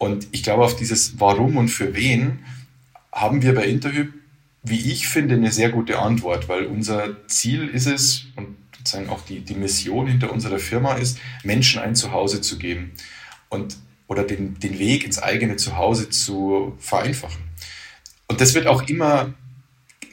Und 0.00 0.28
ich 0.32 0.42
glaube, 0.42 0.64
auf 0.64 0.76
dieses 0.76 1.20
Warum 1.20 1.58
und 1.58 1.68
für 1.68 1.94
wen 1.94 2.38
haben 3.12 3.42
wir 3.42 3.54
bei 3.54 3.66
Interhyp, 3.66 4.10
wie 4.62 4.90
ich 4.90 5.06
finde, 5.06 5.34
eine 5.34 5.52
sehr 5.52 5.68
gute 5.68 5.98
Antwort, 5.98 6.48
weil 6.48 6.64
unser 6.64 7.26
Ziel 7.28 7.68
ist 7.68 7.86
es 7.86 8.24
und 8.34 8.56
sozusagen 8.78 9.10
auch 9.10 9.22
die, 9.26 9.40
die 9.40 9.54
Mission 9.54 10.06
hinter 10.06 10.32
unserer 10.32 10.58
Firma 10.58 10.94
ist, 10.94 11.18
Menschen 11.44 11.82
ein 11.82 11.94
Zuhause 11.94 12.40
zu 12.40 12.56
geben 12.56 12.92
und 13.50 13.76
oder 14.06 14.24
den, 14.24 14.58
den 14.58 14.78
Weg 14.78 15.04
ins 15.04 15.18
eigene 15.18 15.56
Zuhause 15.56 16.08
zu 16.08 16.74
vereinfachen. 16.78 17.42
Und 18.26 18.40
das 18.40 18.54
wird 18.54 18.68
auch 18.68 18.88
immer 18.88 19.34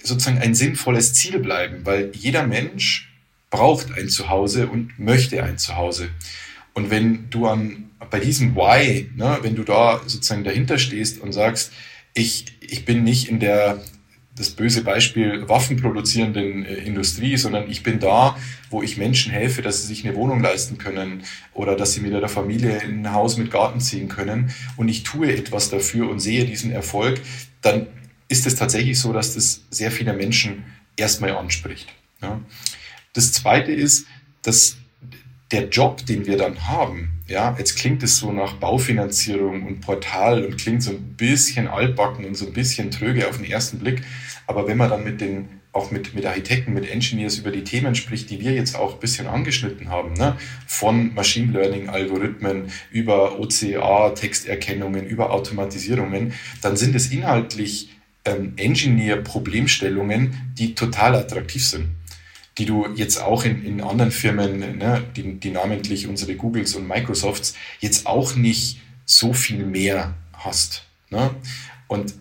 sozusagen 0.04 0.40
ein 0.40 0.54
sinnvolles 0.54 1.14
Ziel 1.14 1.40
bleiben, 1.40 1.86
weil 1.86 2.12
jeder 2.14 2.46
Mensch 2.46 3.10
braucht 3.50 3.94
ein 3.98 4.10
Zuhause 4.10 4.68
und 4.68 5.00
möchte 5.00 5.42
ein 5.42 5.58
Zuhause. 5.58 6.10
Und 6.78 6.92
wenn 6.92 7.32
du 7.32 7.48
an, 7.48 7.90
bei 8.12 8.20
diesem 8.20 8.56
Why, 8.56 9.10
ne, 9.16 9.40
wenn 9.42 9.56
du 9.56 9.64
da 9.64 10.00
sozusagen 10.06 10.44
dahinter 10.44 10.78
stehst 10.78 11.20
und 11.20 11.32
sagst, 11.32 11.72
ich, 12.14 12.46
ich 12.62 12.86
bin 12.86 13.04
nicht 13.04 13.30
in 13.30 13.40
der 13.40 13.82
das 14.36 14.52
böse 14.52 14.84
Beispiel 14.84 15.50
waffenproduzierenden 15.50 16.68
äh, 16.68 16.76
Industrie, 16.76 17.36
sondern 17.36 17.68
ich 17.68 17.82
bin 17.82 18.00
da, 18.00 18.38
wo 18.70 18.84
ich 18.84 18.96
Menschen 18.96 19.32
helfe, 19.32 19.64
dass 19.64 19.82
sie 19.82 19.88
sich 19.88 20.06
eine 20.06 20.16
Wohnung 20.16 20.40
leisten 20.40 20.78
können 20.78 21.24
oder 21.56 21.76
dass 21.76 21.94
sie 21.94 22.02
mit 22.02 22.12
ihrer 22.12 22.30
Familie 22.30 22.78
in 22.84 23.08
ein 23.08 23.12
Haus 23.12 23.38
mit 23.38 23.50
Garten 23.50 23.80
ziehen 23.80 24.08
können 24.08 24.52
und 24.76 24.88
ich 24.88 25.02
tue 25.02 25.36
etwas 25.36 25.72
dafür 25.72 26.08
und 26.08 26.20
sehe 26.20 26.46
diesen 26.46 26.72
Erfolg, 26.72 27.20
dann 27.64 27.88
ist 28.28 28.46
es 28.46 28.56
tatsächlich 28.56 29.00
so, 29.00 29.14
dass 29.14 29.34
das 29.34 29.64
sehr 29.72 29.90
viele 29.90 30.14
Menschen 30.14 30.64
erstmal 30.96 31.32
anspricht. 31.32 31.88
Ja. 32.22 32.40
Das 33.14 33.32
Zweite 33.32 33.72
ist, 33.72 34.06
dass 34.44 34.78
der 35.52 35.70
Job, 35.70 36.06
den 36.06 36.26
wir 36.26 36.38
dann 36.38 36.68
haben, 36.68 37.18
ja, 37.28 37.56
jetzt 37.58 37.78
klingt 37.78 38.04
es 38.04 38.18
so 38.18 38.32
nach 38.32 38.54
Baufinanzierung 38.54 39.64
und 39.64 39.82
Portal 39.82 40.46
und 40.46 40.58
klingt 40.58 40.84
so 40.84 40.92
ein 40.92 41.16
bisschen 41.18 41.68
altbacken 41.68 42.26
und 42.26 42.36
so 42.36 42.48
ein 42.48 42.54
bisschen 42.54 42.92
tröge 42.92 43.28
auf 43.28 43.38
den 43.38 43.46
ersten 43.46 43.80
Blick. 43.80 44.02
Aber 44.46 44.68
wenn 44.68 44.78
man 44.78 44.90
dann 44.90 45.04
mit 45.04 45.20
den, 45.20 45.50
auch 45.74 45.92
mit, 45.92 46.16
mit 46.16 46.26
Architekten, 46.26 46.74
mit 46.74 46.90
Engineers 46.90 47.38
über 47.38 47.52
die 47.52 47.64
Themen 47.64 47.96
spricht, 47.96 48.30
die 48.30 48.40
wir 48.40 48.54
jetzt 48.54 48.76
auch 48.76 48.94
ein 48.94 49.00
bisschen 49.00 49.28
angeschnitten 49.28 49.90
haben, 49.90 50.14
ne? 50.14 50.38
von 50.66 51.14
Machine 51.14 51.52
Learning 51.52 51.90
Algorithmen 51.90 52.72
über 52.92 53.40
OCA, 53.40 54.12
Texterkennungen, 54.12 55.06
über 55.06 55.32
Automatisierungen, 55.32 56.34
dann 56.62 56.78
sind 56.78 56.96
es 56.96 57.12
inhaltlich 57.12 57.90
ähm, 58.24 58.54
Engineer-Problemstellungen, 58.56 60.54
die 60.58 60.76
total 60.76 61.16
attraktiv 61.16 61.66
sind 61.66 61.97
die 62.58 62.66
du 62.66 62.88
jetzt 62.96 63.22
auch 63.22 63.46
in, 63.46 63.64
in 63.64 63.82
anderen 63.82 64.12
Firmen, 64.12 64.78
ne, 64.78 65.04
die, 65.16 65.40
die 65.40 65.52
namentlich 65.52 66.08
unsere 66.08 66.36
Googles 66.36 66.76
und 66.76 66.88
Microsofts, 66.88 67.56
jetzt 67.80 68.08
auch 68.08 68.36
nicht 68.36 68.82
so 69.06 69.34
viel 69.34 69.66
mehr 69.66 70.16
hast. 70.34 70.84
Ne? 71.10 71.32
Und 71.88 72.14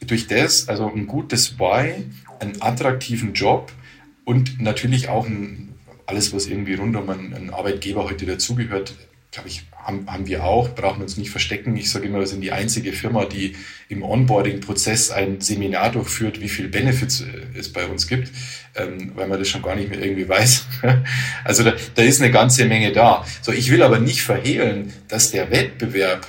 durch 0.00 0.26
das, 0.26 0.68
also 0.68 0.90
ein 0.90 1.06
gutes 1.06 1.58
Why, 1.58 2.04
einen 2.40 2.60
attraktiven 2.60 3.32
Job 3.34 3.72
und 4.24 4.60
natürlich 4.60 5.08
auch 5.08 5.26
ein, 5.26 5.74
alles, 6.06 6.34
was 6.34 6.46
irgendwie 6.46 6.74
rund 6.74 6.96
um 6.96 7.08
einen, 7.08 7.32
einen 7.32 7.50
Arbeitgeber 7.50 8.04
heute 8.04 8.26
dazugehört, 8.26 8.94
glaube 9.34 9.48
ich, 9.48 9.64
haben, 9.76 10.06
haben 10.10 10.26
wir 10.28 10.44
auch, 10.44 10.74
brauchen 10.76 11.02
uns 11.02 11.16
nicht 11.16 11.30
verstecken. 11.30 11.76
Ich 11.76 11.90
sage 11.90 12.06
immer, 12.06 12.20
wir 12.20 12.26
sind 12.26 12.40
die 12.40 12.52
einzige 12.52 12.92
Firma, 12.92 13.24
die 13.24 13.56
im 13.88 14.04
Onboarding-Prozess 14.04 15.10
ein 15.10 15.40
Seminar 15.40 15.90
durchführt, 15.90 16.40
wie 16.40 16.48
viel 16.48 16.68
Benefits 16.68 17.20
äh, 17.20 17.58
es 17.58 17.72
bei 17.72 17.84
uns 17.86 18.06
gibt, 18.06 18.30
ähm, 18.76 19.10
weil 19.16 19.26
man 19.26 19.40
das 19.40 19.48
schon 19.48 19.62
gar 19.62 19.74
nicht 19.74 19.90
mehr 19.90 20.00
irgendwie 20.00 20.28
weiß. 20.28 20.66
also 21.44 21.64
da, 21.64 21.74
da 21.96 22.02
ist 22.02 22.22
eine 22.22 22.30
ganze 22.30 22.64
Menge 22.66 22.92
da. 22.92 23.26
So, 23.42 23.50
ich 23.50 23.72
will 23.72 23.82
aber 23.82 23.98
nicht 23.98 24.22
verhehlen, 24.22 24.92
dass 25.08 25.32
der 25.32 25.50
Wettbewerb 25.50 26.26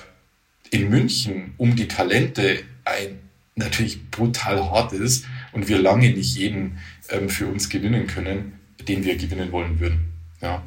in 0.72 0.90
München 0.90 1.54
um 1.58 1.76
die 1.76 1.88
Talente 1.88 2.60
ein 2.86 3.20
natürlich 3.54 4.10
brutal 4.10 4.72
hart 4.72 4.94
ist 4.94 5.26
und 5.54 5.68
wir 5.68 5.78
lange 5.78 6.10
nicht 6.10 6.36
jeden 6.36 6.80
ähm, 7.10 7.30
für 7.30 7.46
uns 7.46 7.70
gewinnen 7.70 8.08
können, 8.08 8.60
den 8.88 9.06
wir 9.06 9.16
gewinnen 9.16 9.52
wollen 9.52 9.80
würden. 9.80 10.12
Ja, 10.42 10.64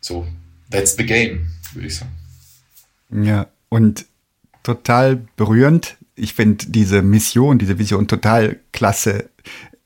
so, 0.00 0.26
that's 0.74 0.96
the 0.96 1.06
game, 1.06 1.46
würde 1.72 1.86
ich 1.86 1.96
sagen. 1.96 2.10
Ja, 3.10 3.46
und 3.68 4.06
total 4.62 5.22
berührend. 5.36 5.96
Ich 6.16 6.34
finde 6.34 6.66
diese 6.68 7.02
Mission, 7.02 7.58
diese 7.58 7.78
Vision 7.78 8.08
total 8.08 8.60
klasse. 8.72 9.30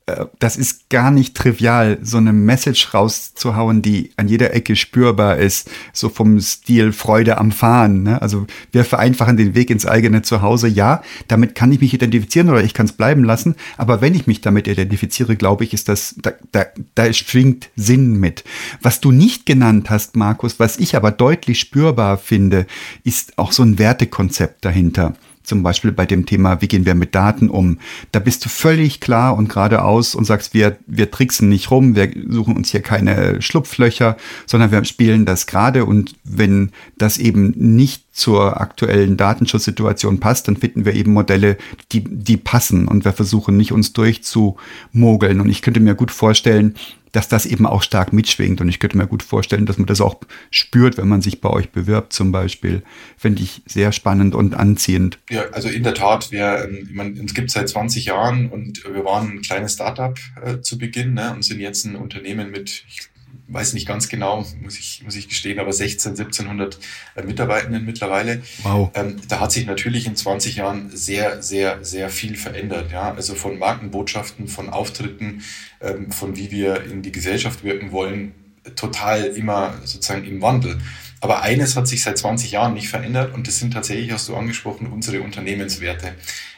Äh, 0.09 0.27
das 0.39 0.57
ist 0.57 0.89
gar 0.89 1.11
nicht 1.11 1.37
trivial, 1.37 1.99
so 2.03 2.17
eine 2.17 2.33
Message 2.33 2.95
rauszuhauen, 2.95 3.83
die 3.83 4.11
an 4.17 4.29
jeder 4.29 4.55
Ecke 4.55 4.77
spürbar 4.77 5.37
ist, 5.37 5.71
so 5.93 6.09
vom 6.09 6.41
Stil 6.41 6.93
Freude 6.93 7.39
am 7.39 7.53
Fahren. 7.53 8.03
Ne? 8.03 8.23
Also 8.23 8.47
wir 8.73 8.85
vereinfachen 8.85 9.37
den 9.37 9.55
Weg 9.55 9.71
ins 9.71 9.87
eigene 9.87 10.23
Zuhause. 10.23 10.69
Ja, 10.69 11.03
damit 11.29 11.55
kann 11.55 11.73
ich 11.73 11.81
mich 11.81 11.95
identifizieren 11.95 12.49
oder 12.49 12.63
ich 12.63 12.75
kann 12.75 12.87
es 12.87 12.93
bleiben 12.93 13.25
lassen. 13.25 13.55
Aber 13.77 14.01
wenn 14.01 14.15
ich 14.15 14.27
mich 14.27 14.41
damit 14.41 14.67
identifiziere, 14.67 15.37
glaube 15.37 15.65
ich, 15.65 15.75
ist 15.75 15.89
das, 15.89 16.15
da, 16.23 16.33
da, 16.53 16.67
da 16.95 17.13
schwingt 17.13 17.71
Sinn 17.77 18.19
mit. 18.19 18.45
Was 18.81 19.01
du 19.01 19.13
nicht 19.13 19.47
genannt 19.47 19.91
hast, 19.91 20.17
Markus, 20.17 20.59
was 20.59 20.79
ich 20.79 20.97
aber 20.97 21.11
deutlich 21.11 21.61
spürbar 21.61 22.19
finde, 22.19 22.67
ist 23.05 23.39
auch 23.39 23.53
so 23.53 23.63
ein 23.63 23.79
Wertekonzept 23.79 24.65
dahinter 24.65 25.15
zum 25.49 25.63
Beispiel 25.63 25.93
bei 25.93 26.07
dem 26.07 26.27
Thema, 26.27 26.61
wie 26.61 26.69
gehen 26.69 26.87
wir 26.87 26.95
mit 26.95 27.15
Daten 27.15 27.49
um. 27.51 27.79
Da 28.13 28.21
bist 28.21 28.45
du 28.45 28.49
völlig 28.49 29.01
klar 29.01 29.37
und 29.37 29.49
geradeaus 29.49 30.15
und 30.15 30.25
sagst, 30.25 30.55
wir, 30.55 30.77
wir 30.87 31.11
tricksen 31.11 31.49
nicht 31.49 31.71
rum, 31.71 31.97
wir 31.97 32.11
suchen 32.29 32.57
uns 32.57 32.71
hier 32.71 32.83
keine 32.83 33.41
Schlupflöcher, 33.43 34.17
sondern 34.47 34.71
wir 34.71 34.85
spielen 34.85 35.25
das 35.25 35.47
gerade 35.47 35.85
und 35.85 36.15
wenn 36.25 36.71
das 36.97 37.19
eben 37.19 37.55
nicht 37.57 38.05
zur 38.19 38.61
aktuellen 38.61 39.17
Datenschutzsituation 39.17 40.19
passt, 40.19 40.49
dann 40.49 40.57
finden 40.57 40.85
wir 40.85 40.95
eben 40.95 41.13
Modelle, 41.13 41.57
die, 41.93 42.03
die 42.05 42.37
passen 42.37 42.89
und 42.89 43.05
wir 43.05 43.13
versuchen 43.13 43.57
nicht 43.57 43.73
uns 43.73 43.93
durchzumogeln. 43.93 45.41
Und 45.41 45.49
ich 45.49 45.63
könnte 45.63 45.81
mir 45.81 45.95
gut 45.95 46.11
vorstellen, 46.11 46.75
dass 47.13 47.29
das 47.29 47.47
eben 47.47 47.67
auch 47.67 47.83
stark 47.83 48.13
mitschwingt. 48.13 48.61
Und 48.61 48.69
ich 48.69 48.79
könnte 48.79 48.97
mir 48.97 49.07
gut 49.07 49.23
vorstellen, 49.23 49.67
dass 49.67 49.79
man 49.79 49.87
das 49.87 50.01
auch 50.01 50.21
spürt, 50.51 50.97
wenn 50.97 51.09
man 51.09 51.23
sich 51.23 51.41
bei 51.41 51.51
euch 51.51 51.71
bewirbt 51.71 52.13
zum 52.13 52.33
Beispiel. 52.33 52.83
Finde 53.17 53.43
ich 53.43 53.63
sehr 53.67 53.93
spannend 53.93 54.35
und 54.35 54.55
anziehend. 54.55 55.19
Ja, 55.31 55.45
also 55.53 55.69
in 55.69 55.83
der 55.83 55.95
Tat, 55.95 56.31
wir, 56.33 56.65
ähm, 56.65 56.89
man, 56.93 57.19
uns 57.19 57.35
gibt 57.35 57.51
seit 57.51 57.69
20 57.69 58.05
Jahren 58.07 58.49
und 58.51 58.85
wir 58.85 59.05
waren 59.05 59.31
ein 59.31 59.43
kleines 59.43 59.75
Startup 59.75 60.19
äh, 60.43 60.61
zu 60.61 60.79
Beginn 60.79 61.15
ne, 61.15 61.33
und 61.35 61.45
sind 61.45 61.61
jetzt 61.61 61.85
ein 61.85 61.97
Unternehmen 61.97 62.51
mit, 62.51 62.85
ich 62.89 63.09
weiß 63.49 63.73
nicht 63.73 63.89
ganz 63.89 64.09
genau, 64.09 64.47
muss 64.63 64.79
ich, 64.79 65.03
muss 65.05 65.17
ich 65.17 65.29
gestehen, 65.29 65.59
aber 65.59 65.73
16, 65.73 66.13
1700 66.13 66.79
äh, 67.17 67.23
Mitarbeitenden 67.23 67.85
mittlerweile. 67.85 68.43
Wow. 68.63 68.91
Ähm, 68.95 69.17
da 69.29 69.41
hat 69.41 69.53
sich 69.53 69.67
natürlich 69.67 70.07
in 70.07 70.17
20 70.17 70.57
Jahren 70.57 70.91
sehr, 70.95 71.43
sehr, 71.43 71.85
sehr 71.85 72.11
viel 72.11 72.37
verändert. 72.37 72.93
Ja? 72.93 73.15
Also 73.15 73.35
von 73.35 73.59
Markenbotschaften, 73.59 74.49
von 74.49 74.69
Auftritten, 74.69 75.43
ähm, 75.81 76.13
von 76.13 76.37
wie 76.37 76.51
wir 76.51 76.85
in 76.85 77.03
die 77.03 77.13
Gesellschaft 77.13 77.65
wirken 77.65 77.91
wollen, 77.91 78.35
total 78.77 79.25
immer 79.25 79.75
sozusagen 79.85 80.25
im 80.25 80.43
Wandel. 80.43 80.79
Aber 81.21 81.43
eines 81.43 81.75
hat 81.75 81.89
sich 81.89 82.03
seit 82.03 82.19
20 82.19 82.53
Jahren 82.53 82.75
nicht 82.75 82.89
verändert 82.89 83.35
und 83.35 83.49
das 83.49 83.59
sind 83.59 83.73
tatsächlich, 83.73 84.13
hast 84.13 84.29
du 84.29 84.37
angesprochen, 84.37 84.87
unsere 84.87 85.23
Unternehmenswerte. 85.23 86.15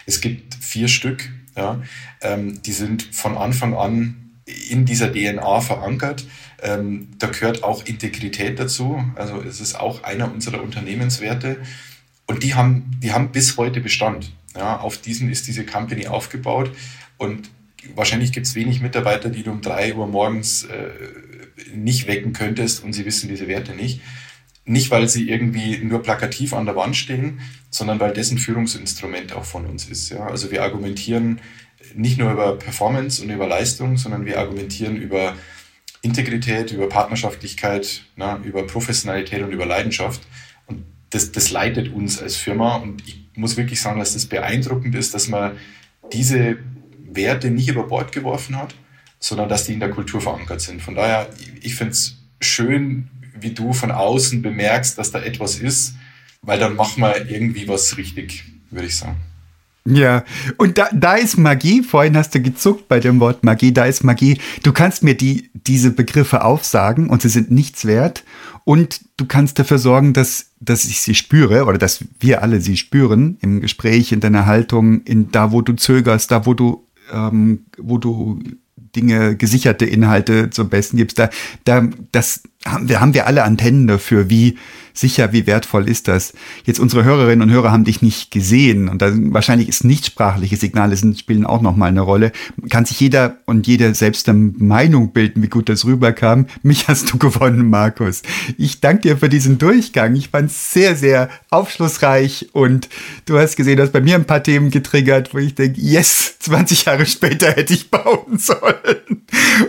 Es 0.06 0.20
gibt 0.20 0.54
vier 0.56 0.88
Stück, 0.88 1.30
ja, 1.56 1.80
ähm, 2.20 2.60
die 2.62 2.72
sind 2.72 3.02
von 3.02 3.36
Anfang 3.36 3.74
an 3.74 4.19
in 4.68 4.84
dieser 4.84 5.12
DNA 5.12 5.60
verankert. 5.60 6.26
Ähm, 6.62 7.08
da 7.18 7.28
gehört 7.28 7.62
auch 7.62 7.84
Integrität 7.84 8.58
dazu. 8.58 9.02
Also 9.14 9.40
es 9.42 9.60
ist 9.60 9.74
auch 9.78 10.02
einer 10.04 10.32
unserer 10.32 10.62
Unternehmenswerte. 10.62 11.58
Und 12.26 12.42
die 12.42 12.54
haben, 12.54 12.98
die 13.02 13.12
haben 13.12 13.32
bis 13.32 13.56
heute 13.56 13.80
Bestand. 13.80 14.32
Ja, 14.56 14.78
auf 14.78 14.98
diesen 14.98 15.30
ist 15.30 15.46
diese 15.46 15.64
Company 15.64 16.06
aufgebaut. 16.06 16.70
Und 17.16 17.50
wahrscheinlich 17.94 18.32
gibt 18.32 18.46
es 18.46 18.54
wenig 18.54 18.80
Mitarbeiter, 18.80 19.30
die 19.30 19.42
du 19.42 19.50
um 19.52 19.60
drei 19.60 19.94
Uhr 19.94 20.06
morgens 20.06 20.64
äh, 20.64 20.90
nicht 21.74 22.06
wecken 22.06 22.32
könntest 22.32 22.82
und 22.84 22.92
sie 22.92 23.04
wissen 23.04 23.28
diese 23.28 23.48
Werte 23.48 23.74
nicht. 23.74 24.00
Nicht, 24.64 24.90
weil 24.90 25.08
sie 25.08 25.28
irgendwie 25.28 25.78
nur 25.78 26.02
plakativ 26.02 26.52
an 26.52 26.66
der 26.66 26.76
Wand 26.76 26.96
stehen, 26.96 27.40
sondern 27.70 27.98
weil 27.98 28.12
das 28.12 28.30
ein 28.30 28.38
Führungsinstrument 28.38 29.32
auch 29.32 29.44
von 29.44 29.66
uns 29.66 29.86
ist. 29.86 30.10
Ja? 30.10 30.26
Also 30.26 30.50
wir 30.50 30.62
argumentieren 30.62 31.40
nicht 31.94 32.18
nur 32.18 32.32
über 32.32 32.56
Performance 32.56 33.22
und 33.22 33.30
über 33.30 33.46
Leistung, 33.46 33.96
sondern 33.96 34.24
wir 34.26 34.38
argumentieren 34.38 34.96
über 34.96 35.36
Integrität, 36.02 36.72
über 36.72 36.88
Partnerschaftlichkeit, 36.88 38.02
na, 38.16 38.38
über 38.44 38.66
Professionalität 38.66 39.42
und 39.42 39.52
über 39.52 39.66
Leidenschaft. 39.66 40.22
Und 40.66 40.84
das, 41.10 41.32
das 41.32 41.50
leitet 41.50 41.92
uns 41.92 42.20
als 42.20 42.36
Firma. 42.36 42.76
Und 42.76 43.06
ich 43.06 43.20
muss 43.34 43.56
wirklich 43.56 43.80
sagen, 43.80 43.98
dass 43.98 44.14
das 44.14 44.26
beeindruckend 44.26 44.94
ist, 44.94 45.14
dass 45.14 45.28
man 45.28 45.58
diese 46.12 46.58
Werte 46.98 47.50
nicht 47.50 47.68
über 47.68 47.84
Bord 47.84 48.12
geworfen 48.12 48.56
hat, 48.56 48.74
sondern 49.18 49.48
dass 49.48 49.64
die 49.64 49.74
in 49.74 49.80
der 49.80 49.90
Kultur 49.90 50.20
verankert 50.20 50.60
sind. 50.60 50.80
Von 50.80 50.94
daher, 50.94 51.28
ich 51.60 51.74
finde 51.74 51.92
es 51.92 52.16
schön, 52.40 53.08
wie 53.38 53.52
du 53.52 53.72
von 53.72 53.90
außen 53.90 54.42
bemerkst, 54.42 54.96
dass 54.96 55.10
da 55.10 55.20
etwas 55.20 55.58
ist, 55.58 55.94
weil 56.42 56.58
dann 56.58 56.76
machen 56.76 57.02
wir 57.02 57.30
irgendwie 57.30 57.68
was 57.68 57.96
richtig, 57.96 58.44
würde 58.70 58.86
ich 58.86 58.96
sagen. 58.96 59.16
Ja, 59.86 60.24
und 60.58 60.76
da, 60.76 60.88
da 60.92 61.14
ist 61.14 61.38
Magie, 61.38 61.82
vorhin 61.82 62.16
hast 62.16 62.34
du 62.34 62.40
gezuckt 62.40 62.86
bei 62.86 63.00
dem 63.00 63.18
Wort 63.18 63.44
Magie, 63.44 63.72
da 63.72 63.86
ist 63.86 64.04
Magie. 64.04 64.38
Du 64.62 64.72
kannst 64.72 65.02
mir 65.02 65.14
die, 65.14 65.50
diese 65.54 65.90
Begriffe 65.90 66.44
aufsagen 66.44 67.08
und 67.08 67.22
sie 67.22 67.30
sind 67.30 67.50
nichts 67.50 67.86
wert 67.86 68.24
und 68.64 69.00
du 69.16 69.24
kannst 69.24 69.58
dafür 69.58 69.78
sorgen, 69.78 70.12
dass, 70.12 70.50
dass 70.60 70.84
ich 70.84 71.00
sie 71.00 71.14
spüre 71.14 71.64
oder 71.64 71.78
dass 71.78 72.04
wir 72.18 72.42
alle 72.42 72.60
sie 72.60 72.76
spüren 72.76 73.38
im 73.40 73.60
Gespräch, 73.60 74.12
in 74.12 74.20
deiner 74.20 74.44
Haltung, 74.44 75.02
in 75.04 75.32
da, 75.32 75.50
wo 75.50 75.62
du 75.62 75.72
zögerst, 75.72 76.30
da, 76.30 76.44
wo 76.44 76.52
du, 76.52 76.86
ähm, 77.12 77.64
wo 77.78 77.96
du 77.96 78.38
Dinge, 78.94 79.36
gesicherte 79.36 79.86
Inhalte 79.86 80.50
zum 80.50 80.68
Besten 80.68 80.96
gibst. 80.98 81.18
Da, 81.18 81.30
da, 81.64 81.88
das 82.12 82.42
haben 82.66 82.88
wir, 82.88 83.00
haben 83.00 83.14
wir 83.14 83.26
alle 83.26 83.44
Antennen 83.44 83.86
dafür, 83.86 84.28
wie 84.28 84.58
sicher, 85.00 85.32
wie 85.32 85.46
wertvoll 85.46 85.88
ist 85.88 86.08
das? 86.08 86.32
Jetzt 86.64 86.78
unsere 86.78 87.04
Hörerinnen 87.04 87.48
und 87.48 87.54
Hörer 87.54 87.72
haben 87.72 87.84
dich 87.84 88.02
nicht 88.02 88.30
gesehen 88.30 88.88
und 88.88 89.02
dann 89.02 89.32
wahrscheinlich 89.32 89.68
ist 89.68 89.84
nichtsprachliche 89.84 90.56
Signale 90.56 90.96
sind, 90.96 91.18
spielen 91.18 91.46
auch 91.46 91.62
nochmal 91.62 91.88
eine 91.88 92.02
Rolle. 92.02 92.32
Kann 92.68 92.84
sich 92.84 93.00
jeder 93.00 93.38
und 93.46 93.66
jede 93.66 93.94
selbst 93.94 94.28
eine 94.28 94.52
Meinung 94.58 95.12
bilden, 95.12 95.42
wie 95.42 95.48
gut 95.48 95.68
das 95.68 95.84
rüberkam. 95.84 96.46
Mich 96.62 96.88
hast 96.88 97.12
du 97.12 97.18
gewonnen, 97.18 97.70
Markus. 97.70 98.22
Ich 98.58 98.80
danke 98.80 99.02
dir 99.02 99.16
für 99.16 99.28
diesen 99.28 99.58
Durchgang. 99.58 100.14
Ich 100.14 100.28
fand 100.28 100.50
es 100.50 100.72
sehr, 100.72 100.96
sehr 100.96 101.30
aufschlussreich 101.50 102.50
und 102.52 102.88
du 103.26 103.38
hast 103.38 103.56
gesehen, 103.56 103.76
du 103.76 103.82
hast 103.82 103.92
bei 103.92 104.00
mir 104.00 104.14
ein 104.14 104.24
paar 104.24 104.42
Themen 104.42 104.70
getriggert, 104.70 105.34
wo 105.34 105.38
ich 105.38 105.54
denke, 105.54 105.80
yes, 105.80 106.36
20 106.40 106.84
Jahre 106.84 107.06
später 107.06 107.52
hätte 107.52 107.72
ich 107.72 107.90
bauen 107.90 108.20
sollen. 108.38 109.24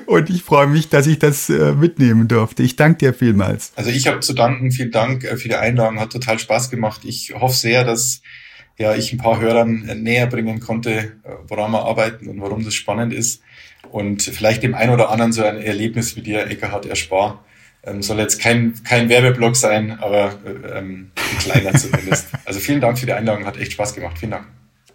Und 0.05 0.29
ich 0.29 0.43
freue 0.43 0.67
mich, 0.67 0.89
dass 0.89 1.07
ich 1.07 1.19
das 1.19 1.49
äh, 1.49 1.73
mitnehmen 1.73 2.27
durfte. 2.27 2.63
Ich 2.63 2.75
danke 2.75 2.99
dir 2.99 3.13
vielmals. 3.13 3.71
Also 3.75 3.89
ich 3.89 4.07
habe 4.07 4.19
zu 4.19 4.33
danken. 4.33 4.71
Vielen 4.71 4.91
Dank 4.91 5.20
äh, 5.23 5.37
für 5.37 5.49
die 5.49 5.55
Einladung. 5.55 5.99
Hat 5.99 6.11
total 6.11 6.39
Spaß 6.39 6.69
gemacht. 6.69 7.01
Ich 7.03 7.33
hoffe 7.33 7.55
sehr, 7.55 7.83
dass 7.83 8.21
ja, 8.77 8.95
ich 8.95 9.13
ein 9.13 9.17
paar 9.17 9.39
Hörern 9.39 9.87
äh, 9.87 9.95
näher 9.95 10.27
bringen 10.27 10.59
konnte, 10.59 10.91
äh, 10.91 11.11
woran 11.47 11.71
wir 11.71 11.85
arbeiten 11.85 12.27
und 12.27 12.41
warum 12.41 12.63
das 12.63 12.73
spannend 12.73 13.13
ist. 13.13 13.41
Und 13.91 14.23
vielleicht 14.23 14.63
dem 14.63 14.75
einen 14.75 14.93
oder 14.93 15.09
anderen 15.09 15.33
so 15.33 15.43
ein 15.43 15.61
Erlebnis 15.61 16.15
wie 16.15 16.21
dir, 16.21 16.47
Eckhard 16.47 16.85
Erspar. 16.85 17.43
Ähm, 17.83 18.01
soll 18.03 18.19
jetzt 18.19 18.39
kein, 18.39 18.75
kein 18.83 19.09
Werbeblock 19.09 19.55
sein, 19.55 19.99
aber 19.99 20.37
ähm, 20.75 21.11
ein 21.15 21.39
kleiner 21.39 21.73
zumindest. 21.73 22.27
Also 22.45 22.59
vielen 22.59 22.81
Dank 22.81 22.99
für 22.99 23.05
die 23.05 23.13
Einladung, 23.13 23.45
hat 23.45 23.57
echt 23.57 23.71
Spaß 23.71 23.95
gemacht. 23.95 24.19
Vielen 24.19 24.31
Dank 24.31 24.45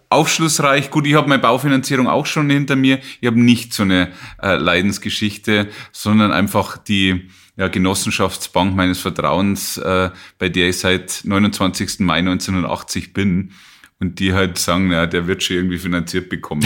aufschlussreich. 0.09 0.89
Gut, 0.89 1.05
ich 1.05 1.15
habe 1.15 1.27
meine 1.27 1.41
Baufinanzierung 1.41 2.07
auch 2.07 2.25
schon 2.25 2.49
hinter 2.49 2.75
mir. 2.75 2.99
Ich 3.19 3.27
habe 3.27 3.39
nicht 3.39 3.73
so 3.73 3.83
eine 3.83 4.11
äh, 4.41 4.55
Leidensgeschichte, 4.55 5.67
sondern 5.91 6.31
einfach 6.31 6.77
die 6.77 7.29
ja, 7.57 7.67
Genossenschaftsbank 7.67 8.75
meines 8.75 8.99
Vertrauens, 8.99 9.77
äh, 9.77 10.11
bei 10.37 10.47
der 10.49 10.69
ich 10.69 10.79
seit 10.79 11.21
29. 11.23 11.99
Mai 11.99 12.19
1980 12.19 13.13
bin 13.13 13.51
und 13.99 14.19
die 14.19 14.33
halt 14.33 14.59
sagen, 14.59 14.91
ja, 14.91 15.07
der 15.07 15.25
wird 15.25 15.41
schon 15.41 15.55
irgendwie 15.57 15.79
finanziert 15.79 16.29
bekommen. 16.29 16.63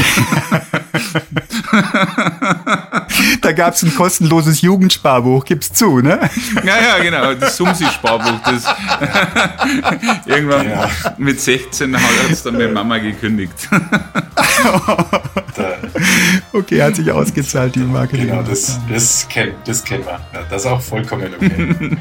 da 3.41 3.53
gab 3.53 3.73
es 3.73 3.83
ein 3.83 3.95
kostenloses 3.95 4.61
Jugendsparbuch, 4.61 5.45
gib's 5.45 5.71
zu, 5.71 5.99
ne? 5.99 6.29
Ja, 6.65 6.81
ja, 6.81 7.01
genau, 7.01 7.33
das 7.35 7.55
Sumsi-Sparbuch. 7.55 8.41
Das 8.43 8.65
irgendwann 10.25 10.69
ja. 10.69 10.89
mit 11.17 11.39
16 11.39 11.95
hat 11.95 12.03
es 12.29 12.43
dann 12.43 12.57
mit 12.57 12.73
Mama 12.73 12.97
gekündigt. 12.97 13.69
okay, 16.53 16.81
hat 16.81 16.95
sich 16.95 17.11
ausgezahlt, 17.11 17.75
die 17.75 17.79
Marke. 17.79 18.17
Genau, 18.17 18.43
das, 18.43 18.79
das, 18.89 19.27
kennt, 19.29 19.55
das 19.65 19.83
kennen 19.83 20.05
wir. 20.05 20.19
das 20.49 20.63
ist 20.63 20.67
auch 20.67 20.81
vollkommen 20.81 21.33
okay. 21.35 21.75